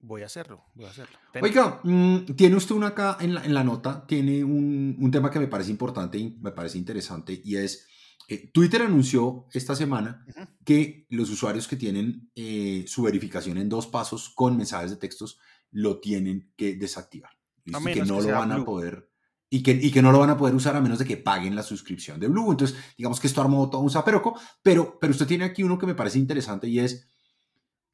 Voy 0.03 0.23
a 0.23 0.27
hacerlo, 0.27 0.65
voy 0.75 0.87
a 0.87 0.91
hacerlo. 0.91 1.19
Oiga, 1.43 1.81
mm, 1.85 2.35
tiene 2.37 2.57
usted 2.57 2.75
una 2.75 2.89
acá 2.89 3.19
en 3.21 3.35
la, 3.35 3.45
en 3.45 3.53
la 3.53 3.63
nota, 3.63 4.07
tiene 4.07 4.43
un, 4.43 4.97
un, 4.99 5.11
tema 5.11 5.31
que 5.31 5.39
me 5.39 5.47
parece 5.47 5.71
importante 5.71 6.17
y 6.17 6.39
me 6.41 6.53
parece 6.53 6.79
interesante 6.79 7.41
y 7.45 7.57
es 7.57 7.87
eh, 8.31 8.49
Twitter 8.53 8.83
anunció 8.83 9.49
esta 9.53 9.75
semana 9.75 10.25
que 10.65 11.05
los 11.11 11.31
usuarios 11.31 11.67
que 11.67 11.75
tienen 11.75 12.31
eh, 12.37 12.85
su 12.87 13.03
verificación 13.03 13.59
en 13.59 13.69
dos 13.69 13.89
pasos 13.89 14.31
con 14.31 14.57
mensajes 14.57 14.93
de 14.93 14.99
textos 14.99 15.41
lo 15.73 15.99
tienen 15.99 16.53
que 16.57 16.77
desactivar. 16.77 17.33
Y 17.65 17.73
que 17.93 18.05
no 18.05 18.21
lo 18.21 18.29
van 18.29 18.53
a 18.53 18.65
poder 18.65 19.11
y 19.51 19.65
que, 19.65 19.73
y 19.73 19.91
que 19.91 20.01
no 20.01 20.13
lo 20.13 20.21
van 20.21 20.31
a 20.31 20.37
poder 20.37 20.55
usar 20.55 20.77
a 20.77 20.81
menos 20.81 21.01
de 21.01 21.05
que 21.05 21.17
paguen 21.17 21.57
la 21.57 21.65
suscripción 21.65 22.21
de 22.21 22.29
Blue. 22.29 22.53
Entonces, 22.53 22.79
digamos 22.97 23.19
que 23.19 23.27
esto 23.27 23.41
armó 23.41 23.69
todo 23.69 23.81
un 23.81 23.91
zaperoco, 23.91 24.39
pero, 24.63 24.97
pero 25.01 25.11
usted 25.11 25.27
tiene 25.27 25.45
aquí 25.45 25.65
uno 25.65 25.77
que 25.77 25.87
me 25.87 25.97
parece 25.97 26.21
interesante 26.21 26.69
y 26.69 26.79
es, 26.79 27.09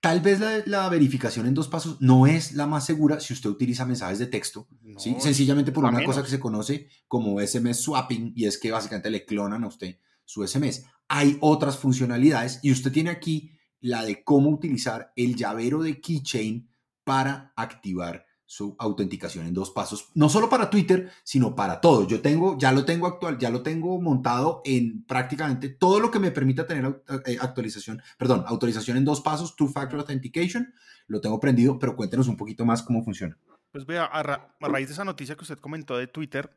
tal 0.07 0.21
vez 0.21 0.41
la, 0.67 0.89
verificación 0.89 1.49
en 1.49 1.55
dos 1.55 1.67
pasos 1.67 1.97
no 2.01 2.29
es 2.29 2.53
la 2.53 2.69
más 2.69 2.87
segura 2.87 3.19
si 3.19 3.33
usted 3.33 3.51
utiliza 3.51 3.85
mensajes 3.85 4.21
de 4.21 4.29
texto, 4.29 4.69
¿sí? 4.99 5.17
sencillamente 5.19 5.73
por 5.73 5.85
una 5.85 6.05
cosa 6.05 6.23
que 6.23 6.31
se 6.31 6.39
conoce 6.39 6.89
como 7.09 7.41
SMS 7.41 7.81
swapping 7.81 8.33
y 8.37 8.45
es 8.45 8.57
que 8.57 8.71
básicamente 8.71 9.11
le 9.11 9.25
clonan 9.25 9.65
a 9.65 9.67
usted 9.67 9.99
su 10.25 10.47
SMS. 10.47 10.85
Hay 11.09 11.39
otras 11.41 11.77
funcionalidades 11.77 12.61
y 12.63 12.71
usted 12.71 12.93
tiene 12.93 13.11
aquí 13.11 13.51
la 13.81 14.05
de 14.05 14.23
cómo 14.23 14.51
utilizar 14.51 15.13
el 15.17 15.35
llavero 15.35 15.83
de 15.83 16.01
Keychain 16.01 16.71
para 17.03 17.53
activar 17.57 18.26
su 18.47 18.77
autenticación 18.79 19.47
en 19.47 19.55
dos 19.55 19.71
pasos, 19.71 20.11
no 20.15 20.29
solo 20.29 20.49
para 20.49 20.71
Twitter, 20.71 21.11
sino 21.25 21.57
para 21.57 21.81
todo. 21.81 22.07
Yo 22.07 22.23
tengo, 22.23 22.57
ya 22.59 22.73
lo 22.73 22.85
tengo 22.85 23.09
actual, 23.09 23.39
ya 23.39 23.51
lo 23.51 23.63
tengo 23.63 24.01
montado 24.01 24.63
en 24.65 25.05
prácticamente 25.05 25.69
todo 25.69 25.99
lo 25.99 26.11
que 26.13 26.21
me 26.21 26.31
permita 26.31 26.67
tener 26.67 27.03
eh, 27.27 27.37
actualización, 27.41 28.01
perdón, 28.17 28.45
autorización 28.47 28.97
en 28.97 29.05
dos 29.05 29.21
pasos, 29.21 29.57
Two 29.57 29.69
Factor 29.69 29.99
Authentication, 29.99 30.73
lo 31.09 31.21
tengo 31.21 31.41
prendido, 31.41 31.79
pero 31.79 31.97
cuéntenos 31.97 32.29
un 32.29 32.37
poquito 32.37 32.65
más 32.65 32.83
cómo 32.83 33.05
funciona. 33.05 33.37
Pues 33.73 33.85
vea, 33.85 34.05
a, 34.05 34.23
raíz 34.61 34.89
de 34.89 34.95
esa 34.95 35.05
noticia 35.05 35.35
que 35.35 35.43
usted 35.43 35.59
comentó 35.59 35.99
de 35.99 36.07
Twitter, 36.07 36.57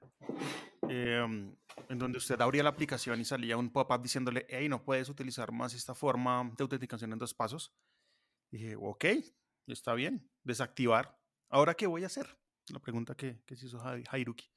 em, 0.88 1.54
en 1.90 1.98
donde 1.98 2.18
usted 2.18 2.40
abría 2.40 2.64
la 2.64 2.70
aplicación 2.70 3.20
y 3.20 3.26
salía 3.26 3.58
un 3.58 3.72
pop-up 3.72 4.02
diciéndole, 4.02 4.46
hey, 4.48 4.70
no 4.70 4.84
puedes 4.84 5.10
utilizar 5.10 5.52
más 5.52 5.74
esta 5.74 5.96
forma 5.96 6.52
de 6.56 6.62
autenticación 6.64 7.12
en 7.12 7.20
dos 7.20 7.34
pasos. 7.34 7.74
Dije, 8.52 8.76
ok, 8.80 9.06
está 9.68 9.94
bien, 9.96 10.30
desactivar. 10.44 11.19
¿Ahora 11.50 11.74
qué 11.74 11.88
voy 11.88 12.04
a 12.04 12.08
hacer? 12.08 12.38
La 12.72 12.80
pregunta 12.80 13.16
que, 13.16 13.42
que 13.46 13.56
se 13.56 13.66
hizo 13.66 13.82
Hairuki. 13.84 14.50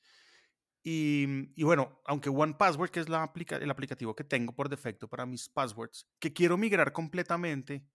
Y, 0.85 1.27
y, 1.55 1.63
bueno, 1.63 2.01
aunque 2.07 2.29
One 2.29 2.55
Password, 2.59 2.91
que 2.91 3.01
es 3.01 3.09
la 3.09 3.23
aplica 3.23 3.57
el 3.57 3.71
aplicativo 3.71 4.17
que 4.17 4.25
tengo 4.25 4.53
por 4.53 4.69
defecto 4.69 5.09
para 5.09 5.25
mis 5.25 5.49
passwords, 5.49 6.09
que 6.19 6.33
quiero 6.33 6.59
migrar 6.59 6.93
completamente 6.93 7.87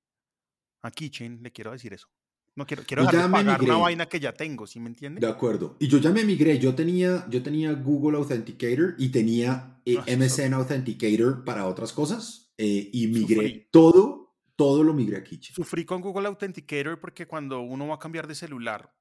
a 0.82 0.92
Keychain, 0.92 1.44
le 1.44 1.52
quiero 1.52 1.72
decir 1.72 1.94
eso. 1.94 2.08
No 2.56 2.66
quiero, 2.66 2.84
quiero 2.88 3.06
pagar 3.06 3.62
una 3.62 3.78
vaina 3.78 4.08
que 4.08 4.20
ya 4.20 4.34
tengo, 4.34 4.66
¿sí 4.66 4.80
me 4.80 4.88
entiende? 4.88 5.22
De 5.22 5.28
acuerdo. 5.28 5.76
Y 5.80 5.88
yo 5.88 6.00
ya 6.00 6.10
me 6.10 6.24
migré. 6.26 6.58
Yo 6.58 6.74
tenía, 6.74 7.28
yo 7.30 7.44
tenía 7.44 7.72
Google 7.74 8.18
Authenticator 8.18 8.96
y 8.98 9.10
tenía 9.10 9.80
eh, 9.86 9.98
ah, 10.00 10.06
MSN 10.18 10.54
Authenticator 10.56 11.44
para 11.44 11.68
otras 11.68 11.94
cosas. 11.94 12.52
Eh, 12.58 12.90
y 12.92 13.08
migré 13.08 13.70
todo, 13.70 14.17
todo 14.58 14.84
lo 14.84 14.94
migré 14.94 15.18
aquí. 15.18 15.40
Sufrí 15.42 15.86
con 15.86 16.02
Google 16.02 16.28
Authenticator 16.28 17.00
porque 17.00 17.26
cuando 17.26 17.62
uno 17.62 17.88
va 17.88 17.96
a 17.96 18.00
cambiar 18.00 18.28
de 18.28 18.36
celular, 18.36 18.94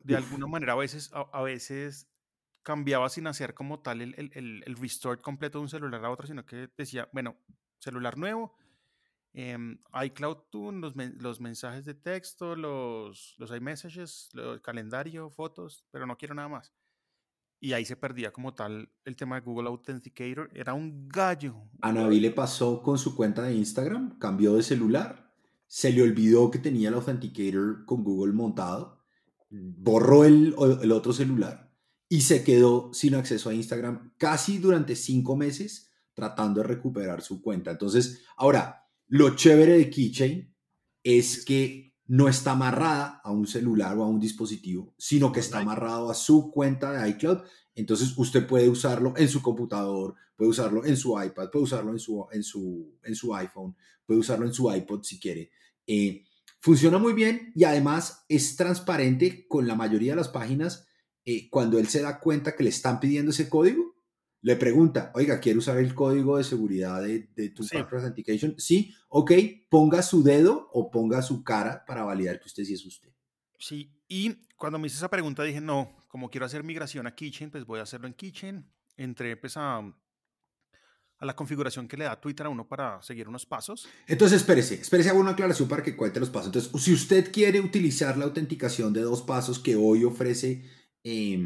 de 0.00 0.16
alguna 0.16 0.46
manera 0.46 0.74
a 0.74 0.76
veces, 0.76 1.10
a, 1.14 1.42
veces 1.42 2.10
cambiaba 2.62 3.08
sin 3.08 3.26
hacer 3.26 3.54
como 3.54 3.80
tal 3.80 4.02
el, 4.02 4.14
el, 4.18 4.62
el 4.66 4.76
restore 4.76 5.22
completo 5.22 5.58
de 5.58 5.62
un 5.62 5.68
celular 5.70 6.04
a 6.04 6.10
otro, 6.10 6.26
sino 6.26 6.44
que 6.44 6.68
decía, 6.76 7.08
bueno, 7.12 7.38
celular 7.78 8.18
nuevo, 8.18 8.54
Em, 9.34 9.78
iCloud 10.04 10.38
Tune, 10.50 10.80
los, 10.80 10.96
los, 10.96 11.40
mensajes 11.40 11.84
de 11.84 11.94
texto, 11.94 12.56
los, 12.56 13.34
los 13.38 13.50
iMessages, 13.50 14.30
el 14.34 14.60
calendario, 14.62 15.30
fotos, 15.30 15.84
pero 15.90 16.06
no 16.06 16.16
quiero 16.16 16.34
nada 16.34 16.48
más. 16.48 16.72
Y 17.60 17.72
ahí 17.72 17.84
se 17.84 17.96
perdía 17.96 18.32
como 18.32 18.54
tal 18.54 18.88
el 19.04 19.16
tema 19.16 19.36
de 19.36 19.42
Google 19.42 19.68
Authenticator. 19.68 20.50
Era 20.54 20.74
un 20.74 21.08
gallo. 21.08 21.56
A 21.80 21.92
Navi 21.92 22.20
le 22.20 22.30
pasó 22.30 22.82
con 22.82 22.98
su 22.98 23.16
cuenta 23.16 23.42
de 23.42 23.54
Instagram, 23.54 24.18
cambió 24.18 24.54
de 24.54 24.62
celular, 24.62 25.32
se 25.66 25.92
le 25.92 26.02
olvidó 26.02 26.50
que 26.50 26.58
tenía 26.58 26.88
el 26.88 26.94
Authenticator 26.94 27.84
con 27.84 28.04
Google 28.04 28.32
montado, 28.32 29.04
borró 29.50 30.24
el, 30.24 30.54
el 30.82 30.92
otro 30.92 31.12
celular 31.12 31.72
y 32.08 32.22
se 32.22 32.42
quedó 32.42 32.92
sin 32.94 33.14
acceso 33.14 33.50
a 33.50 33.54
Instagram 33.54 34.14
casi 34.16 34.58
durante 34.58 34.96
cinco 34.96 35.36
meses 35.36 35.92
tratando 36.14 36.62
de 36.62 36.68
recuperar 36.68 37.22
su 37.22 37.42
cuenta. 37.42 37.70
Entonces, 37.70 38.24
ahora, 38.36 38.88
lo 39.06 39.36
chévere 39.36 39.78
de 39.78 39.90
Keychain 39.90 40.54
es 41.02 41.44
que 41.44 41.87
no 42.08 42.26
está 42.26 42.52
amarrada 42.52 43.20
a 43.22 43.30
un 43.30 43.46
celular 43.46 43.96
o 43.96 44.02
a 44.02 44.08
un 44.08 44.18
dispositivo, 44.18 44.94
sino 44.96 45.30
que 45.30 45.40
está 45.40 45.58
amarrado 45.58 46.10
a 46.10 46.14
su 46.14 46.50
cuenta 46.50 46.90
de 46.90 47.08
iCloud. 47.10 47.40
Entonces 47.74 48.14
usted 48.16 48.46
puede 48.46 48.68
usarlo 48.68 49.12
en 49.16 49.28
su 49.28 49.42
computador, 49.42 50.14
puede 50.34 50.50
usarlo 50.50 50.84
en 50.86 50.96
su 50.96 51.22
iPad, 51.22 51.50
puede 51.50 51.64
usarlo 51.64 51.92
en 51.92 51.98
su, 51.98 52.26
en 52.32 52.42
su, 52.42 52.98
en 53.04 53.14
su 53.14 53.34
iPhone, 53.34 53.76
puede 54.06 54.20
usarlo 54.20 54.46
en 54.46 54.54
su 54.54 54.72
iPod 54.72 55.02
si 55.02 55.20
quiere. 55.20 55.50
Eh, 55.86 56.24
funciona 56.60 56.96
muy 56.96 57.12
bien 57.12 57.52
y 57.54 57.64
además 57.64 58.24
es 58.28 58.56
transparente 58.56 59.46
con 59.46 59.68
la 59.68 59.74
mayoría 59.74 60.12
de 60.12 60.16
las 60.16 60.28
páginas. 60.28 60.86
Eh, 61.26 61.50
cuando 61.50 61.78
él 61.78 61.88
se 61.88 62.00
da 62.00 62.20
cuenta 62.20 62.56
que 62.56 62.64
le 62.64 62.70
están 62.70 63.00
pidiendo 63.00 63.32
ese 63.32 63.50
código, 63.50 63.97
le 64.40 64.56
pregunta, 64.56 65.10
oiga, 65.14 65.40
¿quiere 65.40 65.58
usar 65.58 65.78
el 65.78 65.94
código 65.94 66.38
de 66.38 66.44
seguridad 66.44 67.02
de, 67.02 67.28
de 67.34 67.50
Two 67.50 67.66
Factor 67.66 67.98
Authentication? 67.98 68.54
Sí, 68.56 68.94
ok, 69.08 69.32
ponga 69.68 70.00
su 70.02 70.22
dedo 70.22 70.70
o 70.72 70.90
ponga 70.90 71.22
su 71.22 71.42
cara 71.42 71.84
para 71.84 72.04
validar 72.04 72.38
que 72.38 72.46
usted 72.46 72.64
sí 72.64 72.74
es 72.74 72.86
usted. 72.86 73.10
Sí, 73.58 73.92
y 74.06 74.36
cuando 74.56 74.78
me 74.78 74.86
hice 74.86 74.96
esa 74.96 75.10
pregunta 75.10 75.42
dije, 75.42 75.60
no, 75.60 75.96
como 76.06 76.30
quiero 76.30 76.46
hacer 76.46 76.62
migración 76.62 77.06
a 77.08 77.14
Kitchen, 77.14 77.50
pues 77.50 77.66
voy 77.66 77.80
a 77.80 77.82
hacerlo 77.82 78.06
en 78.06 78.14
Kitchen. 78.14 78.70
Entré 78.96 79.36
pues 79.36 79.56
a, 79.56 79.78
a 79.78 81.26
la 81.26 81.34
configuración 81.34 81.88
que 81.88 81.96
le 81.96 82.04
da 82.04 82.20
Twitter 82.20 82.46
a 82.46 82.48
uno 82.48 82.68
para 82.68 83.02
seguir 83.02 83.28
unos 83.28 83.44
pasos. 83.44 83.88
Entonces, 84.06 84.40
espérese, 84.40 84.76
espérese, 84.76 85.10
hago 85.10 85.18
una 85.18 85.32
aclaración 85.32 85.68
para 85.68 85.82
que 85.82 85.96
cuente 85.96 86.20
los 86.20 86.30
pasos. 86.30 86.46
Entonces, 86.46 86.82
si 86.82 86.92
usted 86.92 87.32
quiere 87.32 87.60
utilizar 87.60 88.16
la 88.16 88.24
autenticación 88.24 88.92
de 88.92 89.00
dos 89.00 89.22
pasos 89.22 89.58
que 89.58 89.74
hoy 89.74 90.04
ofrece... 90.04 90.77
Eh, 91.04 91.38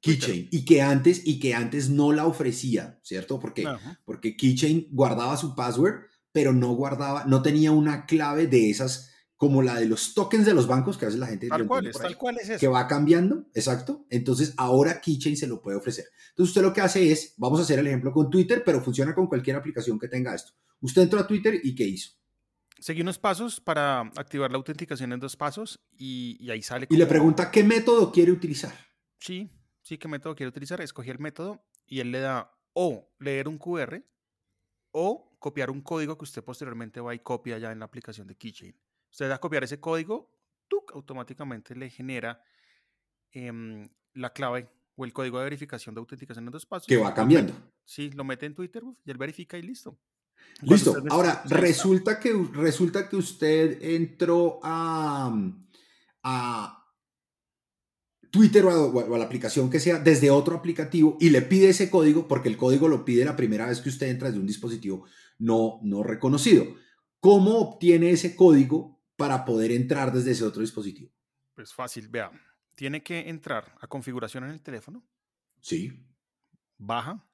Keychain 0.00 0.48
y 0.50 0.64
que 0.64 0.80
antes 0.82 1.22
y 1.24 1.40
que 1.40 1.54
antes 1.54 1.90
no 1.90 2.12
la 2.12 2.26
ofrecía, 2.26 3.00
¿cierto? 3.02 3.38
Porque 3.40 3.66
porque 4.04 4.36
Keychain 4.36 4.88
guardaba 4.90 5.36
su 5.36 5.54
password, 5.54 6.04
pero 6.32 6.52
no 6.52 6.74
guardaba, 6.74 7.24
no 7.24 7.42
tenía 7.42 7.72
una 7.72 8.06
clave 8.06 8.46
de 8.46 8.70
esas 8.70 9.10
como 9.36 9.62
la 9.62 9.78
de 9.78 9.86
los 9.86 10.14
tokens 10.14 10.44
de 10.46 10.52
los 10.52 10.66
bancos, 10.66 10.98
que 10.98 11.04
a 11.04 11.08
veces 11.08 11.20
la 11.20 11.28
gente... 11.28 11.46
Tal 11.46 11.62
lo 11.62 11.68
cual 11.68 11.86
entiende 11.86 11.90
es, 11.90 11.96
por 11.96 12.06
ahí, 12.06 12.12
tal 12.12 12.18
cual 12.18 12.38
es 12.38 12.48
eso. 12.50 12.58
Que 12.58 12.66
va 12.66 12.88
cambiando, 12.88 13.46
exacto. 13.54 14.04
Entonces 14.10 14.52
ahora 14.56 15.00
Keychain 15.00 15.36
se 15.36 15.46
lo 15.46 15.62
puede 15.62 15.76
ofrecer. 15.76 16.06
Entonces 16.30 16.50
usted 16.50 16.62
lo 16.62 16.72
que 16.72 16.80
hace 16.80 17.12
es, 17.12 17.34
vamos 17.36 17.60
a 17.60 17.62
hacer 17.62 17.78
el 17.78 17.86
ejemplo 17.86 18.12
con 18.12 18.30
Twitter, 18.30 18.62
pero 18.66 18.82
funciona 18.82 19.14
con 19.14 19.28
cualquier 19.28 19.54
aplicación 19.54 19.96
que 19.96 20.08
tenga 20.08 20.34
esto. 20.34 20.52
Usted 20.80 21.02
entró 21.02 21.20
a 21.20 21.26
Twitter 21.26 21.60
y 21.62 21.72
¿qué 21.76 21.84
hizo? 21.84 22.10
Seguí 22.80 23.02
unos 23.02 23.18
pasos 23.18 23.60
para 23.60 24.00
activar 24.00 24.50
la 24.50 24.56
autenticación 24.56 25.12
en 25.12 25.20
dos 25.20 25.36
pasos 25.36 25.80
y, 25.96 26.36
y 26.40 26.50
ahí 26.50 26.62
sale. 26.62 26.86
Y 26.90 26.96
le 26.96 27.06
pregunta 27.06 27.50
qué 27.50 27.64
método 27.64 28.12
quiere 28.12 28.32
utilizar. 28.32 28.72
Sí, 29.18 29.50
sí, 29.82 29.98
qué 29.98 30.08
método 30.08 30.34
quiere 30.34 30.48
utilizar. 30.48 30.80
Escogí 30.80 31.10
el 31.10 31.18
método 31.18 31.64
y 31.86 32.00
él 32.00 32.12
le 32.12 32.20
da 32.20 32.52
o 32.72 33.10
leer 33.18 33.48
un 33.48 33.58
QR 33.58 34.02
o 34.92 35.36
copiar 35.38 35.70
un 35.70 35.80
código 35.80 36.16
que 36.16 36.24
usted 36.24 36.44
posteriormente 36.44 37.00
va 37.00 37.14
y 37.14 37.18
copia 37.20 37.58
ya 37.58 37.72
en 37.72 37.78
la 37.80 37.86
aplicación 37.86 38.26
de 38.26 38.36
Keychain. 38.36 38.76
Usted 39.10 39.28
da 39.28 39.36
a 39.36 39.40
copiar 39.40 39.64
ese 39.64 39.80
código, 39.80 40.30
¡tuc! 40.68 40.92
automáticamente 40.94 41.74
le 41.74 41.90
genera 41.90 42.42
em, 43.32 43.88
la 44.14 44.32
clave 44.32 44.68
o 44.96 45.04
el 45.04 45.12
código 45.12 45.38
de 45.38 45.44
verificación 45.44 45.94
de 45.94 46.00
autenticación 46.00 46.46
en 46.46 46.50
dos 46.52 46.66
pasos. 46.66 46.86
Que 46.86 46.96
va 46.96 47.14
cambiando. 47.14 47.54
Sí, 47.84 48.10
lo 48.10 48.24
mete 48.24 48.46
en 48.46 48.54
Twitter 48.54 48.84
uf, 48.84 48.98
y 49.04 49.10
él 49.10 49.18
verifica 49.18 49.56
y 49.56 49.62
listo. 49.62 49.98
Listo. 50.62 50.96
Ahora, 51.10 51.42
resulta 51.46 52.18
que, 52.18 52.32
resulta 52.52 53.08
que 53.08 53.16
usted 53.16 53.80
entró 53.80 54.58
a, 54.62 55.32
a 56.24 56.84
Twitter 58.30 58.64
o 58.64 58.70
a, 58.70 58.86
o 58.86 59.14
a 59.14 59.18
la 59.18 59.24
aplicación 59.24 59.70
que 59.70 59.78
sea 59.80 59.98
desde 59.98 60.30
otro 60.30 60.56
aplicativo 60.56 61.16
y 61.20 61.30
le 61.30 61.42
pide 61.42 61.68
ese 61.68 61.90
código 61.90 62.26
porque 62.26 62.48
el 62.48 62.56
código 62.56 62.88
lo 62.88 63.04
pide 63.04 63.24
la 63.24 63.36
primera 63.36 63.66
vez 63.66 63.80
que 63.80 63.88
usted 63.88 64.08
entra 64.08 64.28
desde 64.28 64.40
un 64.40 64.46
dispositivo 64.46 65.04
no, 65.38 65.78
no 65.82 66.02
reconocido. 66.02 66.66
¿Cómo 67.20 67.58
obtiene 67.58 68.10
ese 68.10 68.36
código 68.36 69.00
para 69.16 69.44
poder 69.44 69.72
entrar 69.72 70.12
desde 70.12 70.32
ese 70.32 70.44
otro 70.44 70.60
dispositivo? 70.60 71.10
Pues 71.54 71.72
fácil, 71.72 72.08
vea. 72.08 72.30
Tiene 72.74 73.02
que 73.02 73.28
entrar 73.28 73.74
a 73.80 73.86
configuración 73.88 74.44
en 74.44 74.50
el 74.50 74.62
teléfono, 74.62 75.04
Sí. 75.60 76.04
baja, 76.76 77.24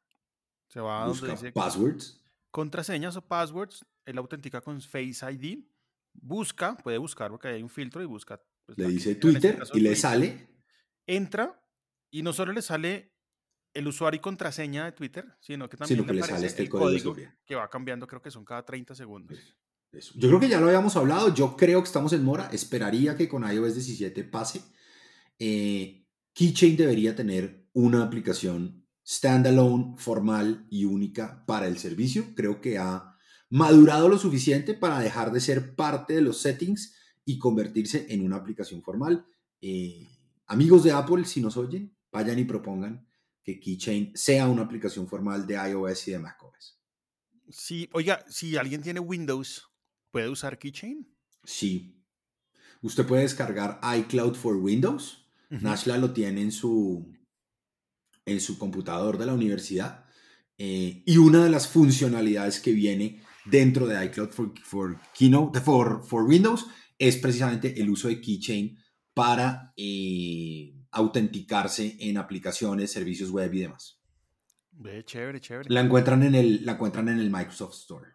se 0.68 0.80
va 0.80 1.02
a 1.02 1.07
donde 1.07 1.20
Busca 1.20 1.32
dice 1.32 1.52
passwords. 1.52 2.24
Contraseñas 2.55 3.16
o 3.16 3.22
passwords, 3.26 3.84
él 4.07 4.16
autentica 4.16 4.61
con 4.61 4.80
Face 4.80 5.26
ID, 5.28 5.64
busca, 6.12 6.76
puede 6.76 6.98
buscar 6.98 7.28
porque 7.32 7.48
hay 7.48 7.61
un 7.61 7.68
filtro 7.68 8.00
y 8.00 8.07
busca. 8.07 8.40
pues, 8.64 8.78
Le 8.78 8.86
dice 8.86 9.11
este 9.11 9.20
Twitter 9.20 9.57
y 9.57 9.80
le 9.80 9.88
Twitter. 9.88 9.96
sale. 9.96 10.48
Entra 11.05 11.61
y 12.12 12.22
no 12.22 12.32
solo 12.32 12.52
le 12.52 12.62
sale 12.62 13.12
el 13.74 13.88
usuario 13.88 14.18
y 14.18 14.20
contraseña 14.20 14.84
de 14.84 14.92
Twitter, 14.92 15.26
sino 15.40 15.68
que 15.68 15.76
también 15.76 15.98
Sino 15.98 16.07
que 16.07 16.12
le 16.12 16.20
aparece 16.20 16.36
sale 16.36 16.46
este 16.46 16.62
el 16.62 16.68
código 16.68 17.16
que 17.44 17.57
va 17.57 17.68
cambiando, 17.68 18.07
creo 18.07 18.22
que 18.22 18.30
son 18.30 18.44
cada 18.44 18.64
30 18.64 18.94
segundos. 18.94 19.36
Eso. 19.90 20.14
Yo 20.16 20.28
creo 20.28 20.38
que 20.38 20.48
ya 20.48 20.61
lo 20.61 20.66
habíamos 20.66 20.94
hablado. 20.94 21.34
Yo 21.34 21.57
creo 21.57 21.80
que 21.80 21.86
estamos 21.86 22.12
en 22.12 22.22
mora. 22.22 22.48
Esperaría 22.52 23.16
que 23.16 23.28
con 23.28 23.42
iOS 23.42 23.74
17 23.74 24.22
pase. 24.24 24.62
Eh, 25.40 26.07
Keychain 26.32 26.76
debería 26.76 27.16
tener 27.16 27.68
una 27.72 28.05
aplicación 28.05 28.84
standalone, 29.07 29.94
formal 29.98 30.66
y 30.70 30.84
única 30.84 31.44
para 31.46 31.66
el 31.66 31.78
servicio. 31.78 32.34
Creo 32.34 32.61
que 32.61 32.78
ha 32.78 33.16
madurado 33.50 34.09
lo 34.09 34.18
suficiente 34.18 34.74
para 34.74 34.98
dejar 34.98 35.32
de 35.32 35.40
ser 35.40 35.74
parte 35.74 36.14
de 36.14 36.22
los 36.22 36.40
settings 36.40 36.94
y 37.24 37.38
convertirse 37.38 38.07
en 38.09 38.24
una 38.24 38.36
aplicación 38.36 38.82
formal. 38.82 39.26
Eh, 39.61 40.09
amigos 40.46 40.84
de 40.84 40.92
Apple, 40.92 41.24
si 41.24 41.40
nos 41.40 41.57
oyen, 41.57 41.96
vayan 42.11 42.38
y 42.38 42.44
propongan 42.44 43.07
que 43.42 43.61
Keychain 43.61 44.12
sea 44.14 44.48
una 44.48 44.62
aplicación 44.62 45.07
formal 45.07 45.46
de 45.46 45.55
iOS 45.55 46.09
y 46.09 46.12
de 46.12 46.18
macOS. 46.18 46.80
Sí, 47.50 47.88
oiga, 47.92 48.24
si 48.28 48.57
alguien 48.57 48.82
tiene 48.82 49.00
Windows, 49.00 49.68
¿puede 50.11 50.30
usar 50.30 50.59
Keychain? 50.59 51.07
Sí. 51.44 52.02
Usted 52.80 53.07
puede 53.07 53.22
descargar 53.22 53.80
iCloud 53.98 54.34
for 54.34 54.57
Windows. 54.57 55.28
Ujú. 55.50 55.62
Nashla 55.62 55.98
lo 55.98 56.12
tiene 56.12 56.40
en 56.40 56.52
su, 56.52 57.14
en 58.27 58.41
su 58.41 58.59
computador 58.59 59.18
de 59.18 59.27
la 59.27 59.35
universidad. 59.35 60.05
eh, 60.57 61.03
y 61.05 61.16
una 61.18 61.43
de 61.43 61.51
las 61.51 61.66
funcionalidades 61.66 62.61
que 62.61 62.70
viene 62.72 63.20
dentro 63.45 63.89
de 63.89 64.05
iCloud 64.05 64.29
for, 64.31 64.55
for, 64.62 65.01
Keynote, 65.12 65.61
for, 65.61 66.05
for 66.07 66.22
Windows 66.22 66.66
es 66.97 67.16
precisamente 67.16 67.81
el 67.81 67.91
uso 67.91 68.07
de 68.07 68.20
Keychain 68.20 68.79
para 69.14 69.72
eh, 69.77 70.72
autenticarse 70.93 71.97
en 71.99 72.18
aplicaciones, 72.18 72.93
servicios 72.93 73.31
web 73.31 73.53
y 73.53 73.61
demás. 73.62 73.99
Ve, 74.70 75.05
chévere, 75.05 75.41
chévere. 75.41 75.68
La 75.70 75.81
encuentran 75.81 76.22
en 76.22 76.37
el, 76.37 76.64
la 76.64 76.72
encuentran 76.75 77.09
en 77.09 77.18
el 77.18 77.31
Microsoft 77.31 77.75
Store. 77.75 78.11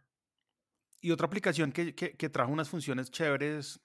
Y 1.01 1.12
otra 1.12 1.28
aplicación 1.28 1.74
que, 1.74 1.93
que- 1.93 2.16
que 2.16 2.30
trajo 2.30 2.53
unas 2.53 2.70
funciones 2.70 3.12
chéveres 3.12 3.82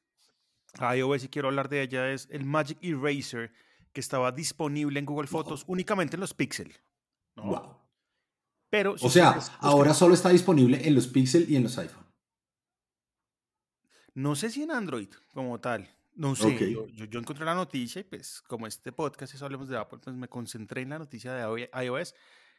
a 0.79 0.97
iOS 0.97 1.25
y 1.25 1.29
quiero 1.29 1.49
hablar 1.49 1.69
de 1.69 1.83
ella 1.83 2.13
es 2.13 2.29
el 2.31 2.45
Magic 2.45 2.79
Eraser 2.83 3.53
que 3.95 4.01
estaba 4.01 4.31
disponible 4.33 4.99
en 4.99 5.07
Google 5.07 5.27
Fotos 5.29 5.65
únicamente 5.67 6.17
en 6.17 6.21
los 6.21 6.35
Pixel. 6.35 6.75
¿no? 7.37 7.45
Wow. 7.45 7.77
Pero 8.69 8.99
si 8.99 9.07
O 9.07 9.09
sea, 9.09 9.31
ustedes- 9.31 9.53
ahora 9.61 9.95
solo 9.95 10.13
está 10.15 10.29
disponible 10.29 10.87
en 10.87 10.95
los 10.95 11.07
Pixel 11.07 11.47
y 11.49 11.57
en 11.57 11.63
los 11.63 11.79
iPhone. 11.79 12.05
No 14.15 14.37
sé 14.37 14.51
si 14.51 14.63
en 14.63 14.71
Android 14.71 15.09
como 15.33 15.61
tal. 15.61 15.89
No 16.15 16.37
sé. 16.37 16.71
Yo, 16.73 16.87
yo- 16.89 17.05
yo 17.07 17.19
encontré 17.19 17.45
la 17.45 17.55
noticia 17.55 18.01
y 18.01 18.05
pues 18.05 18.41
como 18.43 18.67
este 18.67 18.93
podcast 18.93 19.35
es 19.35 19.43
Hablemos 19.43 19.69
de 19.69 19.77
Apple, 19.79 19.99
pues 20.03 20.15
me 20.15 20.29
concentré 20.29 20.83
en 20.83 20.91
la 20.91 20.99
noticia 20.99 21.33
de 21.33 21.71
iOS. 21.85 22.15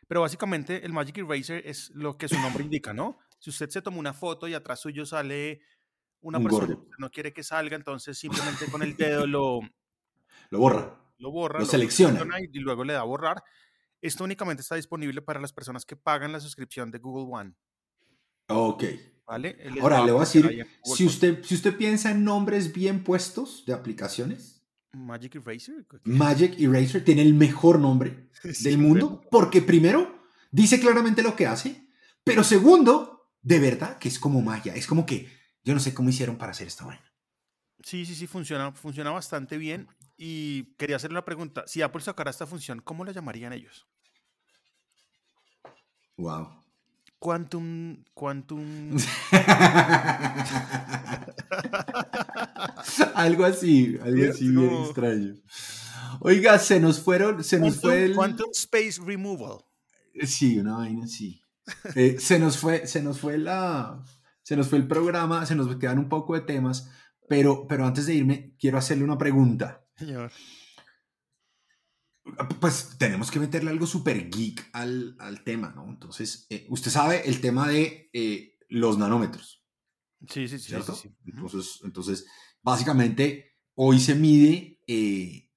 Pero 0.08 0.22
básicamente 0.22 0.86
el 0.86 0.92
Magic 0.94 1.18
Eraser 1.18 1.66
es 1.66 1.90
lo 1.92 2.18
que 2.18 2.28
su 2.28 2.38
nombre 2.40 2.64
indica, 2.64 2.94
¿no? 2.94 3.18
Si 3.40 3.50
usted 3.50 3.70
se 3.70 3.82
toma 3.82 3.98
una 3.98 4.14
foto 4.14 4.48
y 4.48 4.54
atrás 4.54 4.80
suyo 4.82 5.06
sale 5.06 5.62
una 6.22 6.38
Un 6.38 6.44
persona 6.44 6.68
gordo. 6.68 6.84
que 6.90 6.96
no 7.00 7.10
quiere 7.12 7.34
que 7.34 7.44
salga, 7.44 7.76
entonces 7.76 8.18
simplemente 8.66 8.66
con 8.72 8.82
el 8.84 8.96
dedo 8.98 9.26
lo, 9.26 9.62
Lo 10.50 10.60
borra. 10.60 11.02
Lo 11.18 11.32
borra, 11.32 11.60
Lo 11.60 11.66
selecciona. 11.66 12.26
y, 12.42 12.60
luego 12.60 12.84
le 12.84 12.94
da 12.94 13.02
a 13.02 13.04
borrar. 13.04 13.44
Esto 14.02 14.24
únicamente 14.24 14.62
está 14.62 14.76
disponible 14.76 15.22
para 15.22 15.40
las 15.40 15.54
personas 15.54 15.86
que 15.86 15.96
pagan 15.96 16.32
la 16.32 16.40
suscripción 16.40 16.92
de 16.92 17.00
Google 17.00 17.34
One, 17.34 17.54
Ok. 18.48 18.84
¿vale? 19.26 19.58
Ahora 19.82 20.06
le 20.06 20.12
voy 20.12 20.22
a 20.22 20.26
decir, 20.26 20.68
si 20.84 21.06
usted, 21.06 21.44
si 21.44 21.56
usted 21.56 21.76
piensa 21.76 22.12
en 22.12 22.24
nombres 22.24 22.72
bien 22.74 23.04
puestos 23.04 23.64
de 23.66 23.74
aplicaciones, 23.74 24.64
Magic 24.94 25.36
Eraser. 25.36 25.86
¿qué- 25.90 25.98
Magic 26.04 26.60
Eraser 26.60 27.04
tiene 27.04 27.22
el 27.22 27.34
mejor 27.34 27.80
nombre 27.80 28.30
Sí, 28.54 28.64
del 28.66 28.78
mundo 28.78 29.08
bueno. 29.10 29.28
porque 29.32 29.62
primero 29.62 30.24
dice 30.52 30.80
claramente 30.80 31.22
lo 31.24 31.36
que 31.36 31.48
hace, 31.48 31.88
pero 32.24 32.44
segundo, 32.44 33.32
de 33.42 33.60
verdad 33.60 33.98
que 33.98 34.08
es 34.08 34.20
como 34.20 34.42
magia. 34.42 34.76
Es 34.76 34.88
como 34.88 35.06
que 35.06 35.28
yo 35.64 35.74
no 35.74 35.80
sé 35.80 35.94
cómo 35.94 36.10
hicieron 36.10 36.38
para 36.38 36.52
hacer 36.52 36.68
esta 36.68 36.86
vaina. 36.86 37.04
Sí, 37.84 38.06
sí, 38.06 38.16
sí, 38.16 38.26
funciona, 38.28 38.72
funciona 38.72 39.10
bastante 39.12 39.58
bien. 39.58 39.88
Y 40.18 40.76
quería 40.78 40.96
hacerle 40.96 41.16
una 41.16 41.26
pregunta. 41.26 41.66
Si 41.68 41.82
Apple 41.82 42.02
sacara 42.02 42.32
esta 42.32 42.48
función, 42.48 42.82
¿cómo 42.82 43.04
la 43.04 43.12
llamarían 43.12 43.52
ellos? 43.54 43.86
Wow. 46.18 46.64
Quantum, 47.20 48.04
Quantum... 48.14 48.98
algo 53.16 53.46
así, 53.46 53.98
algo 54.02 54.30
así 54.30 54.50
bien 54.50 54.74
extraño. 54.84 55.36
Oiga, 56.20 56.60
se 56.60 56.80
nos 56.80 57.02
fueron, 57.02 57.44
se 57.44 57.60
nos 57.60 57.82
fue 57.82 57.92
Quantum, 57.92 58.06
el... 58.06 58.16
Quantum 58.16 58.50
Space 58.54 59.02
Removal. 59.04 59.66
Sí, 60.24 60.60
una 60.60 60.78
vaina 60.78 61.06
así. 61.06 61.42
Eh, 61.96 62.18
se 62.20 62.40
nos 62.40 62.58
fue, 62.58 62.88
se 62.88 63.02
nos 63.02 63.20
fue 63.20 63.38
la, 63.38 64.02
se 64.44 64.56
nos 64.56 64.70
fue 64.70 64.78
el 64.78 64.88
programa, 64.88 65.46
se 65.46 65.56
nos 65.56 65.76
quedan 65.78 66.00
un 66.00 66.10
poco 66.10 66.36
de 66.36 66.42
temas, 66.42 66.90
pero, 67.28 67.68
pero 67.68 67.86
antes 67.86 68.06
de 68.06 68.16
irme 68.16 68.56
quiero 68.60 68.78
hacerle 68.78 69.04
una 69.04 69.18
pregunta. 69.18 69.85
Señor. 69.98 70.32
Pues 72.60 72.96
tenemos 72.98 73.30
que 73.30 73.40
meterle 73.40 73.70
algo 73.70 73.86
súper 73.86 74.30
geek 74.30 74.70
al, 74.74 75.16
al 75.20 75.44
tema, 75.44 75.74
¿no? 75.76 75.88
Entonces, 75.88 76.48
eh, 76.50 76.66
usted 76.70 76.90
sabe 76.90 77.30
el 77.30 77.40
tema 77.40 77.68
de 77.68 78.10
eh, 78.14 78.58
los 78.70 78.98
nanómetros, 78.98 79.62
Sí, 80.28 80.48
sí, 80.48 80.58
sí. 80.58 80.74
Entonces, 81.26 81.82
entonces, 81.84 82.26
básicamente, 82.64 83.52
hoy 83.76 84.00
se 84.00 84.16
mide 84.16 84.82
eh, 84.88 85.52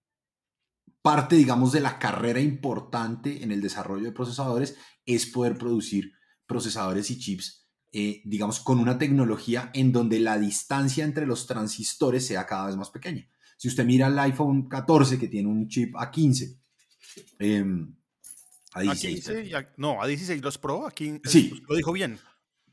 parte, 1.01 1.37
digamos, 1.37 1.73
de 1.73 1.81
la 1.81 1.99
carrera 1.99 2.41
importante 2.41 3.43
en 3.43 3.51
el 3.51 3.63
desarrollo 3.63 4.05
de 4.05 4.13
procesadores 4.13 4.77
es 5.07 5.25
poder 5.25 5.57
producir 5.57 6.13
procesadores 6.47 7.11
y 7.11 7.19
chips, 7.19 7.71
digamos, 8.25 8.61
con 8.61 8.79
una 8.79 8.99
tecnología 8.99 9.71
en 9.73 9.91
donde 9.91 10.21
la 10.21 10.39
distancia 10.39 11.05
entre 11.05 11.25
los 11.25 11.47
transistores 11.47 12.27
sea 12.27 12.45
cada 12.45 12.67
vez 12.67 12.77
más 12.77 12.91
pequeña. 12.91 13.27
Si 13.59 13.69
usted 13.69 13.85
mira 13.85 14.07
el 14.07 14.19
iPhone 14.21 14.69
14 14.69 15.19
que 15.19 15.29
tiene 15.29 15.49
un 15.49 15.69
chip 15.69 15.95
A15, 15.97 16.57
em, 17.39 17.95
A 18.73 18.81
A16, 18.83 19.15
15 19.15 19.45
y 19.47 19.55
a- 19.55 19.73
no, 19.77 20.01
a 20.03 20.07
16 20.07 20.41
los 20.43 20.57
Pro, 20.59 20.87
aquí 20.87 21.21
Sí. 21.25 21.53
lo 21.69 21.75
dijo 21.77 21.93
bien. 21.93 22.19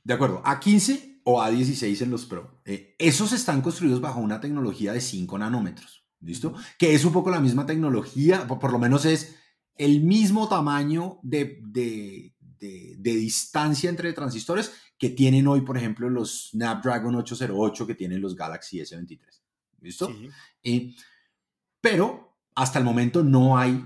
De 0.03 0.13
acuerdo, 0.13 0.41
A15 0.43 1.21
o 1.23 1.41
A16 1.41 2.01
en 2.03 2.11
los 2.11 2.25
Pro. 2.25 2.61
Eh, 2.65 2.95
esos 2.99 3.31
están 3.33 3.61
construidos 3.61 3.99
bajo 3.99 4.19
una 4.19 4.39
tecnología 4.39 4.93
de 4.93 5.01
5 5.01 5.37
nanómetros, 5.39 6.05
¿listo? 6.21 6.53
Que 6.77 6.93
es 6.93 7.03
un 7.03 7.11
poco 7.13 7.29
la 7.31 7.39
misma 7.41 7.65
tecnología, 7.65 8.45
por, 8.47 8.59
por 8.59 8.71
lo 8.71 8.77
menos 8.79 9.05
es 9.05 9.35
el 9.77 10.01
mismo 10.01 10.47
tamaño 10.47 11.19
de, 11.23 11.59
de- 11.65 12.33
de- 12.59 12.95
de 12.97 13.15
distancia 13.15 13.89
entre 13.89 14.13
transistores 14.13 14.71
que 14.97 15.09
tienen 15.09 15.47
hoy, 15.47 15.61
por 15.61 15.77
ejemplo, 15.77 16.09
los 16.09 16.49
Snapdragon 16.51 17.15
808 17.15 17.85
que 17.87 17.95
tienen 17.95 18.21
los 18.21 18.35
Galaxy 18.35 18.79
S23. 18.79 19.41
¿Listo? 19.85 20.07
Sí. 20.07 20.29
Eh, 20.63 20.95
pero 21.79 22.39
hasta 22.55 22.79
el 22.79 22.85
momento 22.85 23.23
no 23.23 23.57
hay 23.57 23.85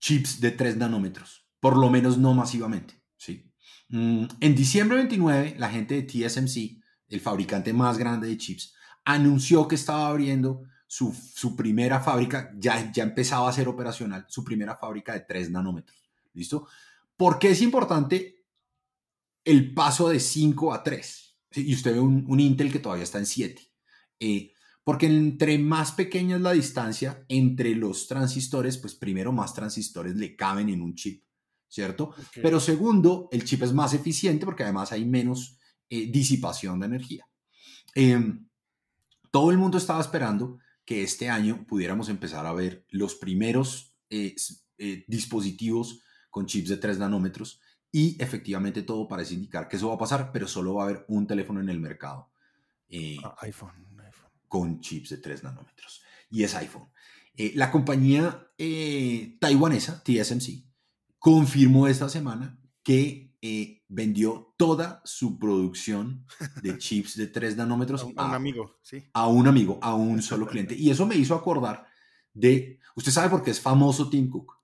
chips 0.00 0.40
de 0.40 0.50
3 0.50 0.76
nanómetros, 0.76 1.46
por 1.60 1.76
lo 1.76 1.90
menos 1.90 2.18
no 2.18 2.34
masivamente. 2.34 3.00
¿sí? 3.16 3.52
Mm, 3.88 4.24
en 4.40 4.54
diciembre 4.56 4.96
29, 4.96 5.54
la 5.58 5.70
gente 5.70 5.94
de 5.94 6.02
TSMC, 6.02 6.82
el 7.08 7.20
fabricante 7.20 7.72
más 7.72 7.98
grande 7.98 8.26
de 8.26 8.36
chips, 8.36 8.74
anunció 9.04 9.68
que 9.68 9.76
estaba 9.76 10.08
abriendo 10.08 10.64
su, 10.88 11.14
su 11.14 11.54
primera 11.54 12.00
fábrica, 12.00 12.52
ya, 12.56 12.90
ya 12.90 13.04
empezaba 13.04 13.48
a 13.48 13.52
ser 13.52 13.68
operacional, 13.68 14.26
su 14.28 14.42
primera 14.42 14.76
fábrica 14.76 15.12
de 15.12 15.20
3 15.20 15.50
nanómetros. 15.50 16.10
¿Listo? 16.32 16.66
¿Por 17.16 17.38
qué 17.38 17.50
es 17.50 17.62
importante 17.62 18.44
el 19.44 19.74
paso 19.74 20.08
de 20.08 20.18
5 20.18 20.74
a 20.74 20.82
3? 20.82 21.36
¿Sí? 21.52 21.68
Y 21.68 21.74
usted 21.74 21.92
ve 21.92 22.00
un, 22.00 22.24
un, 22.28 22.40
Intel 22.40 22.72
que 22.72 22.78
todavía 22.78 23.04
está 23.04 23.18
en 23.18 23.26
7. 23.26 23.67
Eh, 24.20 24.52
porque 24.88 25.04
entre 25.04 25.58
más 25.58 25.92
pequeña 25.92 26.36
es 26.36 26.40
la 26.40 26.52
distancia 26.52 27.22
entre 27.28 27.74
los 27.74 28.06
transistores, 28.08 28.78
pues 28.78 28.94
primero 28.94 29.32
más 29.32 29.52
transistores 29.52 30.16
le 30.16 30.34
caben 30.34 30.70
en 30.70 30.80
un 30.80 30.94
chip, 30.94 31.24
¿cierto? 31.68 32.14
Okay. 32.28 32.42
Pero 32.42 32.58
segundo, 32.58 33.28
el 33.30 33.44
chip 33.44 33.64
es 33.64 33.74
más 33.74 33.92
eficiente 33.92 34.46
porque 34.46 34.62
además 34.62 34.90
hay 34.92 35.04
menos 35.04 35.58
eh, 35.90 36.10
disipación 36.10 36.80
de 36.80 36.86
energía. 36.86 37.28
Eh, 37.94 38.18
todo 39.30 39.50
el 39.50 39.58
mundo 39.58 39.76
estaba 39.76 40.00
esperando 40.00 40.58
que 40.86 41.02
este 41.02 41.28
año 41.28 41.66
pudiéramos 41.66 42.08
empezar 42.08 42.46
a 42.46 42.54
ver 42.54 42.86
los 42.88 43.14
primeros 43.14 43.94
eh, 44.08 44.34
dispositivos 45.06 46.00
con 46.30 46.46
chips 46.46 46.70
de 46.70 46.78
3 46.78 46.98
nanómetros 46.98 47.60
y 47.92 48.16
efectivamente 48.22 48.80
todo 48.80 49.06
parece 49.06 49.34
indicar 49.34 49.68
que 49.68 49.76
eso 49.76 49.88
va 49.88 49.96
a 49.96 49.98
pasar, 49.98 50.32
pero 50.32 50.48
solo 50.48 50.72
va 50.72 50.84
a 50.84 50.88
haber 50.88 51.04
un 51.08 51.26
teléfono 51.26 51.60
en 51.60 51.68
el 51.68 51.78
mercado. 51.78 52.30
Ah, 53.22 53.36
iPhone 53.42 53.88
con 54.48 54.80
chips 54.80 55.10
de 55.10 55.18
3 55.18 55.44
nanómetros. 55.44 56.02
Y 56.30 56.42
es 56.42 56.54
iPhone. 56.54 56.88
Eh, 57.36 57.52
la 57.54 57.70
compañía 57.70 58.50
eh, 58.58 59.36
taiwanesa, 59.40 60.02
TSMC, 60.02 60.64
confirmó 61.18 61.86
esta 61.86 62.08
semana 62.08 62.58
que 62.82 63.36
eh, 63.40 63.84
vendió 63.88 64.54
toda 64.56 65.00
su 65.04 65.38
producción 65.38 66.26
de 66.62 66.76
chips 66.78 67.16
de 67.16 67.28
3 67.28 67.56
nanómetros 67.56 68.02
a, 68.02 68.06
un, 68.06 68.14
a 68.16 68.26
un 68.26 68.34
amigo, 68.34 68.78
sí. 68.82 69.04
A 69.12 69.28
un 69.28 69.46
amigo, 69.46 69.78
a 69.82 69.94
un 69.94 70.20
solo 70.22 70.46
cliente. 70.46 70.74
Y 70.74 70.90
eso 70.90 71.06
me 71.06 71.16
hizo 71.16 71.34
acordar 71.34 71.86
de... 72.32 72.80
¿Usted 72.96 73.12
sabe 73.12 73.30
por 73.30 73.42
qué 73.42 73.52
es 73.52 73.60
famoso 73.60 74.10
Tim 74.10 74.28
Cook? 74.28 74.54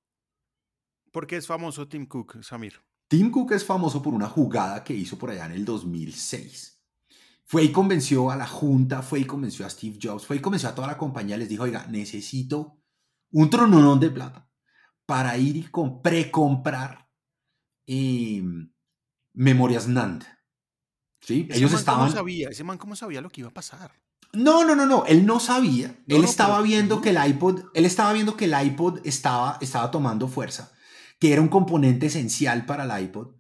¿Por 1.13 1.29
qué 1.29 1.37
es 1.37 1.47
famoso 1.47 1.87
Tim 1.87 2.07
Cook, 2.07 2.43
Samir? 2.43 2.81
Tim 3.07 3.31
Cook 3.31 3.53
es 3.53 3.65
famoso 3.65 4.03
por 4.03 4.15
una 4.15 4.29
jugada 4.29 4.83
que 4.83 4.95
hizo 4.95 5.17
por 5.17 5.31
allá 5.31 5.47
en 5.47 5.53
el 5.53 5.65
2006 5.65 6.74
fue 7.47 7.65
y 7.65 7.73
convenció 7.73 8.31
a 8.31 8.37
la 8.37 8.47
junta, 8.47 9.03
fue 9.03 9.21
y 9.21 9.25
convenció 9.25 9.67
a 9.67 9.71
Steve 9.71 9.99
Jobs, 10.03 10.27
fue 10.27 10.37
y 10.37 10.41
convenció 10.41 10.69
a 10.69 10.75
toda 10.75 10.89
la 10.89 10.99
compañía, 10.99 11.37
les 11.37 11.49
dijo, 11.49 11.65
oiga, 11.65 11.87
necesito 11.89 12.79
un 13.31 13.51
trononón 13.51 14.01
de 14.01 14.11
plata 14.11 14.49
para 15.07 15.37
ir 15.37 15.57
y 15.57 15.69
precomprar 16.03 17.11
eh, 17.87 18.43
memorias 19.35 19.89
NAND. 19.89 20.25
¿Sí? 21.21 21.47
Ese 21.49 21.59
Ellos 21.59 21.73
man 21.73 21.79
estaban... 21.81 22.01
¿cómo 22.07 22.17
sabía? 22.17 22.49
Ese 22.51 22.65
man 22.65 22.79
cómo 22.79 22.97
sabía 22.97 23.21
lo 23.21 23.31
que 23.31 23.41
iba 23.43 23.51
a 23.51 23.55
pasar. 23.55 23.93
No, 24.33 24.65
no, 24.65 24.75
no, 24.75 24.85
no, 24.87 25.05
él 25.07 25.25
no 25.27 25.41
sabía. 25.41 25.89
No, 26.07 26.17
él 26.17 26.23
no, 26.23 26.29
estaba 26.29 26.57
pero- 26.57 26.65
viendo 26.65 27.01
que 27.01 27.11
el 27.11 27.27
iPod, 27.29 27.65
él 27.75 27.85
estaba 27.85 28.13
viendo 28.13 28.37
que 28.37 28.47
el 28.47 28.67
iPod 28.67 29.01
estaba, 29.05 29.59
estaba 29.61 29.91
tomando 29.91 30.29
fuerza, 30.29 30.73
que 31.19 31.33
era 31.33 31.41
un 31.43 31.49
componente 31.49 32.07
esencial 32.07 32.67
para 32.67 32.85
el 32.85 33.05
iPod. 33.05 33.37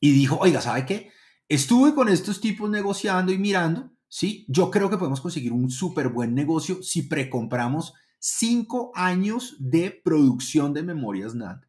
Y 0.00 0.12
dijo, 0.12 0.36
oiga, 0.40 0.60
¿sabe 0.60 0.86
qué? 0.86 1.10
Estuve 1.48 1.94
con 1.94 2.08
estos 2.08 2.40
tipos 2.40 2.70
negociando 2.70 3.32
y 3.32 3.38
mirando, 3.38 3.92
¿sí? 4.08 4.46
Yo 4.48 4.70
creo 4.70 4.88
que 4.88 4.96
podemos 4.96 5.20
conseguir 5.20 5.52
un 5.52 5.70
súper 5.70 6.08
buen 6.08 6.34
negocio 6.34 6.82
si 6.82 7.02
precompramos 7.02 7.92
cinco 8.18 8.90
años 8.94 9.56
de 9.58 9.90
producción 9.90 10.72
de 10.72 10.82
memorias 10.82 11.34
NAND. 11.34 11.62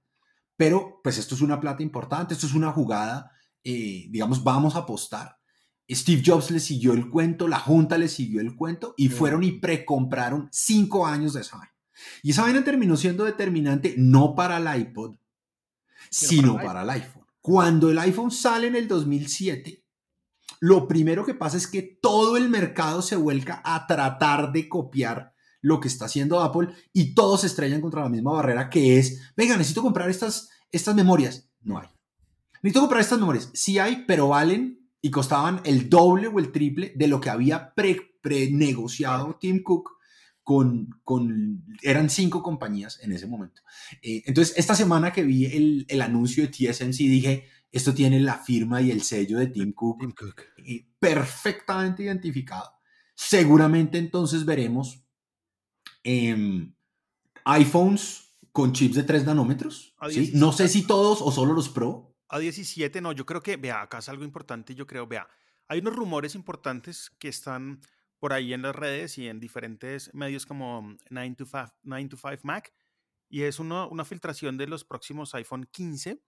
Pero, 0.56 1.02
pues 1.04 1.18
esto 1.18 1.36
es 1.36 1.42
una 1.42 1.60
plata 1.60 1.84
importante, 1.84 2.34
esto 2.34 2.48
es 2.48 2.54
una 2.54 2.72
jugada, 2.72 3.32
eh, 3.64 4.08
digamos, 4.10 4.44
vamos 4.44 4.76
a 4.76 4.80
apostar. 4.80 5.38
Steve 5.92 6.24
Jobs 6.26 6.50
le 6.50 6.60
siguió 6.62 6.94
el 6.94 7.10
cuento, 7.10 7.48
la 7.48 7.60
junta 7.60 7.98
le 7.98 8.08
siguió 8.08 8.40
el 8.40 8.56
cuento 8.56 8.94
y 8.98 9.10
Sí. 9.10 9.16
fueron 9.16 9.44
y 9.44 9.52
precompraron 9.52 10.48
cinco 10.52 11.06
años 11.06 11.34
de 11.34 11.42
esa 11.42 11.58
vaina. 11.58 11.74
Y 12.24 12.32
esa 12.32 12.44
vaina 12.44 12.64
terminó 12.64 12.96
siendo 12.96 13.26
determinante 13.26 13.96
no 13.98 14.34
para 14.34 14.58
el 14.58 14.82
iPod, 14.82 15.18
sino 16.10 16.54
para 16.56 16.62
el 16.62 16.68
para 16.68 16.82
el 16.84 16.90
iPhone. 16.90 17.25
Cuando 17.46 17.92
el 17.92 18.00
iPhone 18.00 18.32
sale 18.32 18.66
en 18.66 18.76
el 18.76 18.88
2007, 18.88 19.86
lo 20.62 20.88
primero 20.88 21.24
que 21.24 21.36
pasa 21.36 21.58
es 21.58 21.68
que 21.68 21.84
todo 22.02 22.38
el 22.38 22.50
mercado 22.50 23.04
se 23.04 23.16
vuelca 23.16 23.62
a 23.64 23.86
tratar 23.86 24.52
de 24.52 24.68
copiar 24.68 25.32
lo 25.62 25.80
que 25.80 25.88
está 25.88 26.06
haciendo 26.06 26.40
Apple 26.40 26.70
y 26.92 27.14
todos 27.14 27.42
se 27.42 27.48
estrellan 27.48 27.82
contra 27.82 28.02
la 28.02 28.10
misma 28.10 28.32
barrera 28.32 28.68
que 28.68 28.98
es, 28.98 29.32
venga, 29.38 29.58
necesito 29.58 29.84
comprar 29.84 30.10
estas, 30.10 30.50
estas 30.72 30.96
memorias. 30.96 31.48
No 31.62 31.78
hay. 31.78 31.88
Necesito 32.64 32.80
comprar 32.80 33.02
estas 33.02 33.20
memorias. 33.20 33.52
Sí 33.54 33.78
hay, 33.78 34.06
pero 34.08 34.30
valen 34.30 34.90
y 35.00 35.12
costaban 35.12 35.62
el 35.66 35.88
doble 35.88 36.26
o 36.30 36.40
el 36.40 36.52
triple 36.52 36.94
de 36.96 37.08
lo 37.08 37.22
que 37.22 37.30
había 37.30 37.76
pre, 37.76 38.10
negociado 38.54 39.38
Tim 39.40 39.62
Cook 39.62 39.92
con, 40.46 41.02
con, 41.04 41.66
eran 41.82 42.08
cinco 42.08 42.44
compañías 42.44 43.00
en 43.02 43.12
ese 43.12 43.26
momento. 43.26 43.64
Eh, 44.04 44.22
entonces, 44.28 44.56
esta 44.56 44.76
semana 44.76 45.12
que 45.12 45.24
vi 45.24 45.48
el, 45.48 45.88
el, 45.90 46.02
anuncio 46.04 46.44
de 46.44 46.50
TSMC, 46.50 46.98
dije, 46.98 47.48
esto 47.72 47.96
tiene 47.96 48.20
la 48.20 48.38
firma 48.38 48.80
y 48.80 48.92
el 48.92 49.02
sello 49.02 49.40
de 49.40 49.48
Tim 49.48 49.74
Cook, 49.74 50.02
Tim 50.02 50.12
Cook. 50.12 50.44
Eh, 50.58 50.86
perfectamente 51.00 52.04
identificado. 52.04 52.72
Seguramente 53.16 53.98
entonces 53.98 54.46
veremos 54.46 55.04
eh, 56.04 56.72
iPhones 57.46 58.38
con 58.52 58.72
chips 58.72 58.98
de 58.98 59.04
3 59.04 59.26
nanómetros. 59.26 59.96
¿sí? 60.10 60.20
17. 60.20 60.38
No 60.38 60.52
sé 60.52 60.70
si 60.70 60.86
todos 60.86 61.24
o 61.24 61.32
solo 61.32 61.54
los 61.54 61.70
Pro. 61.70 62.16
A 62.30 62.38
17, 62.38 63.02
no, 63.02 63.14
yo 63.14 63.26
creo 63.26 63.42
que, 63.42 63.58
vea, 63.58 63.82
acá 63.82 63.98
es 63.98 64.10
algo 64.10 64.24
importante, 64.24 64.76
yo 64.76 64.86
creo, 64.86 65.08
vea, 65.08 65.28
hay 65.68 65.80
unos 65.80 65.96
rumores 65.96 66.36
importantes 66.36 67.10
que 67.18 67.30
están 67.30 67.82
por 68.26 68.34
ahí 68.34 68.54
en 68.54 68.64
las 68.64 68.76
redes 68.76 69.20
y 69.20 69.28
en 69.28 69.40
diferentes 69.40 70.12
medios 70.16 70.48
como 70.48 70.98
9 71.12 71.36
to 71.38 71.46
5, 71.46 71.76
9 71.84 72.10
to 72.10 72.18
5 72.18 72.40
Mac, 72.42 72.74
y 73.30 73.44
es 73.44 73.60
uno, 73.60 73.88
una 73.88 74.04
filtración 74.04 74.58
de 74.58 74.66
los 74.66 74.84
próximos 74.84 75.36
iPhone 75.36 75.68
15, 75.72 76.20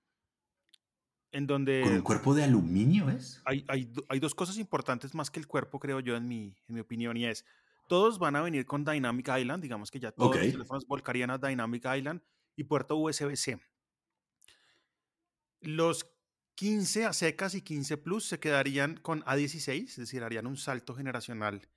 en 1.32 1.48
donde... 1.48 1.82
¿Con 1.82 1.94
un 1.94 2.02
cuerpo 2.02 2.36
de 2.36 2.44
aluminio 2.44 3.10
es? 3.10 3.42
Hay, 3.46 3.66
hay, 3.68 3.92
hay, 4.10 4.20
dos 4.20 4.36
cosas 4.36 4.60
importantes 4.60 5.16
más 5.16 5.32
que 5.32 5.40
el 5.40 5.48
cuerpo, 5.48 5.80
creo 5.80 6.00
yo, 6.00 6.16
en 6.16 6.28
mi, 6.28 6.56
en 6.68 6.76
mi 6.76 6.82
opinión, 6.82 7.18
y 7.18 7.26
es, 7.26 7.46
todos 7.88 8.20
van 8.20 8.36
a 8.36 8.44
venir 8.44 8.68
con 8.68 8.86
Dynamic 8.86 9.30
Island, 9.36 9.64
digamos 9.64 9.90
que 9.90 10.00
ya 10.00 10.12
todos 10.12 10.30
okay. 10.30 10.44
los 10.44 10.52
teléfonos 10.52 10.86
volcarían 10.86 11.32
a 11.32 11.40
Dynamic 11.40 11.84
Island 11.98 12.22
y 12.56 12.66
puerto 12.66 12.96
USB-C. 12.96 13.60
Los 15.62 16.06
15 16.54 17.06
a 17.06 17.14
secas 17.14 17.56
y 17.56 17.64
15 17.64 17.98
Plus 17.98 18.28
se 18.28 18.40
quedarían 18.40 18.98
con 18.98 19.24
A16, 19.24 19.86
es 19.86 19.96
decir, 19.96 20.24
harían 20.24 20.46
un 20.46 20.58
salto 20.58 20.94
generacional 20.94 21.68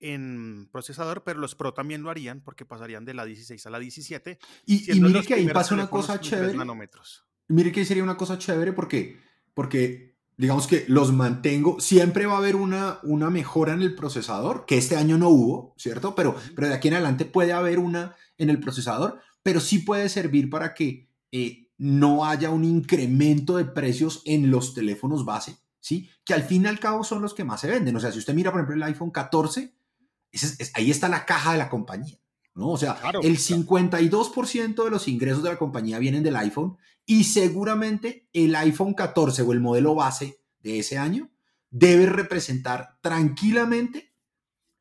en 0.00 0.68
procesador, 0.72 1.22
pero 1.24 1.38
los 1.38 1.54
Pro 1.54 1.74
también 1.74 2.02
lo 2.02 2.10
harían 2.10 2.40
porque 2.40 2.64
pasarían 2.64 3.04
de 3.04 3.14
la 3.14 3.24
16 3.24 3.64
a 3.66 3.70
la 3.70 3.78
17. 3.78 4.38
Y, 4.66 4.92
y 4.92 5.00
mire 5.00 5.22
que 5.22 5.34
ahí 5.34 5.48
pasa 5.48 5.74
una 5.74 5.88
cosa 5.88 6.20
chévere. 6.20 6.56
Nanómetros. 6.56 7.24
Mire 7.48 7.72
que 7.72 7.80
ahí 7.80 7.86
sería 7.86 8.02
una 8.02 8.16
cosa 8.16 8.38
chévere 8.38 8.72
porque, 8.72 9.20
porque 9.54 10.10
digamos 10.40 10.66
que 10.66 10.86
los 10.88 11.12
mantengo, 11.12 11.80
siempre 11.80 12.24
va 12.24 12.34
a 12.34 12.38
haber 12.38 12.56
una, 12.56 12.98
una 13.02 13.28
mejora 13.28 13.74
en 13.74 13.82
el 13.82 13.94
procesador, 13.94 14.64
que 14.66 14.78
este 14.78 14.96
año 14.96 15.18
no 15.18 15.28
hubo, 15.28 15.74
¿cierto? 15.76 16.14
Pero, 16.14 16.34
pero 16.56 16.68
de 16.68 16.74
aquí 16.74 16.88
en 16.88 16.94
adelante 16.94 17.26
puede 17.26 17.52
haber 17.52 17.78
una 17.78 18.16
en 18.38 18.48
el 18.48 18.58
procesador, 18.58 19.20
pero 19.42 19.60
sí 19.60 19.80
puede 19.80 20.08
servir 20.08 20.48
para 20.48 20.72
que 20.72 21.10
eh, 21.30 21.68
no 21.76 22.24
haya 22.24 22.48
un 22.48 22.64
incremento 22.64 23.58
de 23.58 23.66
precios 23.66 24.22
en 24.24 24.50
los 24.50 24.72
teléfonos 24.72 25.26
base, 25.26 25.58
¿sí? 25.78 26.08
Que 26.24 26.32
al 26.32 26.42
fin 26.42 26.64
y 26.64 26.68
al 26.68 26.80
cabo 26.80 27.04
son 27.04 27.20
los 27.20 27.34
que 27.34 27.44
más 27.44 27.60
se 27.60 27.68
venden. 27.68 27.96
O 27.96 28.00
sea, 28.00 28.10
si 28.10 28.18
usted 28.18 28.32
mira, 28.32 28.50
por 28.50 28.60
ejemplo, 28.60 28.76
el 28.76 28.82
iPhone 28.82 29.10
14, 29.10 29.74
es, 30.32 30.60
es, 30.60 30.72
ahí 30.74 30.90
está 30.90 31.08
la 31.08 31.26
caja 31.26 31.52
de 31.52 31.58
la 31.58 31.68
compañía, 31.68 32.18
¿no? 32.54 32.70
O 32.70 32.78
sea, 32.78 32.96
claro, 32.96 33.20
el 33.22 33.36
claro. 33.36 33.62
52% 33.64 34.84
de 34.84 34.90
los 34.90 35.08
ingresos 35.08 35.42
de 35.42 35.50
la 35.50 35.58
compañía 35.58 35.98
vienen 35.98 36.22
del 36.22 36.36
iPhone 36.36 36.76
y 37.06 37.24
seguramente 37.24 38.28
el 38.32 38.54
iPhone 38.56 38.94
14 38.94 39.42
o 39.42 39.52
el 39.52 39.60
modelo 39.60 39.94
base 39.94 40.40
de 40.60 40.78
ese 40.78 40.98
año 40.98 41.30
debe 41.70 42.06
representar 42.06 42.98
tranquilamente 43.00 44.12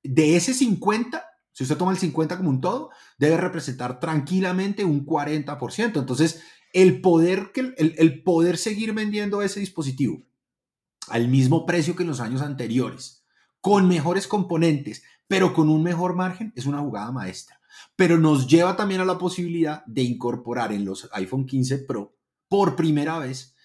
de 0.04 0.36
ese 0.36 0.54
50, 0.54 1.24
si 1.52 1.64
usted 1.64 1.78
toma 1.78 1.91
el 1.91 1.97
50 1.97 2.38
como 2.38 2.50
un 2.50 2.62
todo, 2.62 2.89
debe 3.18 3.38
representar 3.38 4.00
tranquilamente 4.00 4.86
un 4.86 5.06
40%. 5.06 6.00
Entonces, 6.00 6.41
el 6.74 7.02
poder, 7.02 7.52
que, 7.54 7.74
el, 7.78 7.95
el 7.97 8.24
poder 8.24 8.58
seguir 8.58 8.93
vendiendo 8.93 9.41
ese 9.41 9.60
dispositivo 9.60 10.24
al 11.08 11.28
mismo 11.28 11.66
precio 11.66 11.95
que 11.95 12.04
en 12.04 12.10
los 12.10 12.20
años 12.20 12.41
anteriores, 12.41 13.26
con 13.62 13.88
mejores 13.88 14.28
componentes, 14.28 15.04
pero 15.30 15.53
con 15.53 15.69
un 15.69 15.84
mejor 15.84 16.15
margen, 16.15 16.51
es 16.55 16.65
una 16.65 16.80
jugada 16.80 17.11
maestra. 17.11 17.61
Pero 17.95 18.17
nos 18.17 18.47
lleva 18.47 18.75
también 18.75 18.99
a 18.99 19.05
la 19.05 19.19
posibilidad 19.19 19.86
de 19.86 20.01
incorporar 20.01 20.73
en 20.73 20.84
los 20.84 21.07
iPhone 21.13 21.45
15 21.45 21.77
Pro 21.86 22.17
por 22.47 22.75
primera 22.75 23.19
vez 23.19 23.55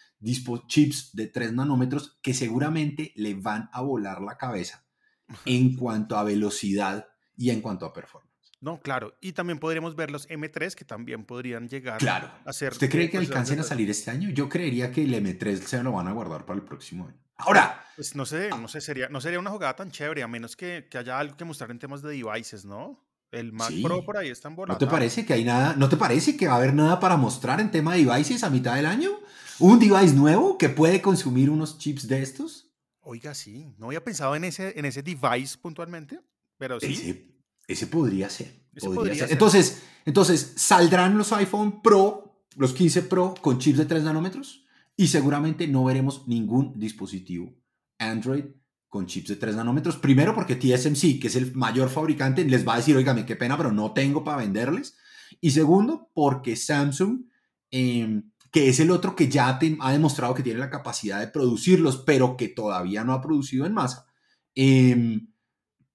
chips 0.68 1.10
de 1.14 1.26
3 1.26 1.54
nanómetros 1.54 2.18
que 2.22 2.34
seguramente 2.34 3.12
le 3.16 3.34
van 3.34 3.70
a 3.72 3.80
volar 3.80 4.20
la 4.20 4.36
cabeza 4.36 4.84
en 5.46 5.74
cuanto 5.74 6.18
a 6.18 6.22
velocidad 6.24 7.08
y 7.34 7.48
en 7.48 7.62
cuanto 7.62 7.86
a 7.86 7.94
performance. 7.94 8.52
No, 8.60 8.80
claro. 8.80 9.16
Y 9.22 9.32
también 9.32 9.58
podríamos 9.58 9.96
ver 9.96 10.10
los 10.10 10.28
M3 10.28 10.74
que 10.74 10.84
también 10.84 11.24
podrían 11.24 11.68
llegar 11.68 11.98
claro. 11.98 12.30
a 12.44 12.52
ser. 12.52 12.72
¿Usted 12.72 12.90
cree 12.90 13.10
que 13.10 13.16
alcancen 13.16 13.60
a 13.60 13.62
salir 13.62 13.88
este 13.88 14.10
año? 14.10 14.28
Yo 14.30 14.50
creería 14.50 14.92
que 14.92 15.02
el 15.02 15.14
M3 15.14 15.56
se 15.56 15.82
lo 15.82 15.92
van 15.92 16.08
a 16.08 16.12
guardar 16.12 16.44
para 16.44 16.58
el 16.58 16.64
próximo 16.64 17.06
año. 17.06 17.23
Ahora. 17.44 17.80
Pues 17.96 18.16
no 18.16 18.26
sé, 18.26 18.48
no 18.50 18.66
sé, 18.66 18.80
sería, 18.80 19.08
no 19.08 19.20
sería 19.20 19.38
una 19.38 19.50
jugada 19.50 19.76
tan 19.76 19.90
chévere, 19.90 20.22
a 20.22 20.28
menos 20.28 20.56
que, 20.56 20.88
que 20.90 20.98
haya 20.98 21.16
algo 21.16 21.36
que 21.36 21.44
mostrar 21.44 21.70
en 21.70 21.78
temas 21.78 22.02
de 22.02 22.10
devices, 22.10 22.64
¿no? 22.64 23.00
El 23.30 23.52
Mac 23.52 23.72
Pro 23.82 24.04
por 24.04 24.16
ahí 24.16 24.30
está 24.30 24.48
en 24.48 24.56
¿No 24.56 24.78
te 24.78 24.86
parece 24.86 25.26
que 25.26 25.32
hay 25.32 25.44
nada? 25.44 25.74
¿No 25.76 25.88
te 25.88 25.96
parece 25.96 26.36
que 26.36 26.46
va 26.46 26.54
a 26.54 26.56
haber 26.56 26.74
nada 26.74 27.00
para 27.00 27.16
mostrar 27.16 27.60
en 27.60 27.70
tema 27.70 27.94
de 27.94 28.04
devices 28.04 28.44
a 28.44 28.50
mitad 28.50 28.74
del 28.74 28.86
año? 28.86 29.10
¿Un 29.58 29.78
device 29.78 30.14
nuevo 30.14 30.56
que 30.58 30.68
puede 30.68 31.00
consumir 31.00 31.50
unos 31.50 31.78
chips 31.78 32.06
de 32.08 32.22
estos? 32.22 32.72
Oiga, 33.00 33.34
sí. 33.34 33.74
No 33.76 33.86
había 33.86 34.02
pensado 34.02 34.34
en 34.36 34.44
ese, 34.44 34.78
en 34.78 34.84
ese 34.84 35.02
device 35.02 35.58
puntualmente, 35.58 36.20
pero 36.58 36.80
sí. 36.80 37.40
Ese 37.66 37.86
podría 37.86 38.28
ser. 38.28 38.54
Entonces, 38.74 39.82
entonces, 40.04 40.54
saldrán 40.56 41.16
los 41.16 41.32
iPhone 41.32 41.80
Pro, 41.82 42.44
los 42.56 42.72
15 42.72 43.02
Pro 43.02 43.34
con 43.40 43.58
chips 43.58 43.78
de 43.78 43.86
3 43.86 44.02
nanómetros 44.04 44.63
y 44.96 45.08
seguramente 45.08 45.66
no 45.66 45.84
veremos 45.84 46.26
ningún 46.28 46.78
dispositivo 46.78 47.54
Android 47.98 48.44
con 48.88 49.06
chips 49.06 49.28
de 49.28 49.36
3 49.36 49.56
nanómetros. 49.56 49.96
Primero 49.96 50.34
porque 50.34 50.54
TSMC, 50.54 51.20
que 51.20 51.26
es 51.26 51.36
el 51.36 51.54
mayor 51.54 51.88
fabricante, 51.88 52.44
les 52.44 52.66
va 52.66 52.74
a 52.74 52.76
decir, 52.76 52.96
oígame, 52.96 53.26
qué 53.26 53.34
pena, 53.34 53.56
pero 53.56 53.72
no 53.72 53.92
tengo 53.92 54.22
para 54.22 54.38
venderles. 54.38 54.96
Y 55.40 55.50
segundo, 55.50 56.10
porque 56.14 56.54
Samsung, 56.54 57.24
em, 57.70 58.30
que 58.52 58.68
es 58.68 58.78
el 58.78 58.92
otro 58.92 59.16
que 59.16 59.28
ya 59.28 59.58
ha 59.80 59.92
demostrado 59.92 60.34
que 60.34 60.44
tiene 60.44 60.60
la 60.60 60.70
capacidad 60.70 61.18
de 61.18 61.26
producirlos, 61.26 61.96
pero 62.06 62.36
que 62.36 62.46
todavía 62.46 63.02
no 63.02 63.12
ha 63.12 63.20
producido 63.20 63.66
en 63.66 63.74
masa. 63.74 64.06
Eh, 64.54 65.20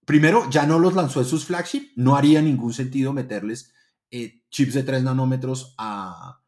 primero, 0.06 0.50
ya 0.50 0.66
no 0.66 0.78
los 0.78 0.94
lanzó 0.94 1.22
en 1.22 1.28
sus 1.28 1.46
flagship, 1.46 1.94
no 1.96 2.18
haría 2.18 2.42
ningún 2.42 2.74
sentido 2.74 3.14
meterles 3.14 3.72
eh, 4.12 4.42
chips 4.50 4.74
de 4.74 4.84
3 4.84 5.04
nanómetros 5.04 5.74
a, 5.78 6.42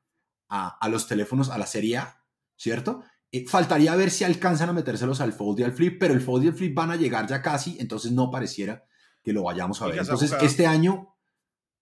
a, 0.50 0.90
los 0.90 1.08
teléfonos, 1.08 1.50
a 1.50 1.58
la 1.58 1.66
serie 1.66 1.98
A, 1.98 2.21
¿cierto? 2.62 3.04
Eh, 3.32 3.48
faltaría 3.48 3.96
ver 3.96 4.12
si 4.12 4.24
alcanzan 4.24 4.70
a 4.70 4.74
metérselos 4.74 5.20
al 5.20 5.34
Fold 5.34 5.60
y 5.60 5.64
al 5.64 5.72
Flip, 5.72 5.98
pero 6.00 6.14
el 6.14 6.22
Fold 6.22 6.44
y 6.44 6.48
el 6.50 6.54
Flip 6.54 6.76
van 6.76 6.92
a 6.92 6.96
llegar 6.96 7.26
ya 7.28 7.42
casi, 7.42 7.76
entonces 7.80 8.12
no 8.12 8.30
pareciera 8.30 8.86
que 9.24 9.34
lo 9.34 9.44
vayamos 9.44 9.82
a 9.82 9.88
ver. 9.88 10.00
Entonces, 10.00 10.32
este 10.42 10.68
año... 10.68 11.16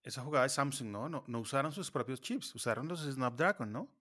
Esa 0.03 0.21
jugada 0.21 0.43
de 0.43 0.49
Samsung, 0.49 0.89
¿no? 0.89 1.09
¿no? 1.09 1.25
No 1.27 1.39
usaron 1.39 1.73
sus 1.73 1.91
propios 1.91 2.21
chips, 2.21 2.55
usaron 2.55 2.88
los 2.88 3.01
Snapdragon, 3.01 3.73
¿no? 3.73 3.91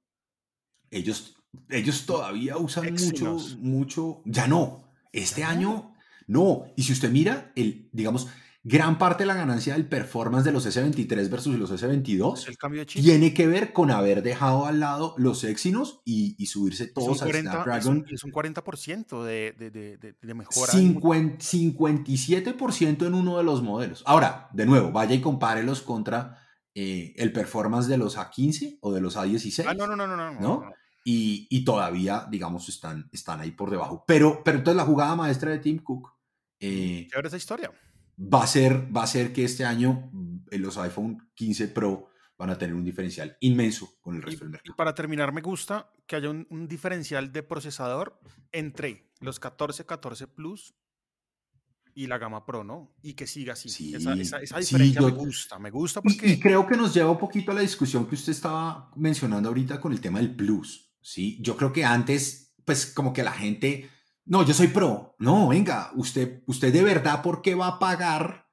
Ellos, 0.90 1.34
ellos 1.68 2.06
todavía 2.06 2.56
usan 2.56 2.92
mucho, 2.92 3.38
mucho, 3.58 4.22
ya 4.24 4.46
no. 4.46 4.88
Este 5.12 5.42
año 5.42 5.94
no, 6.28 6.66
y 6.76 6.84
si 6.84 6.92
usted 6.92 7.10
mira, 7.10 7.52
el, 7.56 7.88
digamos, 7.92 8.28
gran 8.62 8.98
parte 8.98 9.22
de 9.22 9.28
la 9.28 9.34
ganancia 9.34 9.72
del 9.74 9.88
performance 9.88 10.44
de 10.44 10.52
los 10.52 10.66
S23 10.66 11.30
versus 11.30 11.58
los 11.58 11.70
S22 11.70 12.86
tiene 12.86 13.32
que 13.32 13.46
ver 13.46 13.72
con 13.72 13.90
haber 13.90 14.22
dejado 14.22 14.66
al 14.66 14.80
lado 14.80 15.14
los 15.16 15.44
Exynos 15.44 16.02
y, 16.04 16.36
y 16.38 16.44
subirse 16.46 16.88
todos 16.88 17.22
al 17.22 17.32
Snapdragon. 17.32 18.04
Es 18.10 18.24
un, 18.24 18.32
40% 18.32 19.22
de, 19.22 19.54
de, 19.58 19.70
de, 19.70 19.96
de 19.96 20.34
mejora. 20.34 20.72
57% 20.72 23.06
en 23.06 23.14
uno 23.14 23.38
de 23.38 23.44
los 23.44 23.62
modelos. 23.62 24.02
Ahora, 24.06 24.48
de 24.52 24.66
nuevo, 24.66 24.90
vaya 24.90 25.14
y 25.14 25.20
compárelos 25.20 25.82
contra 25.82 26.44
eh, 26.74 27.14
el 27.16 27.32
performance 27.32 27.86
de 27.86 27.98
los 27.98 28.18
A15 28.18 28.78
o 28.80 28.92
de 28.92 29.00
los 29.00 29.16
A16. 29.16 29.66
Ah, 29.68 29.74
no, 29.74 29.86
no, 29.86 29.94
no, 29.96 30.06
no. 30.06 30.16
no, 30.16 30.32
¿no? 30.40 30.64
Y, 31.04 31.46
y, 31.48 31.64
todavía, 31.64 32.26
digamos, 32.30 32.68
están, 32.68 33.08
están 33.12 33.40
ahí 33.40 33.52
por 33.52 33.70
debajo. 33.70 34.04
Pero, 34.06 34.42
pero 34.44 34.58
entonces 34.58 34.76
la 34.76 34.84
jugada 34.84 35.16
maestra 35.16 35.52
de 35.52 35.58
Tim 35.58 35.78
Cook 35.78 36.12
eh, 36.60 37.08
¿Qué 37.10 37.26
esa 37.26 37.36
historia? 37.36 37.70
Va 38.20 38.42
a, 38.42 38.46
ser, 38.46 38.94
va 38.94 39.04
a 39.04 39.06
ser 39.06 39.32
que 39.32 39.44
este 39.44 39.64
año 39.64 40.10
mm, 40.12 40.56
los 40.58 40.76
iPhone 40.78 41.30
15 41.34 41.68
Pro 41.68 42.08
van 42.38 42.50
a 42.50 42.58
tener 42.58 42.74
un 42.74 42.84
diferencial 42.84 43.36
inmenso 43.40 43.98
con 44.00 44.14
el 44.14 44.22
resto 44.22 44.44
del 44.44 44.50
mercado. 44.50 44.72
Y 44.72 44.76
para 44.76 44.94
terminar, 44.94 45.32
me 45.32 45.42
gusta 45.42 45.92
que 46.06 46.16
haya 46.16 46.30
un, 46.30 46.68
diferencial 46.68 47.32
de 47.32 47.42
procesador 47.42 48.20
entre 48.52 49.10
los 49.20 49.40
14, 49.40 49.84
14 49.84 50.28
Plus 50.28 50.74
y 51.94 52.06
la 52.06 52.16
gama 52.18 52.46
Pro, 52.46 52.62
¿no? 52.62 52.94
Y 53.02 53.14
que 53.14 53.26
siga 53.26 53.54
así. 53.54 53.68
Sí, 53.68 53.92
esa, 53.92 54.14
diferencia 54.14 55.00
me 55.00 55.10
gusta, 55.10 55.58
me 55.58 55.70
gusta 55.70 56.00
porque... 56.00 56.28
Y, 56.28 56.40
creo 56.40 56.64
que 56.64 56.76
nos 56.76 56.94
lleva 56.94 57.10
un 57.10 57.18
poquito 57.18 57.50
a 57.50 57.54
la 57.54 57.60
discusión 57.60 58.06
que 58.06 58.14
usted 58.14 58.30
estaba 58.30 58.92
mencionando 58.94 59.48
ahorita 59.48 59.80
con 59.80 59.92
el 59.92 60.00
tema 60.00 60.20
del 60.20 60.34
Plus, 60.34 60.92
¿sí? 61.00 61.38
Yo 61.42 61.56
creo 61.56 61.72
que 61.72 61.84
antes, 61.84 62.54
pues 62.64 62.86
como 62.86 63.12
que 63.12 63.24
la 63.24 63.32
gente 63.32 63.90
no, 64.28 64.44
yo 64.44 64.52
soy 64.52 64.68
pro. 64.68 65.14
No, 65.18 65.48
venga, 65.48 65.90
usted, 65.94 66.42
usted 66.46 66.70
de 66.70 66.82
verdad, 66.82 67.22
¿por 67.22 67.40
qué 67.40 67.54
va 67.54 67.66
a 67.66 67.78
pagar 67.78 68.46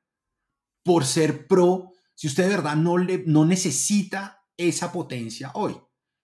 por 0.83 1.03
ser 1.03 1.47
pro 1.47 1.91
si 2.13 2.27
usted 2.27 2.43
de 2.43 2.49
verdad 2.49 2.77
no, 2.77 2.97
le, 2.97 3.23
no 3.27 3.43
necesita 3.43 4.45
esa 4.55 4.93
potencia 4.93 5.51
hoy? 5.53 5.77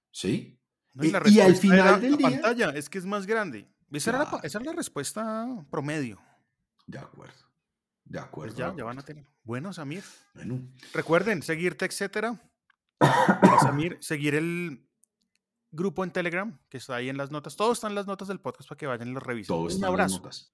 ¿Sí? 0.10 0.58
y, 0.96 1.40
al 1.40 1.56
final 1.56 2.02
del 2.02 2.12
la 2.12 2.18
día, 2.18 2.30
pantalla 2.30 2.70
es 2.70 2.90
que 2.90 2.98
es 2.98 3.06
más 3.06 3.28
grande. 3.28 3.70
Esa, 3.92 4.12
era 4.12 4.20
la, 4.20 4.40
esa, 4.44 4.60
la, 4.62 4.72
respuesta 4.72 5.46
promedio. 5.70 6.18
De 6.88 7.00
acuerdo. 7.00 7.34
De 8.06 8.20
pues 8.20 8.24
acuerdo. 8.26 8.56
ya, 8.56 8.74
ya 8.76 8.84
van 8.86 9.00
a 9.00 9.02
tener. 9.04 9.26
Bueno, 9.44 9.74
Samir. 9.74 10.04
Bueno. 10.34 10.62
Recuerden 10.94 11.44
seguirte, 11.44 11.86
etcétera. 11.86 12.42
Samir, 13.62 13.98
seguir 14.00 14.36
el, 14.36 14.88
grupo 15.72 16.04
en 16.04 16.12
Telegram 16.12 16.60
que 16.70 16.78
está 16.78 16.96
ahí 16.96 17.10
en 17.10 17.18
las 17.18 17.32
notas. 17.32 17.56
Todos 17.56 17.78
están 17.78 17.92
en 17.92 17.96
las 17.96 18.08
notas 18.08 18.28
del 18.28 18.40
podcast 18.40 18.70
para 18.70 18.78
que 18.78 18.88
vayan 18.88 19.08
y 19.10 19.12
los 19.12 19.24
revisen. 19.24 19.56
Todos 19.56 19.76
Un 19.76 19.86
abrazo. 19.86 20.18
notas. 20.18 20.54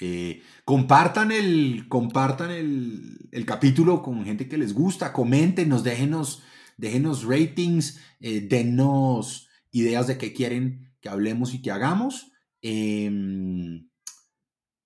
Eh, 0.00 0.42
compartan 0.64 1.32
el, 1.32 1.86
compartan 1.88 2.50
el, 2.52 3.28
el, 3.32 3.44
capítulo 3.44 4.00
con 4.00 4.24
gente 4.24 4.48
que 4.48 4.56
les 4.56 4.72
gusta, 4.72 5.12
comenten, 5.12 5.70
déjenos, 5.82 6.42
déjenos 6.76 7.24
ratings, 7.24 8.00
eh, 8.20 8.40
denos 8.40 9.48
ideas 9.72 10.06
de 10.06 10.16
qué 10.16 10.32
quieren 10.32 10.92
que 11.00 11.08
hablemos 11.08 11.52
y 11.54 11.62
que 11.62 11.70
hagamos. 11.70 12.30
Em, 12.62 13.88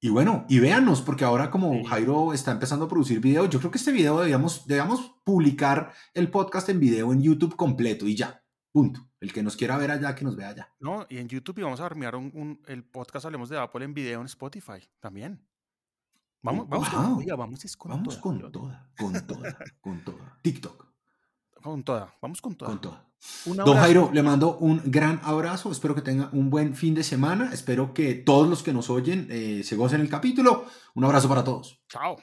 y 0.01 0.09
bueno, 0.09 0.47
y 0.49 0.59
véanos, 0.59 1.01
porque 1.03 1.25
ahora 1.25 1.51
como 1.51 1.85
Jairo 1.85 2.33
está 2.33 2.51
empezando 2.51 2.87
a 2.87 2.89
producir 2.89 3.21
videos, 3.21 3.49
yo 3.51 3.61
creo 3.61 3.71
que 3.71 3.79
este 3.79 3.93
video 3.93 4.21
debíamos, 4.21 4.67
debíamos 4.67 5.15
publicar 5.25 5.93
el 6.15 6.31
podcast 6.31 6.69
en 6.71 6.81
video 6.81 7.13
en 7.13 7.23
YouTube 7.23 7.57
completo 7.57 8.09
y 8.09 8.17
ya. 8.17 8.42
Punto. 8.73 9.07
El 9.21 9.33
que 9.33 9.43
nos 9.43 9.55
quiera 9.55 9.77
ver 9.77 9.91
allá, 9.91 10.15
que 10.15 10.25
nos 10.25 10.35
vea 10.35 10.49
allá. 10.49 10.75
No, 10.81 11.07
y 11.11 11.19
en 11.19 11.29
YouTube 11.29 11.59
y 11.59 11.63
vamos 11.63 11.81
a 11.81 11.87
armar 11.87 12.17
un, 12.17 12.61
el 12.67 12.83
podcast 12.83 13.27
Hablemos 13.27 13.51
de 13.51 13.59
Apple 13.59 13.85
en 13.85 13.93
video 13.93 14.21
en 14.21 14.27
Spotify 14.27 14.89
también. 14.99 15.47
Vamos, 16.41 16.69
vamos, 16.69 16.89
con, 16.89 16.99
vamos, 16.99 17.77
con, 17.77 17.91
vamos 17.91 18.21
toda. 18.21 18.21
con 18.21 18.53
toda, 18.53 18.91
con 18.97 19.27
toda, 19.27 19.59
con 19.81 20.05
toda. 20.05 20.39
TikTok. 20.43 20.87
Con 21.63 21.85
toda, 21.85 22.13
vamos 22.21 22.41
con 22.41 22.57
toda. 22.57 22.71
Con 22.71 22.81
toda. 22.81 23.13
Don 23.45 23.77
Jairo, 23.77 24.11
le 24.13 24.23
mando 24.23 24.59
un 24.59 24.83
gran 24.85 25.21
abrazo. 25.23 25.71
Espero 25.71 25.95
que 25.95 26.03
tenga 26.03 26.29
un 26.33 26.51
buen 26.51 26.75
fin 26.75 26.95
de 26.95 27.05
semana. 27.05 27.51
Espero 27.53 27.95
que 27.95 28.15
todos 28.15 28.49
los 28.49 28.65
que 28.65 28.73
nos 28.73 28.91
oyen 28.91 29.29
eh, 29.31 29.63
se 29.63 29.77
gocen 29.77 30.01
el 30.01 30.09
capítulo. 30.09 30.67
Un 30.95 31.05
abrazo 31.05 31.29
para 31.29 31.45
todos. 31.45 31.81
Chao. 31.89 32.17